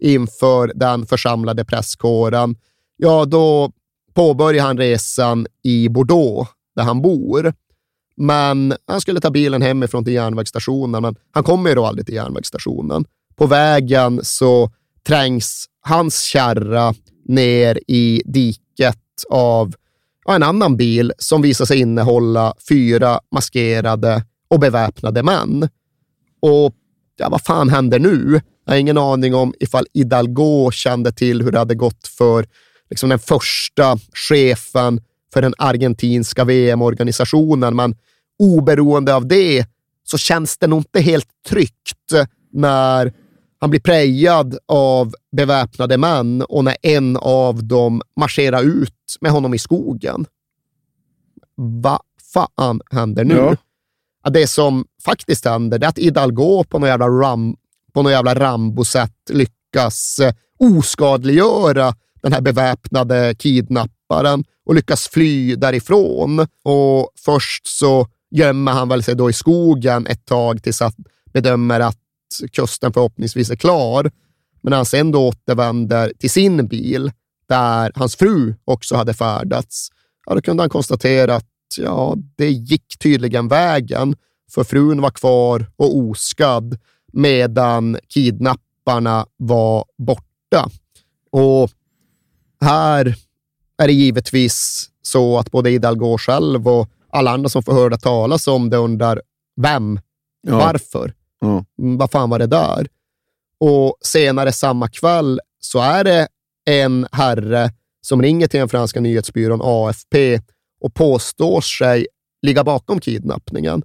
inför 0.00 0.72
den 0.74 1.06
församlade 1.06 1.64
presskåren, 1.64 2.56
ja, 2.96 3.24
då 3.24 3.72
påbörjar 4.14 4.64
han 4.64 4.78
resan 4.78 5.46
i 5.62 5.88
Bordeaux, 5.88 6.50
där 6.76 6.82
han 6.82 7.02
bor. 7.02 7.52
Men 8.16 8.74
han 8.86 9.00
skulle 9.00 9.20
ta 9.20 9.30
bilen 9.30 9.62
hemifrån 9.62 10.04
till 10.04 10.12
järnvägsstationen, 10.12 11.02
men 11.02 11.16
han 11.30 11.44
kommer 11.44 11.70
ju 11.70 11.74
då 11.74 11.86
aldrig 11.86 12.06
till 12.06 12.14
järnvägsstationen. 12.14 13.04
På 13.36 13.46
vägen 13.46 14.20
så 14.22 14.70
trängs 15.06 15.66
hans 15.80 16.22
kärra 16.22 16.94
ner 17.24 17.78
i 17.88 18.22
diket 18.24 18.98
av 19.30 19.74
en 20.28 20.42
annan 20.42 20.76
bil 20.76 21.12
som 21.18 21.42
visar 21.42 21.64
sig 21.64 21.78
innehålla 21.78 22.54
fyra 22.68 23.20
maskerade 23.34 24.24
och 24.48 24.60
beväpnade 24.60 25.22
män. 25.22 25.68
Och 26.40 26.74
ja, 27.16 27.28
vad 27.28 27.42
fan 27.42 27.68
händer 27.68 27.98
nu? 27.98 28.40
Jag 28.70 28.74
har 28.74 28.80
ingen 28.80 28.98
aning 28.98 29.34
om 29.34 29.54
ifall 29.60 29.86
Hidalgo 29.94 30.70
kände 30.70 31.12
till 31.12 31.42
hur 31.42 31.52
det 31.52 31.58
hade 31.58 31.74
gått 31.74 32.06
för 32.06 32.46
liksom 32.90 33.08
den 33.08 33.18
första 33.18 33.98
chefen 34.12 35.00
för 35.32 35.42
den 35.42 35.54
argentinska 35.58 36.44
VM-organisationen, 36.44 37.76
men 37.76 37.96
oberoende 38.38 39.14
av 39.14 39.26
det 39.26 39.66
så 40.04 40.18
känns 40.18 40.58
det 40.58 40.66
nog 40.66 40.78
inte 40.78 41.00
helt 41.00 41.28
tryggt 41.48 42.12
när 42.52 43.12
han 43.60 43.70
blir 43.70 43.80
prejad 43.80 44.58
av 44.68 45.14
beväpnade 45.36 45.98
män 45.98 46.42
och 46.42 46.64
när 46.64 46.76
en 46.82 47.16
av 47.16 47.64
dem 47.64 48.02
marscherar 48.16 48.62
ut 48.62 49.16
med 49.20 49.32
honom 49.32 49.54
i 49.54 49.58
skogen. 49.58 50.26
Vad 51.54 52.00
fan 52.32 52.80
händer 52.90 53.24
nu? 53.24 53.56
Ja. 54.24 54.30
Det 54.30 54.46
som 54.46 54.84
faktiskt 55.04 55.44
händer 55.44 55.84
är 55.84 55.88
att 55.88 55.98
Hidalgo 55.98 56.64
på 56.64 56.78
något 56.78 56.88
jävla, 56.88 57.06
på 57.92 58.02
något 58.02 58.12
jävla 58.12 58.34
Rambo-sätt 58.34 59.30
lyckas 59.30 60.18
eh, 60.18 60.34
oskadliggöra 60.58 61.94
den 62.22 62.32
här 62.32 62.40
beväpnade 62.40 63.34
kidnapparen 63.38 64.44
och 64.66 64.74
lyckas 64.74 65.08
fly 65.08 65.56
därifrån. 65.56 66.46
Och 66.62 67.10
först 67.24 67.66
så 67.66 68.06
gömmer 68.30 68.72
han 68.72 68.88
väl 68.88 69.02
sig 69.02 69.14
då 69.14 69.30
i 69.30 69.32
skogen 69.32 70.06
ett 70.06 70.24
tag 70.24 70.62
tills 70.62 70.80
han 70.80 70.92
bedömer 71.32 71.80
att 71.80 71.98
kusten 72.52 72.92
förhoppningsvis 72.92 73.50
är 73.50 73.56
klar. 73.56 74.10
Men 74.62 74.70
när 74.70 74.76
han 74.76 74.86
sen 74.86 75.12
då 75.12 75.28
återvänder 75.28 76.12
till 76.18 76.30
sin 76.30 76.66
bil, 76.66 77.12
där 77.48 77.92
hans 77.94 78.16
fru 78.16 78.54
också 78.64 78.96
hade 78.96 79.14
färdats, 79.14 79.88
ja, 80.26 80.34
då 80.34 80.42
kunde 80.42 80.62
han 80.62 80.70
konstatera 80.70 81.36
att 81.36 81.46
ja, 81.76 82.16
det 82.36 82.50
gick 82.50 82.98
tydligen 82.98 83.48
vägen, 83.48 84.16
för 84.50 84.64
frun 84.64 85.00
var 85.00 85.10
kvar 85.10 85.66
och 85.76 85.96
oskadd 85.96 86.78
medan 87.12 87.98
kidnapparna 88.08 89.26
var 89.36 89.84
borta. 89.98 90.70
Och 91.30 91.70
här 92.60 93.14
är 93.82 93.86
det 93.86 93.92
givetvis 93.92 94.86
så 95.02 95.38
att 95.38 95.50
både 95.50 95.70
Hidalgo 95.70 96.18
själv 96.18 96.68
och 96.68 96.88
alla 97.12 97.30
andra 97.30 97.48
som 97.48 97.62
får 97.62 97.72
höra 97.72 97.96
talas 97.96 98.48
om 98.48 98.70
det 98.70 98.76
undrar 98.76 99.22
vem, 99.60 100.00
Ja. 100.42 100.56
varför, 100.58 101.14
Ja. 101.40 101.64
Mm, 101.82 101.98
vad 101.98 102.10
fan 102.10 102.30
var 102.30 102.38
det 102.38 102.46
där? 102.46 102.86
Och 103.60 103.96
senare 104.00 104.52
samma 104.52 104.88
kväll 104.88 105.40
så 105.60 105.78
är 105.78 106.04
det 106.04 106.28
en 106.64 107.06
herre 107.12 107.72
som 108.00 108.22
ringer 108.22 108.46
till 108.46 108.60
den 108.60 108.68
franska 108.68 109.00
nyhetsbyrån 109.00 109.60
AFP 109.62 110.40
och 110.80 110.94
påstår 110.94 111.60
sig 111.60 112.06
ligga 112.42 112.64
bakom 112.64 113.00
kidnappningen. 113.00 113.82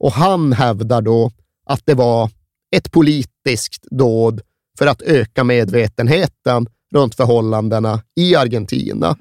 Och 0.00 0.12
han 0.12 0.52
hävdar 0.52 1.02
då 1.02 1.30
att 1.66 1.82
det 1.86 1.94
var 1.94 2.30
ett 2.76 2.90
politiskt 2.92 3.86
dåd 3.90 4.40
för 4.78 4.86
att 4.86 5.02
öka 5.02 5.44
medvetenheten 5.44 6.66
runt 6.94 7.14
förhållandena 7.14 8.02
i 8.16 8.36
Argentina. 8.36 9.16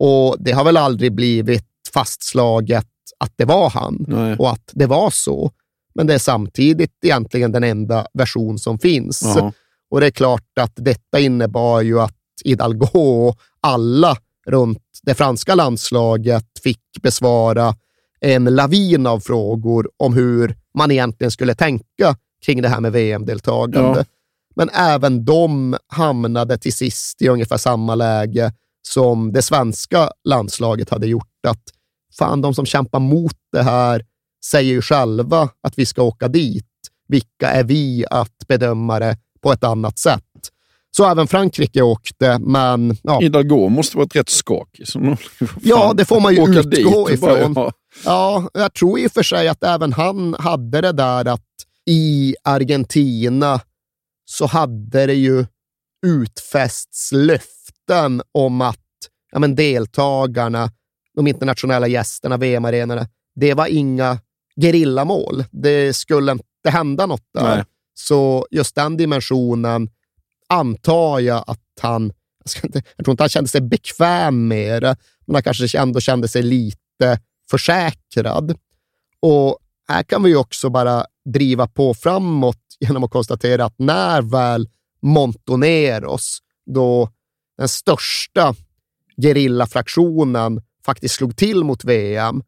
Och 0.00 0.36
det 0.38 0.52
har 0.52 0.64
väl 0.64 0.76
aldrig 0.76 1.12
blivit 1.12 1.66
fastslaget 1.94 2.86
att 3.18 3.32
det 3.36 3.44
var 3.44 3.70
han 3.70 4.04
Nej. 4.08 4.36
och 4.38 4.50
att 4.50 4.70
det 4.72 4.86
var 4.86 5.10
så. 5.10 5.50
Men 5.94 6.06
det 6.06 6.14
är 6.14 6.18
samtidigt 6.18 6.90
egentligen 7.04 7.52
den 7.52 7.64
enda 7.64 8.06
version 8.12 8.58
som 8.58 8.78
finns. 8.78 9.22
Ja. 9.24 9.52
Och 9.90 10.00
det 10.00 10.06
är 10.06 10.10
klart 10.10 10.58
att 10.60 10.72
detta 10.76 11.20
innebar 11.20 11.80
ju 11.80 12.00
att 12.00 12.16
Hidalgo 12.44 12.98
och 12.98 13.38
alla 13.60 14.16
runt 14.46 14.82
det 15.02 15.14
franska 15.14 15.54
landslaget 15.54 16.46
fick 16.62 17.02
besvara 17.02 17.74
en 18.20 18.44
lavin 18.44 19.06
av 19.06 19.20
frågor 19.20 19.90
om 19.96 20.14
hur 20.14 20.56
man 20.78 20.90
egentligen 20.90 21.30
skulle 21.30 21.54
tänka 21.54 22.16
kring 22.44 22.62
det 22.62 22.68
här 22.68 22.80
med 22.80 22.92
VM-deltagande. 22.92 23.98
Ja. 23.98 24.04
Men 24.56 24.70
även 24.70 25.24
de 25.24 25.76
hamnade 25.86 26.58
till 26.58 26.72
sist 26.72 27.22
i 27.22 27.28
ungefär 27.28 27.56
samma 27.56 27.94
läge 27.94 28.52
som 28.82 29.32
det 29.32 29.42
svenska 29.42 30.10
landslaget 30.24 30.90
hade 30.90 31.06
gjort. 31.06 31.46
Att 31.46 31.62
fan, 32.18 32.40
de 32.40 32.54
som 32.54 32.66
kämpar 32.66 33.00
mot 33.00 33.36
det 33.52 33.62
här 33.62 34.04
säger 34.44 34.72
ju 34.72 34.82
själva 34.82 35.48
att 35.62 35.78
vi 35.78 35.86
ska 35.86 36.02
åka 36.02 36.28
dit. 36.28 36.66
Vilka 37.08 37.50
är 37.50 37.64
vi 37.64 38.04
att 38.10 38.46
bedöma 38.48 38.98
det 38.98 39.18
på 39.42 39.52
ett 39.52 39.64
annat 39.64 39.98
sätt? 39.98 40.22
Så 40.96 41.10
även 41.10 41.26
Frankrike 41.26 41.82
åkte, 41.82 42.38
men 42.38 42.96
ja, 43.02 43.18
Hidalgo 43.20 43.68
måste 43.68 43.96
varit 43.96 44.16
rätt 44.16 44.28
skakig. 44.28 44.86
Ja, 45.62 45.92
det 45.96 46.04
får 46.04 46.20
man 46.20 46.34
ju 46.34 46.40
åka 46.40 46.60
utgå 46.60 46.90
och 46.90 47.18
bara, 47.20 47.38
ifrån. 47.38 47.52
ja. 47.56 47.72
Ja, 48.04 48.48
jag 48.54 48.74
tror 48.74 48.98
i 48.98 49.06
och 49.06 49.12
för 49.12 49.22
sig 49.22 49.48
att 49.48 49.64
även 49.64 49.92
han 49.92 50.36
hade 50.38 50.80
det 50.80 50.92
där 50.92 51.24
att 51.28 51.42
i 51.86 52.36
Argentina 52.44 53.60
så 54.24 54.46
hade 54.46 55.06
det 55.06 55.14
ju 55.14 55.46
utfästs 56.06 57.12
löften 57.12 58.22
om 58.32 58.60
att 58.60 58.78
ja, 59.32 59.38
men 59.38 59.54
deltagarna, 59.54 60.70
de 61.16 61.26
internationella 61.26 61.86
gästerna, 61.86 62.36
VM-arenorna, 62.36 63.06
det 63.34 63.54
var 63.54 63.66
inga 63.66 64.18
gerillamål. 64.60 65.44
Det 65.50 65.96
skulle 65.96 66.32
inte 66.32 66.70
hända 66.70 67.06
något 67.06 67.28
där. 67.34 67.56
Nej. 67.56 67.64
Så 67.94 68.46
just 68.50 68.74
den 68.74 68.96
dimensionen 68.96 69.90
antar 70.48 71.20
jag 71.20 71.44
att 71.46 71.60
han, 71.80 72.12
jag, 72.44 72.50
ska 72.50 72.66
inte, 72.66 72.82
jag 72.96 73.04
tror 73.04 73.12
inte 73.12 73.22
han 73.22 73.28
kände 73.28 73.48
sig 73.48 73.60
bekväm 73.60 74.48
med 74.48 74.82
det, 74.82 74.96
men 75.26 75.34
han 75.34 75.42
kanske 75.42 75.78
ändå 75.78 76.00
kände 76.00 76.28
sig 76.28 76.42
lite 76.42 77.20
försäkrad. 77.50 78.58
Och 79.20 79.58
här 79.88 80.02
kan 80.02 80.22
vi 80.22 80.30
ju 80.30 80.36
också 80.36 80.70
bara 80.70 81.06
driva 81.24 81.66
på 81.66 81.94
framåt 81.94 82.60
genom 82.80 83.04
att 83.04 83.10
konstatera 83.10 83.64
att 83.64 83.78
när 83.78 84.22
väl 84.22 84.68
Montoneros, 85.02 86.38
då 86.66 87.08
den 87.58 87.68
största 87.68 88.54
gerillafraktionen 89.22 90.62
faktiskt 90.84 91.14
slog 91.14 91.36
till 91.36 91.64
mot 91.64 91.84
VM, 91.84 92.42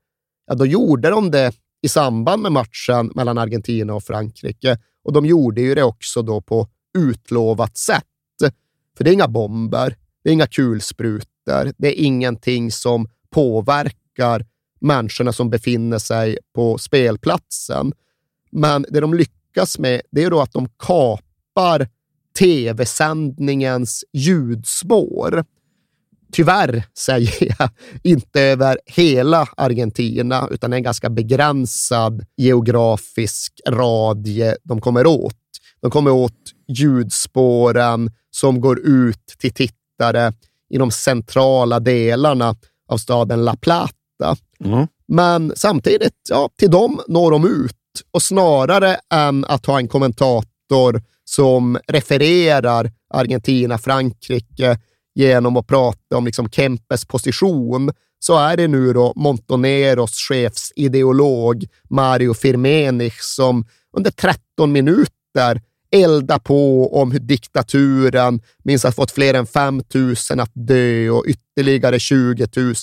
ja, 0.46 0.54
då 0.54 0.66
gjorde 0.66 1.10
de 1.10 1.30
det 1.30 1.52
i 1.82 1.88
samband 1.88 2.42
med 2.42 2.52
matchen 2.52 3.12
mellan 3.14 3.38
Argentina 3.38 3.94
och 3.94 4.02
Frankrike. 4.02 4.78
Och 5.04 5.12
de 5.12 5.26
gjorde 5.26 5.60
ju 5.60 5.74
det 5.74 5.82
också 5.82 6.22
då 6.22 6.40
på 6.40 6.68
utlovat 6.98 7.76
sätt. 7.76 8.04
För 8.96 9.04
det 9.04 9.10
är 9.10 9.14
inga 9.14 9.28
bomber, 9.28 9.96
det 10.24 10.30
är 10.30 10.32
inga 10.32 10.46
kulsprutor, 10.46 11.72
det 11.78 11.88
är 11.88 12.04
ingenting 12.04 12.72
som 12.72 13.08
påverkar 13.30 14.46
människorna 14.80 15.32
som 15.32 15.50
befinner 15.50 15.98
sig 15.98 16.38
på 16.54 16.78
spelplatsen. 16.78 17.92
Men 18.50 18.86
det 18.88 19.00
de 19.00 19.14
lyckas 19.14 19.78
med, 19.78 20.02
det 20.10 20.24
är 20.24 20.30
då 20.30 20.40
att 20.40 20.52
de 20.52 20.68
kapar 20.78 21.88
tv-sändningens 22.38 24.04
ljudspår. 24.12 25.44
Tyvärr, 26.32 26.84
säger 26.98 27.54
jag, 27.58 27.70
inte 28.02 28.42
över 28.42 28.78
hela 28.86 29.48
Argentina, 29.56 30.48
utan 30.50 30.72
en 30.72 30.82
ganska 30.82 31.10
begränsad 31.10 32.24
geografisk 32.36 33.60
radie 33.68 34.56
de 34.62 34.80
kommer 34.80 35.06
åt. 35.06 35.36
De 35.80 35.90
kommer 35.90 36.10
åt 36.10 36.52
ljudspåren 36.68 38.10
som 38.30 38.60
går 38.60 38.78
ut 38.78 39.26
till 39.38 39.52
tittare 39.52 40.32
i 40.70 40.78
de 40.78 40.90
centrala 40.90 41.80
delarna 41.80 42.54
av 42.88 42.96
staden 42.96 43.44
La 43.44 43.56
Plata. 43.56 43.92
Ja. 44.18 44.86
Men 45.08 45.52
samtidigt, 45.56 46.14
ja, 46.30 46.50
till 46.56 46.70
dem 46.70 47.00
når 47.08 47.30
de 47.30 47.46
ut. 47.46 47.76
Och 48.10 48.22
snarare 48.22 48.96
än 49.14 49.44
att 49.44 49.66
ha 49.66 49.78
en 49.78 49.88
kommentator 49.88 51.02
som 51.24 51.78
refererar 51.88 52.92
Argentina-Frankrike 53.14 54.78
genom 55.14 55.56
att 55.56 55.66
prata 55.66 56.16
om 56.16 56.24
liksom 56.24 56.50
Kempes 56.50 57.04
position, 57.04 57.90
så 58.18 58.38
är 58.38 58.56
det 58.56 58.68
nu 58.68 58.92
då 58.92 59.12
Montoneros 59.16 60.14
chefsideolog 60.14 61.64
Mario 61.90 62.34
Firmenich 62.34 63.20
som 63.20 63.64
under 63.96 64.10
13 64.10 64.72
minuter 64.72 65.62
eldar 65.90 66.38
på 66.38 66.94
om 67.00 67.12
hur 67.12 67.18
diktaturen 67.18 68.40
minst 68.64 68.84
har 68.84 68.92
fått 68.92 69.10
fler 69.10 69.34
än 69.34 69.46
5 69.46 69.82
000 69.94 70.40
att 70.40 70.50
dö 70.54 71.10
och 71.10 71.24
ytterligare 71.26 71.98
20 71.98 72.46
000 72.56 72.74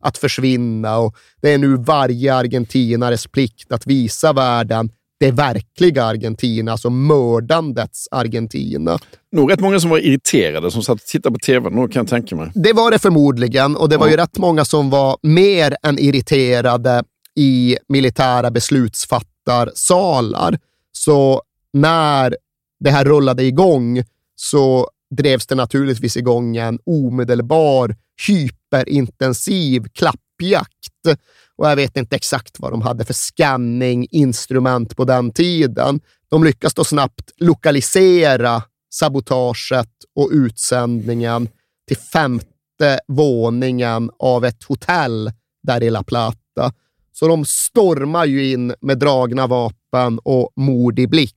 att 0.00 0.18
försvinna. 0.18 0.98
Och 0.98 1.16
det 1.42 1.52
är 1.52 1.58
nu 1.58 1.76
varje 1.76 2.34
argentinares 2.34 3.26
plikt 3.26 3.72
att 3.72 3.86
visa 3.86 4.32
världen 4.32 4.90
det 5.20 5.30
verkliga 5.30 6.04
Argentina, 6.04 6.72
alltså 6.72 6.90
mördandets 6.90 8.08
Argentina. 8.10 8.98
Nog 9.32 9.52
rätt 9.52 9.60
många 9.60 9.80
som 9.80 9.90
var 9.90 9.98
irriterade 9.98 10.70
som 10.70 10.82
satt 10.82 10.94
och 10.94 11.00
tittade 11.00 11.32
på 11.32 11.38
tv. 11.38 11.70
Nog 11.70 11.92
kan 11.92 12.00
jag 12.00 12.08
tänka 12.08 12.36
mig. 12.36 12.50
Det 12.54 12.72
var 12.72 12.90
det 12.90 12.98
förmodligen 12.98 13.76
och 13.76 13.88
det 13.88 13.96
var 13.96 14.08
ju 14.08 14.16
rätt 14.16 14.38
många 14.38 14.64
som 14.64 14.90
var 14.90 15.16
mer 15.22 15.76
än 15.82 15.98
irriterade 15.98 17.02
i 17.36 17.76
militära 17.88 18.50
beslutsfattarsalar. 18.50 20.58
Så 20.92 21.42
när 21.74 22.36
det 22.80 22.90
här 22.90 23.04
rullade 23.04 23.44
igång 23.44 24.02
så 24.36 24.90
drevs 25.10 25.46
det 25.46 25.54
naturligtvis 25.54 26.16
igång 26.16 26.56
en 26.56 26.78
omedelbar 26.86 27.96
hyperintensiv 28.26 29.84
klappjakt. 29.92 31.18
Och 31.56 31.70
jag 31.70 31.76
vet 31.76 31.96
inte 31.96 32.16
exakt 32.16 32.60
vad 32.60 32.72
de 32.72 32.82
hade 32.82 33.04
för 33.04 33.14
scanning-instrument 33.14 34.96
på 34.96 35.04
den 35.04 35.30
tiden. 35.30 36.00
De 36.28 36.44
lyckas 36.44 36.74
då 36.74 36.84
snabbt 36.84 37.30
lokalisera 37.36 38.62
sabotaget 38.90 39.90
och 40.16 40.28
utsändningen 40.32 41.48
till 41.88 41.96
femte 41.96 43.00
våningen 43.06 44.10
av 44.18 44.44
ett 44.44 44.64
hotell 44.64 45.32
där 45.62 45.82
i 45.82 45.90
La 45.90 46.02
Plata. 46.02 46.72
Så 47.12 47.28
de 47.28 47.44
stormar 47.44 48.24
ju 48.24 48.52
in 48.52 48.74
med 48.80 48.98
dragna 48.98 49.46
vapen 49.46 50.18
och 50.18 50.52
mord 50.56 50.98
i 50.98 51.06
blick. 51.06 51.33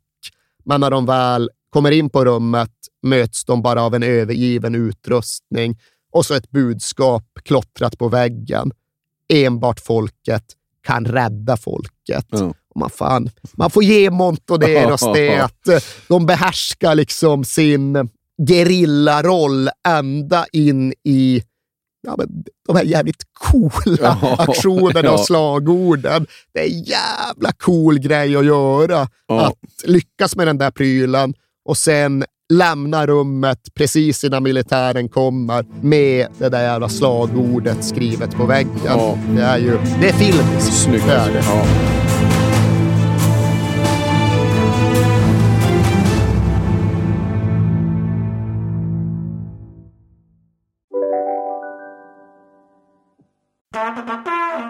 Men 0.68 0.82
när 0.82 0.92
de 0.92 1.06
väl 1.06 1.50
kommer 1.70 1.92
in 1.92 2.10
på 2.10 2.26
rummet 2.26 2.72
möts 3.04 3.46
de 3.46 3.62
bara 3.62 3.82
av 3.84 3.96
en 3.96 4.04
övergiven 4.04 4.76
utrustning 4.76 5.80
och 6.12 6.26
så 6.26 6.34
ett 6.34 6.52
budskap 6.52 7.24
klottrat 7.44 7.98
på 7.98 8.10
väggen. 8.10 8.72
Enbart 9.30 9.80
folket 9.80 10.44
kan 10.84 11.06
rädda 11.06 11.58
folket. 11.58 12.34
Och 12.70 12.80
man, 12.80 12.90
fan, 12.90 13.30
man 13.54 13.70
får 13.70 13.84
ge 13.84 14.10
Montoneros 14.10 15.02
det 15.14 15.40
att 15.40 15.84
de 16.08 16.26
behärskar 16.26 16.96
liksom 16.96 17.44
sin 17.44 18.10
gerillaroll 18.48 19.70
ända 19.88 20.46
in 20.52 20.94
i 21.04 21.44
ja, 22.08 22.16
men 22.18 22.44
de 22.68 22.76
här 22.76 22.84
jävligt 22.84 23.24
coola 23.34 24.18
Ja, 24.22 24.36
aktionerna 24.40 25.08
ja. 25.08 25.12
och 25.12 25.20
slagorden. 25.20 26.28
Det 26.54 26.60
är 26.60 26.66
en 26.66 26.84
jävla 26.84 27.52
cool 27.58 28.00
grej 28.00 28.36
att 28.36 28.46
göra. 28.46 29.08
Ja. 29.28 29.48
Att 29.48 29.90
lyckas 29.90 30.36
med 30.36 30.48
den 30.48 30.58
där 30.58 30.72
prylen 30.72 31.34
och 31.66 31.78
sen 31.78 32.26
lämna 32.54 33.08
rummet 33.08 33.60
precis 33.74 34.24
innan 34.24 34.44
militären 34.44 35.10
kommer 35.10 35.66
med 35.82 36.28
det 36.38 36.50
där 36.50 36.64
jävla 36.64 36.90
slagordet 36.90 37.84
skrivet 37.84 38.36
på 38.36 38.46
väggen. 38.46 39.16
Det 39.36 39.42
är 39.42 39.58
ju 39.58 39.78
det 40.02 40.10
är 40.10 40.14
film. 40.14 40.60
Snyggt. 40.60 41.06
Det 41.06 41.14
är 41.14 41.34
det. 41.34 42.07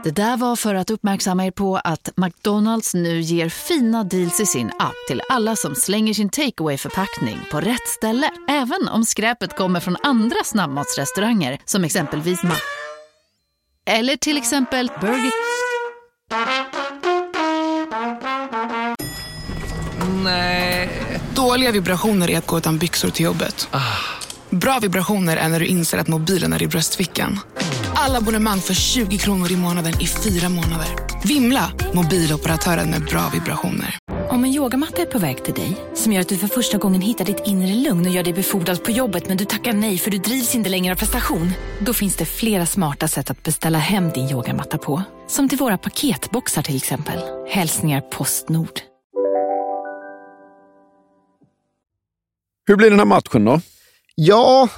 Det 0.04 0.12
där 0.12 0.38
var 0.38 0.56
för 0.56 0.76
att 0.76 0.90
uppmärksamma 0.90 1.46
er 1.46 1.52
på 1.52 1.78
att 1.78 2.10
McDonalds 2.16 2.94
nu 2.94 3.22
ger 3.22 3.50
fina 3.50 4.04
deals 4.04 4.40
i 4.40 4.46
sin 4.46 4.72
app 4.80 4.96
till 5.08 5.22
alla 5.30 5.56
som 5.56 5.76
slänger 5.76 6.14
sin 6.14 6.30
takeaway 6.30 6.78
förpackning 6.78 7.40
på 7.52 7.62
rätt 7.62 7.88
ställe. 7.88 8.30
Även 8.50 8.88
om 8.88 9.06
skräpet 9.06 9.58
kommer 9.58 9.80
från 9.80 9.98
andra 10.04 10.44
snabbmatsrestauranger 10.44 11.60
som 11.66 11.84
exempelvis 11.84 12.44
Ma... 12.44 12.56
Eller 13.86 14.16
till 14.16 14.38
exempel 14.38 14.92
Burger... 15.02 15.32
Dåliga 21.36 21.72
vibrationer 21.72 22.30
är 22.30 22.38
att 22.38 22.48
gå 22.48 22.58
utan 22.58 22.78
byxor 22.78 23.10
till 23.10 23.26
jobbet. 23.26 23.70
Bra 24.50 24.80
vibrationer 24.80 25.38
är 25.38 25.50
när 25.50 25.60
du 25.60 25.66
inser 25.66 25.98
att 25.98 26.08
mobilen 26.08 26.54
är 26.54 26.64
i 26.64 26.68
bröstfickan. 26.68 27.40
Alla 28.00 28.18
abonnemang 28.18 28.60
för 28.60 28.74
20 28.74 29.18
kronor 29.18 29.52
i 29.52 29.56
månaden 29.56 29.94
i 30.02 30.08
fyra 30.08 30.50
månader. 30.50 30.88
Vimla! 31.24 31.72
Mobiloperatören 31.94 32.90
med 32.90 33.02
bra 33.02 33.30
vibrationer. 33.34 33.98
Om 34.30 34.44
en 34.44 34.54
yogamatta 34.54 35.02
är 35.02 35.06
på 35.06 35.20
väg 35.20 35.44
till 35.44 35.54
dig, 35.54 35.78
som 35.96 36.14
gör 36.14 36.22
att 36.22 36.30
du 36.30 36.38
för 36.38 36.48
första 36.48 36.78
gången 36.78 37.02
hittar 37.02 37.26
ditt 37.26 37.42
inre 37.46 37.76
lugn 37.76 38.06
och 38.06 38.12
gör 38.12 38.24
dig 38.24 38.34
befordrad 38.34 38.84
på 38.84 38.92
jobbet 38.92 39.28
men 39.28 39.38
du 39.38 39.46
tackar 39.46 39.74
nej 39.74 39.98
för 39.98 40.12
du 40.12 40.18
drivs 40.18 40.56
inte 40.56 40.70
längre 40.70 40.94
av 40.94 40.98
prestation. 40.98 41.52
Då 41.80 41.94
finns 41.94 42.16
det 42.16 42.26
flera 42.26 42.66
smarta 42.66 43.08
sätt 43.08 43.30
att 43.30 43.44
beställa 43.44 43.78
hem 43.78 44.10
din 44.10 44.30
yogamatta 44.30 44.78
på. 44.78 45.02
Som 45.28 45.50
till 45.50 45.58
våra 45.58 45.78
paketboxar 45.78 46.62
till 46.62 46.76
exempel. 46.76 47.20
Hälsningar 47.50 48.02
Postnord. 48.02 48.80
Hur 52.68 52.76
blir 52.76 52.90
den 52.90 53.00
här 53.00 53.06
matchen 53.06 53.46
då? 53.46 53.62
Ja, 54.16 54.70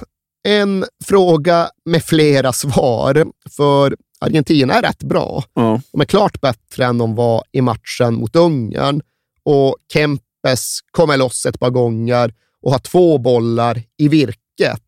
en 0.42 0.84
fråga 1.04 1.70
med 1.84 2.04
flera 2.04 2.52
svar. 2.52 3.26
För 3.50 3.96
Argentina 4.20 4.74
är 4.74 4.82
rätt 4.82 5.02
bra. 5.02 5.44
Ja. 5.54 5.80
De 5.92 6.00
är 6.00 6.04
klart 6.04 6.40
bättre 6.40 6.84
än 6.84 6.98
de 6.98 7.14
var 7.14 7.42
i 7.52 7.60
matchen 7.60 8.14
mot 8.14 8.36
Ungern. 8.36 9.02
Och 9.42 9.76
Kempes 9.92 10.78
kommer 10.90 11.16
loss 11.16 11.46
ett 11.46 11.60
par 11.60 11.70
gånger 11.70 12.34
och 12.62 12.72
har 12.72 12.78
två 12.78 13.18
bollar 13.18 13.82
i 13.96 14.08
virket. 14.08 14.82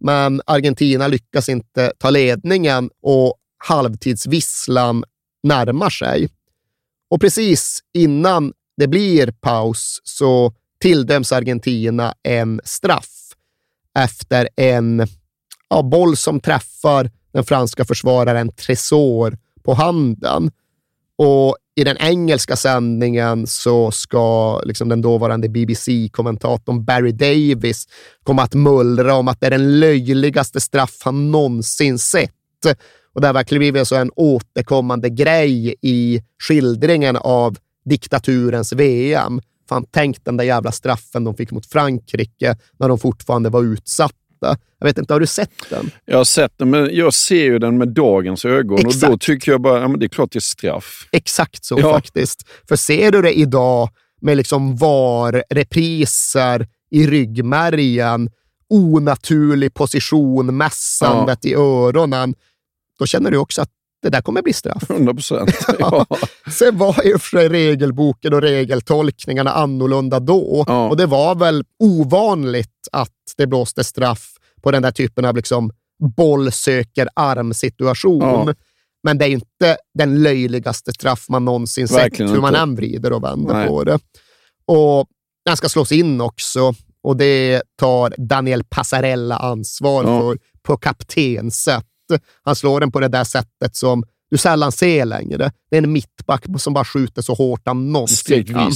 Men 0.00 0.42
Argentina 0.46 1.08
lyckas 1.08 1.48
inte 1.48 1.92
ta 1.98 2.10
ledningen 2.10 2.90
och 3.02 3.34
halvtidsvisslan 3.64 5.04
närmar 5.42 5.90
sig. 5.90 6.28
Och 7.10 7.20
precis 7.20 7.80
innan 7.94 8.52
det 8.76 8.88
blir 8.88 9.32
paus 9.32 10.00
så 10.04 10.52
tilldöms 10.80 11.32
Argentina 11.32 12.14
en 12.22 12.60
straff 12.64 13.19
efter 13.98 14.48
en 14.56 15.06
ja, 15.70 15.82
boll 15.82 16.16
som 16.16 16.40
träffar 16.40 17.10
den 17.32 17.44
franska 17.44 17.84
försvararen 17.84 18.52
Tresor 18.52 19.38
på 19.62 19.74
handen. 19.74 20.50
Och 21.18 21.56
i 21.76 21.84
den 21.84 21.96
engelska 21.96 22.56
sändningen 22.56 23.46
så 23.46 23.90
ska 23.90 24.60
liksom 24.64 24.88
den 24.88 25.02
dåvarande 25.02 25.48
BBC-kommentatorn 25.48 26.84
Barry 26.84 27.12
Davis 27.12 27.88
komma 28.22 28.42
att 28.42 28.54
mullra 28.54 29.14
om 29.14 29.28
att 29.28 29.40
det 29.40 29.46
är 29.46 29.50
den 29.50 29.80
löjligaste 29.80 30.60
straff 30.60 30.96
han 31.04 31.30
någonsin 31.30 31.98
sett. 31.98 32.30
Och 33.14 33.20
det 33.20 33.26
har 33.26 33.34
verkligen 33.34 33.60
blivit 33.60 33.88
så 33.88 33.96
en 33.96 34.10
återkommande 34.16 35.10
grej 35.10 35.74
i 35.82 36.22
skildringen 36.38 37.16
av 37.16 37.56
diktaturens 37.84 38.72
VM. 38.72 39.40
Fan, 39.70 39.86
tänk 39.90 40.24
den 40.24 40.36
där 40.36 40.44
jävla 40.44 40.72
straffen 40.72 41.24
de 41.24 41.34
fick 41.36 41.50
mot 41.50 41.66
Frankrike 41.66 42.56
när 42.78 42.88
de 42.88 42.98
fortfarande 42.98 43.48
var 43.50 43.62
utsatta. 43.62 44.16
Jag 44.78 44.86
vet 44.86 44.98
inte, 44.98 45.12
har 45.14 45.20
du 45.20 45.26
sett 45.26 45.50
den? 45.70 45.90
Jag 46.04 46.16
har 46.16 46.24
sett 46.24 46.52
den, 46.58 46.70
men 46.70 46.88
jag 46.96 47.14
ser 47.14 47.44
ju 47.44 47.58
den 47.58 47.78
med 47.78 47.88
dagens 47.88 48.44
ögon 48.44 48.76
och 48.76 48.82
då 48.82 48.88
Exakt. 48.88 49.22
tycker 49.22 49.52
jag 49.52 49.60
bara, 49.60 49.80
ja, 49.80 49.88
men 49.88 50.00
det 50.00 50.06
är 50.06 50.08
klart 50.08 50.32
det 50.32 50.38
är 50.38 50.40
straff. 50.40 51.08
Exakt 51.12 51.64
så 51.64 51.80
Ja. 51.80 51.92
faktiskt. 51.92 52.48
För 52.68 52.76
ser 52.76 53.10
du 53.12 53.22
det 53.22 53.38
idag 53.38 53.88
med 54.20 54.36
liksom 54.36 54.76
VAR-repriser 54.76 56.66
i 56.90 57.06
ryggmärgen, 57.06 58.30
onaturlig 58.70 59.74
position, 59.74 60.56
mässandet 60.56 61.44
i 61.44 61.54
öronen, 61.54 62.34
då 62.98 63.06
känner 63.06 63.30
du 63.30 63.36
också 63.36 63.62
att 63.62 63.70
det 64.02 64.08
där 64.08 64.20
kommer 64.20 64.42
bli 64.42 64.52
straff. 64.52 64.90
100 64.90 65.14
procent. 65.14 65.50
ja. 65.78 66.06
Sen 66.50 66.78
var 66.78 67.02
ju 67.04 67.18
för 67.18 67.38
sig 67.38 67.48
regelboken 67.48 68.34
och 68.34 68.42
regeltolkningarna 68.42 69.50
annorlunda 69.50 70.20
då. 70.20 70.64
Ja. 70.66 70.88
Och 70.88 70.96
det 70.96 71.06
var 71.06 71.34
väl 71.34 71.64
ovanligt 71.78 72.88
att 72.92 73.10
det 73.36 73.46
blåste 73.46 73.84
straff 73.84 74.30
på 74.62 74.70
den 74.70 74.82
där 74.82 74.90
typen 74.90 75.24
av 75.24 75.36
liksom 75.36 75.70
boll 76.16 76.52
söker 76.52 77.08
arm-situation. 77.14 78.46
Ja. 78.46 78.54
Men 79.02 79.18
det 79.18 79.24
är 79.24 79.28
inte 79.28 79.76
den 79.94 80.22
löjligaste 80.22 80.92
straff 80.92 81.26
man 81.28 81.44
någonsin 81.44 81.86
Verkligen 81.86 82.28
sett, 82.28 82.36
hur 82.36 82.42
man 82.42 82.54
än 82.54 82.76
vrider 82.76 83.12
och 83.12 83.24
vänder 83.24 83.54
Nej. 83.54 83.68
på 83.68 83.84
det. 83.84 83.98
Och 84.66 85.06
den 85.44 85.56
ska 85.56 85.68
slås 85.68 85.92
in 85.92 86.20
också 86.20 86.74
och 87.02 87.16
det 87.16 87.62
tar 87.78 88.14
Daniel 88.18 88.64
Passarella 88.64 89.36
ansvar 89.36 90.04
för 90.04 90.38
på 90.62 90.76
kaptensätt. 90.76 91.86
Han 92.44 92.56
slår 92.56 92.80
den 92.80 92.92
på 92.92 93.00
det 93.00 93.08
där 93.08 93.24
sättet 93.24 93.76
som 93.76 94.04
du 94.30 94.36
sällan 94.38 94.72
ser 94.72 95.04
längre. 95.04 95.52
Det 95.70 95.76
är 95.76 95.82
en 95.82 95.92
mittback 95.92 96.44
som 96.58 96.74
bara 96.74 96.84
skjuter 96.84 97.22
så 97.22 97.34
hårt 97.34 97.60
han 97.64 97.92
någonsin 97.92 98.44
kan. 98.44 98.72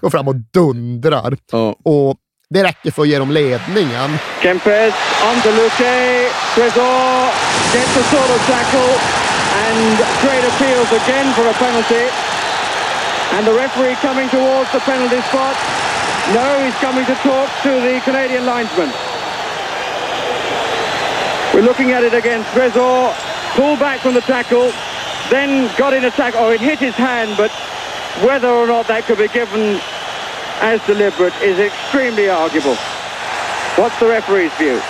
Går 0.00 0.10
fram 0.10 0.28
och 0.28 0.36
dundrar. 0.36 1.36
Ja. 1.52 1.76
Och 1.84 2.16
det 2.50 2.62
räcker 2.64 2.90
för 2.90 3.02
att 3.02 3.08
ge 3.08 3.18
dem 3.18 3.30
ledningen. 3.30 4.10
Kempes 4.42 4.94
onto 5.30 5.50
Luque. 5.50 6.28
Trezor 6.54 7.26
gets 7.72 7.96
a 7.96 8.02
sort 8.12 8.30
of 8.36 8.40
tackle 8.46 8.92
and 9.66 9.96
great 10.22 10.44
appeals 10.52 10.92
again 11.02 11.34
for 11.34 11.44
a 11.48 11.52
penalty. 11.52 12.04
And 13.34 13.46
the 13.46 13.52
referee 13.52 13.94
coming 13.94 14.28
towards 14.28 14.70
the 14.72 14.80
penalty 14.80 15.22
spot. 15.22 15.56
No, 16.34 16.46
he's 16.64 16.78
coming 16.80 17.06
to 17.06 17.14
talk 17.14 17.48
to 17.62 17.70
the 17.80 18.00
Canadian 18.04 18.44
linesman. 18.46 18.90
We're 21.54 21.60
looking 21.60 21.92
at 21.92 22.02
it 22.02 22.14
again. 22.14 22.42
Trezor 22.56 23.12
pulled 23.52 23.78
back 23.78 24.00
from 24.00 24.14
the 24.14 24.22
tackle, 24.22 24.72
then 25.28 25.68
got 25.76 25.92
in 25.92 26.02
a 26.04 26.10
tackle. 26.10 26.40
Oh, 26.40 26.50
it 26.50 26.60
hit 26.60 26.78
his 26.78 26.94
hand, 26.94 27.36
but 27.36 27.50
whether 28.24 28.48
or 28.48 28.66
not 28.66 28.88
that 28.88 29.04
could 29.04 29.18
be 29.18 29.28
given 29.28 29.78
as 30.64 30.80
deliberate 30.86 31.36
is 31.42 31.58
extremely 31.58 32.30
arguable. 32.30 32.76
What's 33.76 33.98
the 34.00 34.08
referee's 34.08 34.52
view? 34.56 34.80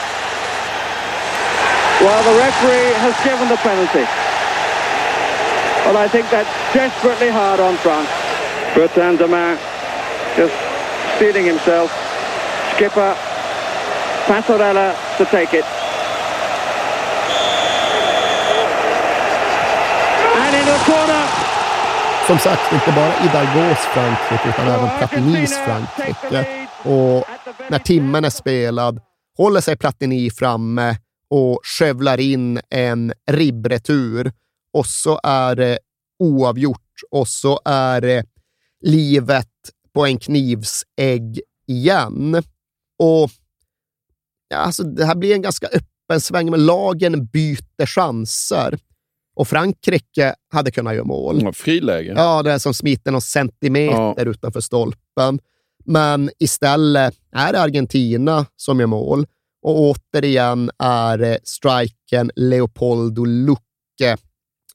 Well, 1.99 2.23
the 2.31 2.39
referee 2.39 2.95
has 3.03 3.15
given 3.27 3.51
the 3.51 3.59
penalty. 3.59 4.07
Well, 5.83 5.99
I 5.99 6.07
think 6.07 6.31
that's 6.31 6.51
desperately 6.73 7.29
hard 7.29 7.59
on 7.59 7.75
France. 7.79 8.11
Bertrand 8.75 9.19
Demain 9.19 9.59
just 10.37 10.55
steeling 11.17 11.45
himself. 11.45 11.91
Skipper 12.75 13.19
Passarella 14.31 14.95
to 15.19 15.25
take 15.27 15.55
it. 15.55 15.82
Corner. 20.87 21.27
Som 22.27 22.39
sagt, 22.39 22.73
inte 22.73 22.93
bara 22.97 23.11
Hidalgos 23.11 23.79
Frankrike 23.79 24.49
utan 24.49 24.69
även 24.69 24.99
Platinis 24.99 25.59
Frankrike. 25.59 26.69
Och 26.85 27.25
när 27.71 27.79
timmen 27.79 28.25
är 28.25 28.31
spelad 28.31 29.01
håller 29.37 29.61
sig 29.61 29.77
Platini 29.77 30.31
framme 30.31 30.97
och 31.31 31.61
skövlar 31.63 32.21
in 32.21 32.61
en 32.71 33.13
ribbretur 33.31 34.33
och 34.73 34.87
så 34.87 35.21
är 35.23 35.57
det 35.57 35.79
oavgjort 36.19 37.01
och 37.11 37.29
så 37.29 37.61
är 37.65 38.01
det 38.01 38.25
livet 38.81 39.49
på 39.95 40.07
en 40.07 40.19
knivsägg 40.19 41.41
igen. 41.67 42.43
Och 42.99 43.31
ja, 44.49 44.57
alltså, 44.57 44.83
det 44.83 45.05
här 45.05 45.15
blir 45.15 45.35
en 45.35 45.43
ganska 45.43 45.67
öppen 45.67 46.21
sväng, 46.21 46.51
men 46.51 46.67
lagen 46.67 47.27
byter 47.27 47.87
chanser. 47.87 48.79
Och 49.35 49.49
Frankrike 49.49 50.35
hade 50.53 50.71
kunnat 50.71 50.95
göra 50.95 51.05
mål. 51.05 51.43
Ja, 51.43 51.53
friläge. 51.53 52.13
Ja, 52.17 52.43
det 52.43 52.53
är 52.53 52.59
som 52.59 52.75
smiter 52.75 53.11
någon 53.13 53.21
centimeter 53.21 53.97
Ja. 54.17 54.31
utanför 54.31 54.61
stolpen. 54.61 55.39
Men 55.85 56.31
istället 56.39 57.15
är 57.33 57.53
det 57.53 57.61
Argentina 57.61 58.47
som 58.57 58.81
gör 58.81 58.87
mål. 58.87 59.27
Och 59.63 59.81
återigen 59.81 60.71
är 60.79 61.39
striken 61.45 62.31
Leopoldo 62.37 63.25
Lucke 63.25 64.17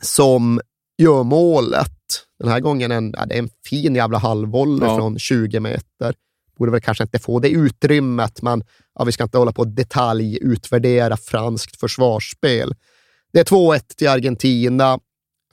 som 0.01 0.61
gör 0.97 1.23
målet. 1.23 1.91
Den 2.39 2.49
här 2.49 2.59
gången 2.59 2.91
en, 2.91 3.13
ja, 3.17 3.25
det 3.25 3.35
är 3.35 3.39
en 3.39 3.49
fin 3.65 3.95
jävla 3.95 4.17
halvvolley 4.17 4.87
Ja. 4.89 4.97
från 4.97 5.19
20 5.19 5.59
meter. 5.59 6.13
Borde 6.57 6.71
väl 6.71 6.81
kanske 6.81 7.03
inte 7.03 7.19
få 7.19 7.39
det 7.39 7.49
utrymmet, 7.49 8.41
men 8.41 8.63
ja, 8.99 9.03
vi 9.03 9.11
ska 9.11 9.23
inte 9.23 9.37
hålla 9.37 9.51
på 9.51 9.61
och 9.61 9.67
detaljutvärdera 9.67 11.17
franskt 11.17 11.79
försvarsspel. 11.79 12.73
Det 13.38 13.41
är 13.41 13.55
2-1 13.55 13.81
till 13.97 14.07
Argentina. 14.07 14.99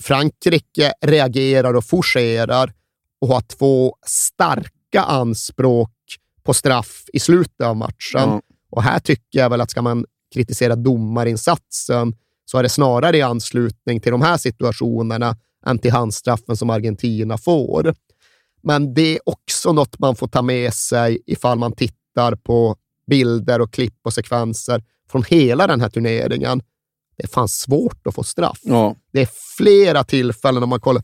Frankrike 0.01 0.93
reagerar 1.01 1.74
och 1.74 1.85
forcerar 1.85 2.72
och 3.20 3.28
har 3.28 3.41
två 3.41 3.97
starka 4.07 5.03
anspråk 5.03 5.91
på 6.43 6.55
straff 6.55 7.05
i 7.12 7.20
slutet 7.20 7.66
av 7.66 7.76
matchen. 7.76 7.97
Ja. 8.12 8.41
Och 8.70 8.82
här 8.82 8.99
tycker 8.99 9.39
jag 9.39 9.51
väl 9.51 9.61
att 9.61 9.70
ska 9.70 9.82
man 9.82 10.05
kritisera 10.35 10.76
domarinsatsen 10.76 12.14
så 12.45 12.59
är 12.59 12.62
det 12.62 12.68
snarare 12.68 13.16
i 13.16 13.22
anslutning 13.22 14.01
till 14.01 14.12
de 14.12 14.22
här 14.22 14.37
situationerna 14.37 15.37
än 15.66 15.78
till 15.78 15.93
handstraffen 15.93 16.57
som 16.57 16.70
Argentina 16.70 17.39
får. 17.39 17.95
Men 18.62 18.95
det 18.95 19.14
är 19.14 19.18
också 19.24 19.72
något 19.72 19.99
man 19.99 20.16
får 20.16 20.28
ta 20.28 20.43
med 20.43 20.74
sig 20.74 21.22
ifall 21.26 21.59
man 21.59 21.72
tittar 21.72 22.37
på 22.37 22.76
bilder 23.07 23.61
och 23.61 23.72
klipp 23.72 23.99
och 24.05 24.14
sekvenser 24.14 24.82
från 25.11 25.24
hela 25.28 25.66
den 25.66 25.80
här 25.80 25.89
turneringen. 25.89 26.62
Det 27.17 27.25
är 27.25 27.29
fan 27.29 27.49
svårt 27.49 28.07
att 28.07 28.15
få 28.15 28.23
straff. 28.23 28.59
Ja. 28.62 28.97
Det 29.12 29.21
är 29.21 29.29
flera 29.57 30.05
tillfällen 30.05 30.62
om 30.62 30.69
man 30.69 30.81
kollar 30.81 31.03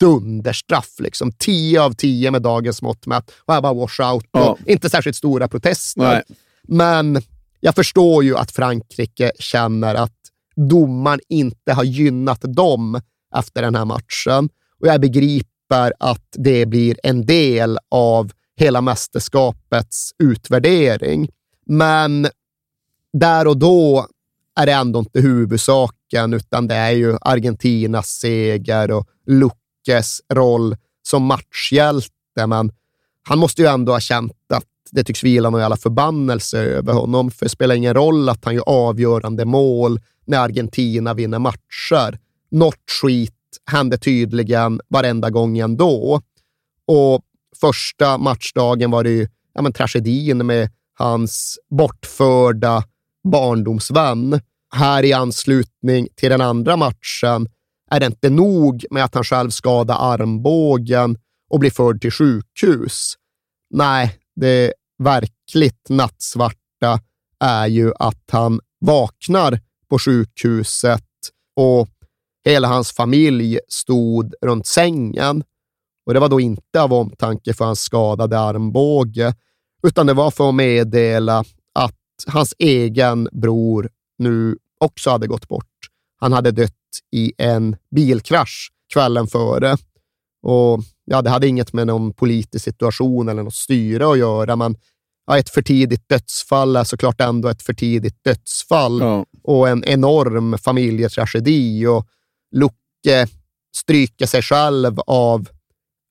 dunderstraff. 0.00 0.94
Liksom. 0.98 1.32
10 1.32 1.82
av 1.82 1.92
10 1.92 2.30
med 2.30 2.42
dagens 2.42 2.82
mått 2.82 3.06
mätt. 3.06 3.30
Och 3.44 3.54
här 3.54 3.60
bara 3.60 3.74
washout. 3.74 4.26
Ja. 4.32 4.58
Inte 4.66 4.90
särskilt 4.90 5.16
stora 5.16 5.48
protester. 5.48 6.02
Nej. 6.02 6.22
Men 6.62 7.22
jag 7.60 7.74
förstår 7.74 8.24
ju 8.24 8.36
att 8.36 8.50
Frankrike 8.50 9.32
känner 9.38 9.94
att 9.94 10.16
domaren 10.56 11.20
inte 11.28 11.72
har 11.72 11.84
gynnat 11.84 12.40
dem 12.42 13.00
efter 13.36 13.62
den 13.62 13.74
här 13.74 13.84
matchen. 13.84 14.48
Och 14.80 14.86
jag 14.86 15.00
begriper 15.00 15.92
att 15.98 16.26
det 16.32 16.66
blir 16.66 16.96
en 17.02 17.26
del 17.26 17.78
av 17.90 18.32
hela 18.56 18.80
mästerskapets 18.80 20.10
utvärdering. 20.18 21.28
Men 21.66 22.28
där 23.12 23.46
och 23.46 23.58
då 23.58 24.06
är 24.56 24.66
det 24.66 24.72
ändå 24.72 24.98
inte 24.98 25.20
huvudsaken, 25.20 26.34
utan 26.34 26.66
det 26.68 26.74
är 26.74 26.90
ju 26.90 27.16
Argentinas 27.20 28.08
seger 28.08 28.90
och 28.90 29.06
Luques 29.26 30.20
roll 30.32 30.76
som 31.02 31.22
matchhjälte. 31.22 32.46
Men 32.46 32.72
han 33.28 33.38
måste 33.38 33.62
ju 33.62 33.68
ändå 33.68 33.92
ha 33.92 34.00
känt 34.00 34.32
att 34.52 34.64
det 34.90 35.04
tycks 35.04 35.24
vila 35.24 35.50
någon 35.50 35.60
jävla 35.60 35.76
förbannelse 35.76 36.58
över 36.58 36.92
honom, 36.92 37.30
för 37.30 37.46
det 37.46 37.50
spelar 37.50 37.74
ingen 37.74 37.94
roll 37.94 38.28
att 38.28 38.44
han 38.44 38.54
gör 38.54 38.68
avgörande 38.68 39.44
mål 39.44 40.00
när 40.26 40.38
Argentina 40.38 41.14
vinner 41.14 41.38
matcher. 41.38 42.18
Något 42.50 42.90
skit 43.00 43.34
hände 43.66 43.98
tydligen 43.98 44.80
varenda 44.88 45.30
gång 45.30 45.58
ändå. 45.58 46.20
Och 46.86 47.22
första 47.60 48.18
matchdagen 48.18 48.90
var 48.90 49.04
det 49.04 49.10
ju 49.10 49.28
ja, 49.54 49.62
men, 49.62 49.72
tragedin 49.72 50.46
med 50.46 50.70
hans 50.94 51.58
bortförda 51.70 52.84
barndomsvän. 53.28 54.40
Här 54.74 55.04
i 55.04 55.12
anslutning 55.12 56.08
till 56.16 56.30
den 56.30 56.40
andra 56.40 56.76
matchen 56.76 57.48
är 57.90 58.00
det 58.00 58.06
inte 58.06 58.30
nog 58.30 58.84
med 58.90 59.04
att 59.04 59.14
han 59.14 59.24
själv 59.24 59.50
skadar 59.50 59.96
armbågen 60.00 61.18
och 61.50 61.60
blir 61.60 61.70
förd 61.70 62.00
till 62.00 62.12
sjukhus. 62.12 63.14
Nej, 63.70 64.18
det 64.36 64.72
verkligt 64.98 65.88
nattsvarta 65.88 67.00
är 67.40 67.66
ju 67.66 67.92
att 67.98 68.24
han 68.30 68.60
vaknar 68.80 69.60
på 69.90 69.98
sjukhuset 69.98 71.04
och 71.56 71.88
hela 72.44 72.68
hans 72.68 72.92
familj 72.92 73.58
stod 73.68 74.34
runt 74.42 74.66
sängen. 74.66 75.44
Och 76.06 76.14
det 76.14 76.20
var 76.20 76.28
då 76.28 76.40
inte 76.40 76.82
av 76.82 76.92
omtanke 76.92 77.54
för 77.54 77.64
hans 77.64 77.80
skadade 77.80 78.38
armbåge, 78.38 79.34
utan 79.82 80.06
det 80.06 80.12
var 80.12 80.30
för 80.30 80.48
att 80.48 80.54
meddela 80.54 81.44
hans 82.26 82.54
egen 82.58 83.28
bror 83.32 83.88
nu 84.18 84.56
också 84.80 85.10
hade 85.10 85.26
gått 85.26 85.48
bort. 85.48 85.66
Han 86.20 86.32
hade 86.32 86.50
dött 86.50 86.74
i 87.16 87.32
en 87.38 87.76
bilkrasch 87.96 88.70
kvällen 88.92 89.26
före. 89.26 89.76
Och 90.42 90.80
ja, 91.04 91.22
Det 91.22 91.30
hade 91.30 91.46
inget 91.48 91.72
med 91.72 91.86
någon 91.86 92.12
politisk 92.14 92.64
situation 92.64 93.28
eller 93.28 93.42
något 93.42 93.54
styre 93.54 94.10
att 94.10 94.18
göra, 94.18 94.56
men 94.56 94.76
ja, 95.26 95.38
ett 95.38 95.50
för 95.50 95.62
tidigt 95.62 96.08
dödsfall 96.08 96.76
är 96.76 96.84
såklart 96.84 97.20
ändå 97.20 97.48
ett 97.48 97.62
för 97.62 97.72
tidigt 97.72 98.24
dödsfall 98.24 99.00
Ja. 99.00 99.24
och 99.42 99.68
en 99.68 99.84
enorm 99.84 100.58
familjetragedi. 100.58 101.86
Och 101.86 102.06
Lucke 102.56 103.28
stryker 103.76 104.26
sig 104.26 104.42
själv 104.42 105.00
av 105.06 105.48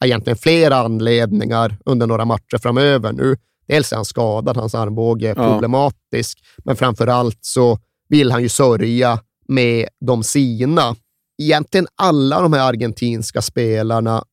egentligen 0.06 0.38
flera 0.38 0.76
anledningar 0.76 1.78
under 1.86 2.08
några 2.08 2.26
matcher 2.26 2.58
framöver 2.58 3.12
nu. 3.12 3.38
Dels 3.70 3.92
är 3.92 3.96
han 3.96 4.06
skadad, 4.06 4.58
hans 4.58 4.76
armbåge 4.76 5.30
är 5.30 5.36
Ja. 5.38 5.52
problematisk, 5.52 6.40
men 6.58 6.76
framför 6.76 7.08
allt 7.08 7.38
så 7.42 7.80
vill 8.10 8.32
han 8.32 8.42
ju 8.42 8.50
sörja 8.50 9.20
med 9.48 9.90
de 10.06 10.24
sina. 10.24 10.96
Egentligen 11.42 11.88
alla 11.96 12.42
de 12.42 12.54
här 12.54 12.70
argentinska 12.70 13.42
spelarna 13.42 14.24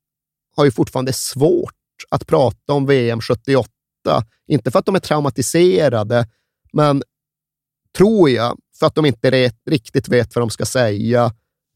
har 0.57 0.65
ju 0.65 0.71
fortfarande 0.71 1.13
svårt 1.13 1.73
att 2.11 2.27
prata 2.27 2.73
om 2.73 2.87
VM 2.87 3.21
78. 3.21 3.69
Inte 4.49 4.71
för 4.71 4.79
att 4.79 4.87
de 4.87 4.95
är 4.95 5.01
traumatiserade, 5.01 6.29
men 6.73 7.03
tror 7.97 8.31
jag, 8.31 8.59
för 8.79 8.87
att 8.87 8.95
de 8.95 9.07
inte 9.07 9.51
riktigt 9.71 10.09
vet 10.09 10.35
vad 10.35 10.43
de 10.43 10.51
ska 10.51 10.65
säga, 10.67 11.33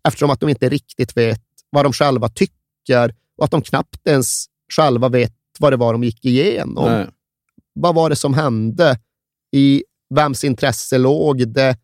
eftersom 0.09 0.31
att 0.31 0.41
de 0.41 0.49
inte 0.49 0.69
riktigt 0.69 1.17
vet 1.17 1.43
vad 1.71 1.85
de 1.85 1.93
själva 1.93 2.29
tycker 2.29 3.15
och 3.39 3.45
att 3.45 3.51
de 3.51 3.63
knappt 3.63 4.07
ens 4.07 4.45
själva 4.77 5.09
vet 5.09 5.33
vad 5.59 5.73
det 5.73 5.77
var 5.77 5.93
de 5.93 6.05
gick 6.05 6.25
igenom. 6.25 6.85
Nej. 6.93 7.07
Vad 7.73 7.95
var 7.95 8.11
det 8.11 8.17
som 8.17 8.35
hände? 8.35 8.99
I 9.53 9.85
vems 10.15 10.45
intresse 10.45 10.99
låg 10.99 11.49
det? 11.49 11.77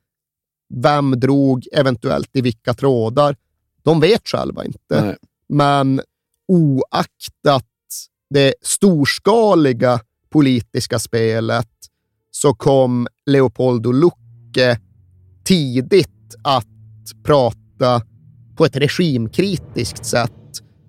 Vem 0.75 1.21
drog 1.21 1.67
eventuellt 1.73 2.31
i 2.37 2.41
vilka 2.41 2.75
trådar? 2.75 3.37
De 3.83 4.01
vet 4.01 4.29
själva 4.29 4.65
inte. 4.65 5.03
Nej. 5.05 5.17
Men 5.49 6.01
oaktat 6.49 7.65
det 8.31 8.55
storskaliga 8.63 10.01
politiska 10.31 10.99
spelet 10.99 11.69
så 12.31 12.55
kom 12.55 13.07
Leopoldo 13.27 13.93
Lucke 13.93 14.81
tidigt 15.45 16.35
att 16.45 16.67
prata 17.25 18.03
på 18.57 18.65
ett 18.65 18.77
regimkritiskt 18.77 20.07
sätt. 20.07 20.33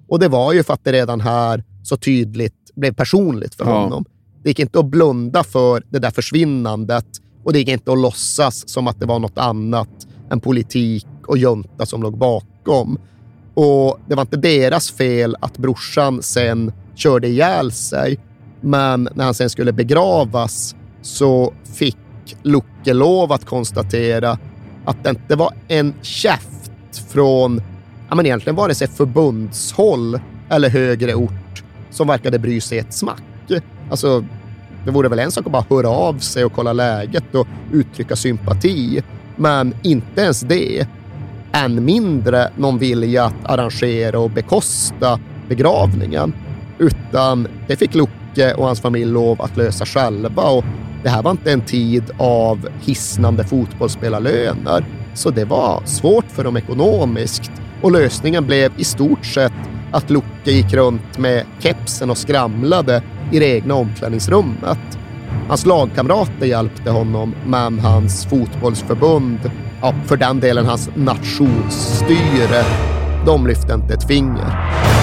Och 0.08 0.20
det 0.20 0.28
var 0.28 0.54
ju 0.54 0.64
för 0.64 0.74
att 0.74 0.84
det 0.84 0.92
redan 0.92 1.22
här 1.22 1.64
så 1.84 1.98
tydligt 1.98 2.72
blev 2.76 2.94
personligt 2.94 3.56
för 3.56 3.66
Ja. 3.66 3.82
honom. 3.84 4.06
Det 4.48 4.52
gick 4.52 4.60
inte 4.60 4.80
att 4.80 4.86
blunda 4.86 5.44
för 5.44 5.84
det 5.90 6.00
där 6.00 6.12
försvinnandet 6.12 7.06
och 7.44 7.54
det 7.54 7.60
gick 7.60 7.68
inte 7.68 7.92
att 7.92 8.00
låtsas 8.00 8.70
som 8.70 8.88
att 8.88 9.00
det 9.00 9.06
var 9.06 9.20
något 9.20 9.38
annat 9.38 9.90
än 10.32 10.40
politik 10.40 11.08
och 11.28 11.38
junta 11.38 11.86
som 11.86 12.02
låg 12.02 12.18
bakom. 12.18 13.00
Och 13.54 14.00
det 14.08 14.16
var 14.16 14.22
inte 14.22 14.38
deras 14.38 14.92
fel 14.92 15.36
att 15.40 15.58
brorsan 15.58 16.22
sen 16.22 16.72
körde 16.96 17.28
ihjäl 17.28 17.72
sig. 17.72 18.20
Men 18.62 19.10
när 19.16 19.26
han 19.26 19.34
sen 19.34 19.50
skulle 19.50 19.74
begravas 19.74 20.76
så 21.02 21.54
fick 21.74 21.98
Lucke 22.44 22.94
lov 22.94 23.32
att 23.32 23.46
konstatera 23.46 24.38
att 24.86 25.04
det 25.04 25.10
inte 25.10 25.36
var 25.36 25.54
en 25.68 25.94
käft 26.02 26.72
från 27.10 27.62
ja, 28.10 28.16
men 28.16 28.26
egentligen 28.26 28.56
vare 28.56 28.76
sig 28.76 28.88
förbundshåll 28.88 30.20
eller 30.50 30.70
högre 30.70 31.16
ort 31.16 31.64
som 31.90 32.08
verkade 32.08 32.40
bry 32.40 32.62
sig 32.62 32.80
ett 32.80 32.94
smack. 32.94 33.24
Alltså, 33.90 34.24
det 34.86 34.92
vore 34.92 35.10
väl 35.10 35.20
en 35.20 35.32
sak 35.32 35.46
att 35.46 35.52
bara 35.52 35.66
höra 35.70 35.90
av 35.90 36.20
sig 36.20 36.46
och 36.46 36.54
kolla 36.54 36.74
läget 36.74 37.36
och 37.36 37.48
uttrycka 37.74 38.16
sympati, 38.16 39.04
men 39.36 39.74
inte 39.84 40.22
ens 40.22 40.42
det. 40.42 40.88
Än 41.52 41.86
mindre 41.86 42.50
någon 42.58 42.78
vilja 42.78 43.26
att 43.26 43.34
arrangera 43.46 44.20
och 44.20 44.30
bekosta 44.30 45.20
begravningen, 45.48 46.34
utan 46.78 47.48
det 47.68 47.76
fick 47.76 47.96
Lucke 47.96 48.54
och 48.54 48.66
hans 48.66 48.82
familj 48.82 49.12
lov 49.12 49.42
att 49.42 49.58
lösa 49.58 49.86
själva 49.86 50.44
och 50.44 50.66
det 51.04 51.10
här 51.10 51.24
var 51.24 51.32
inte 51.32 51.52
en 51.52 51.62
tid 51.62 52.04
av 52.18 52.68
hisnande 52.82 53.44
fotbollsspelarlöner, 53.44 54.86
så 55.14 55.30
det 55.30 55.46
var 55.46 55.82
svårt 55.86 56.26
för 56.32 56.44
dem 56.44 56.58
ekonomiskt 56.58 57.52
och 57.82 57.92
lösningen 57.92 58.46
blev 58.46 58.72
i 58.78 58.84
stort 58.84 59.26
sett 59.26 59.54
att 59.92 60.10
Loke 60.10 60.52
gick 60.52 60.74
runt 60.74 61.18
med 61.18 61.46
kepsen 61.60 62.10
och 62.10 62.18
skramlade 62.18 63.02
i 63.32 63.40
det 63.40 63.56
egna 63.56 63.74
omklädningsrummet. 63.74 64.98
Hans 65.48 65.66
lagkamrater 65.66 66.46
hjälpte 66.46 66.92
honom, 66.92 67.36
men 67.46 67.80
hans 67.80 68.26
fotbollsförbund, 68.26 69.52
ja, 69.82 69.94
för 70.06 70.18
den 70.18 70.40
delen 70.40 70.66
hans 70.66 70.90
nationsstyre, 70.96 72.64
de 73.26 73.48
lyfte 73.48 73.74
inte 73.74 73.94
ett 73.94 74.08
finger. 74.08 74.97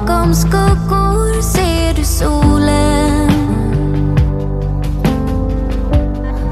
Bakom 0.00 0.34
skuggor 0.34 1.42
ser 1.42 1.94
du 1.94 2.04
solen. 2.04 3.30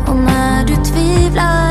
Och 0.06 0.16
när 0.16 0.66
du 0.66 0.76
tvivlar 0.76 1.67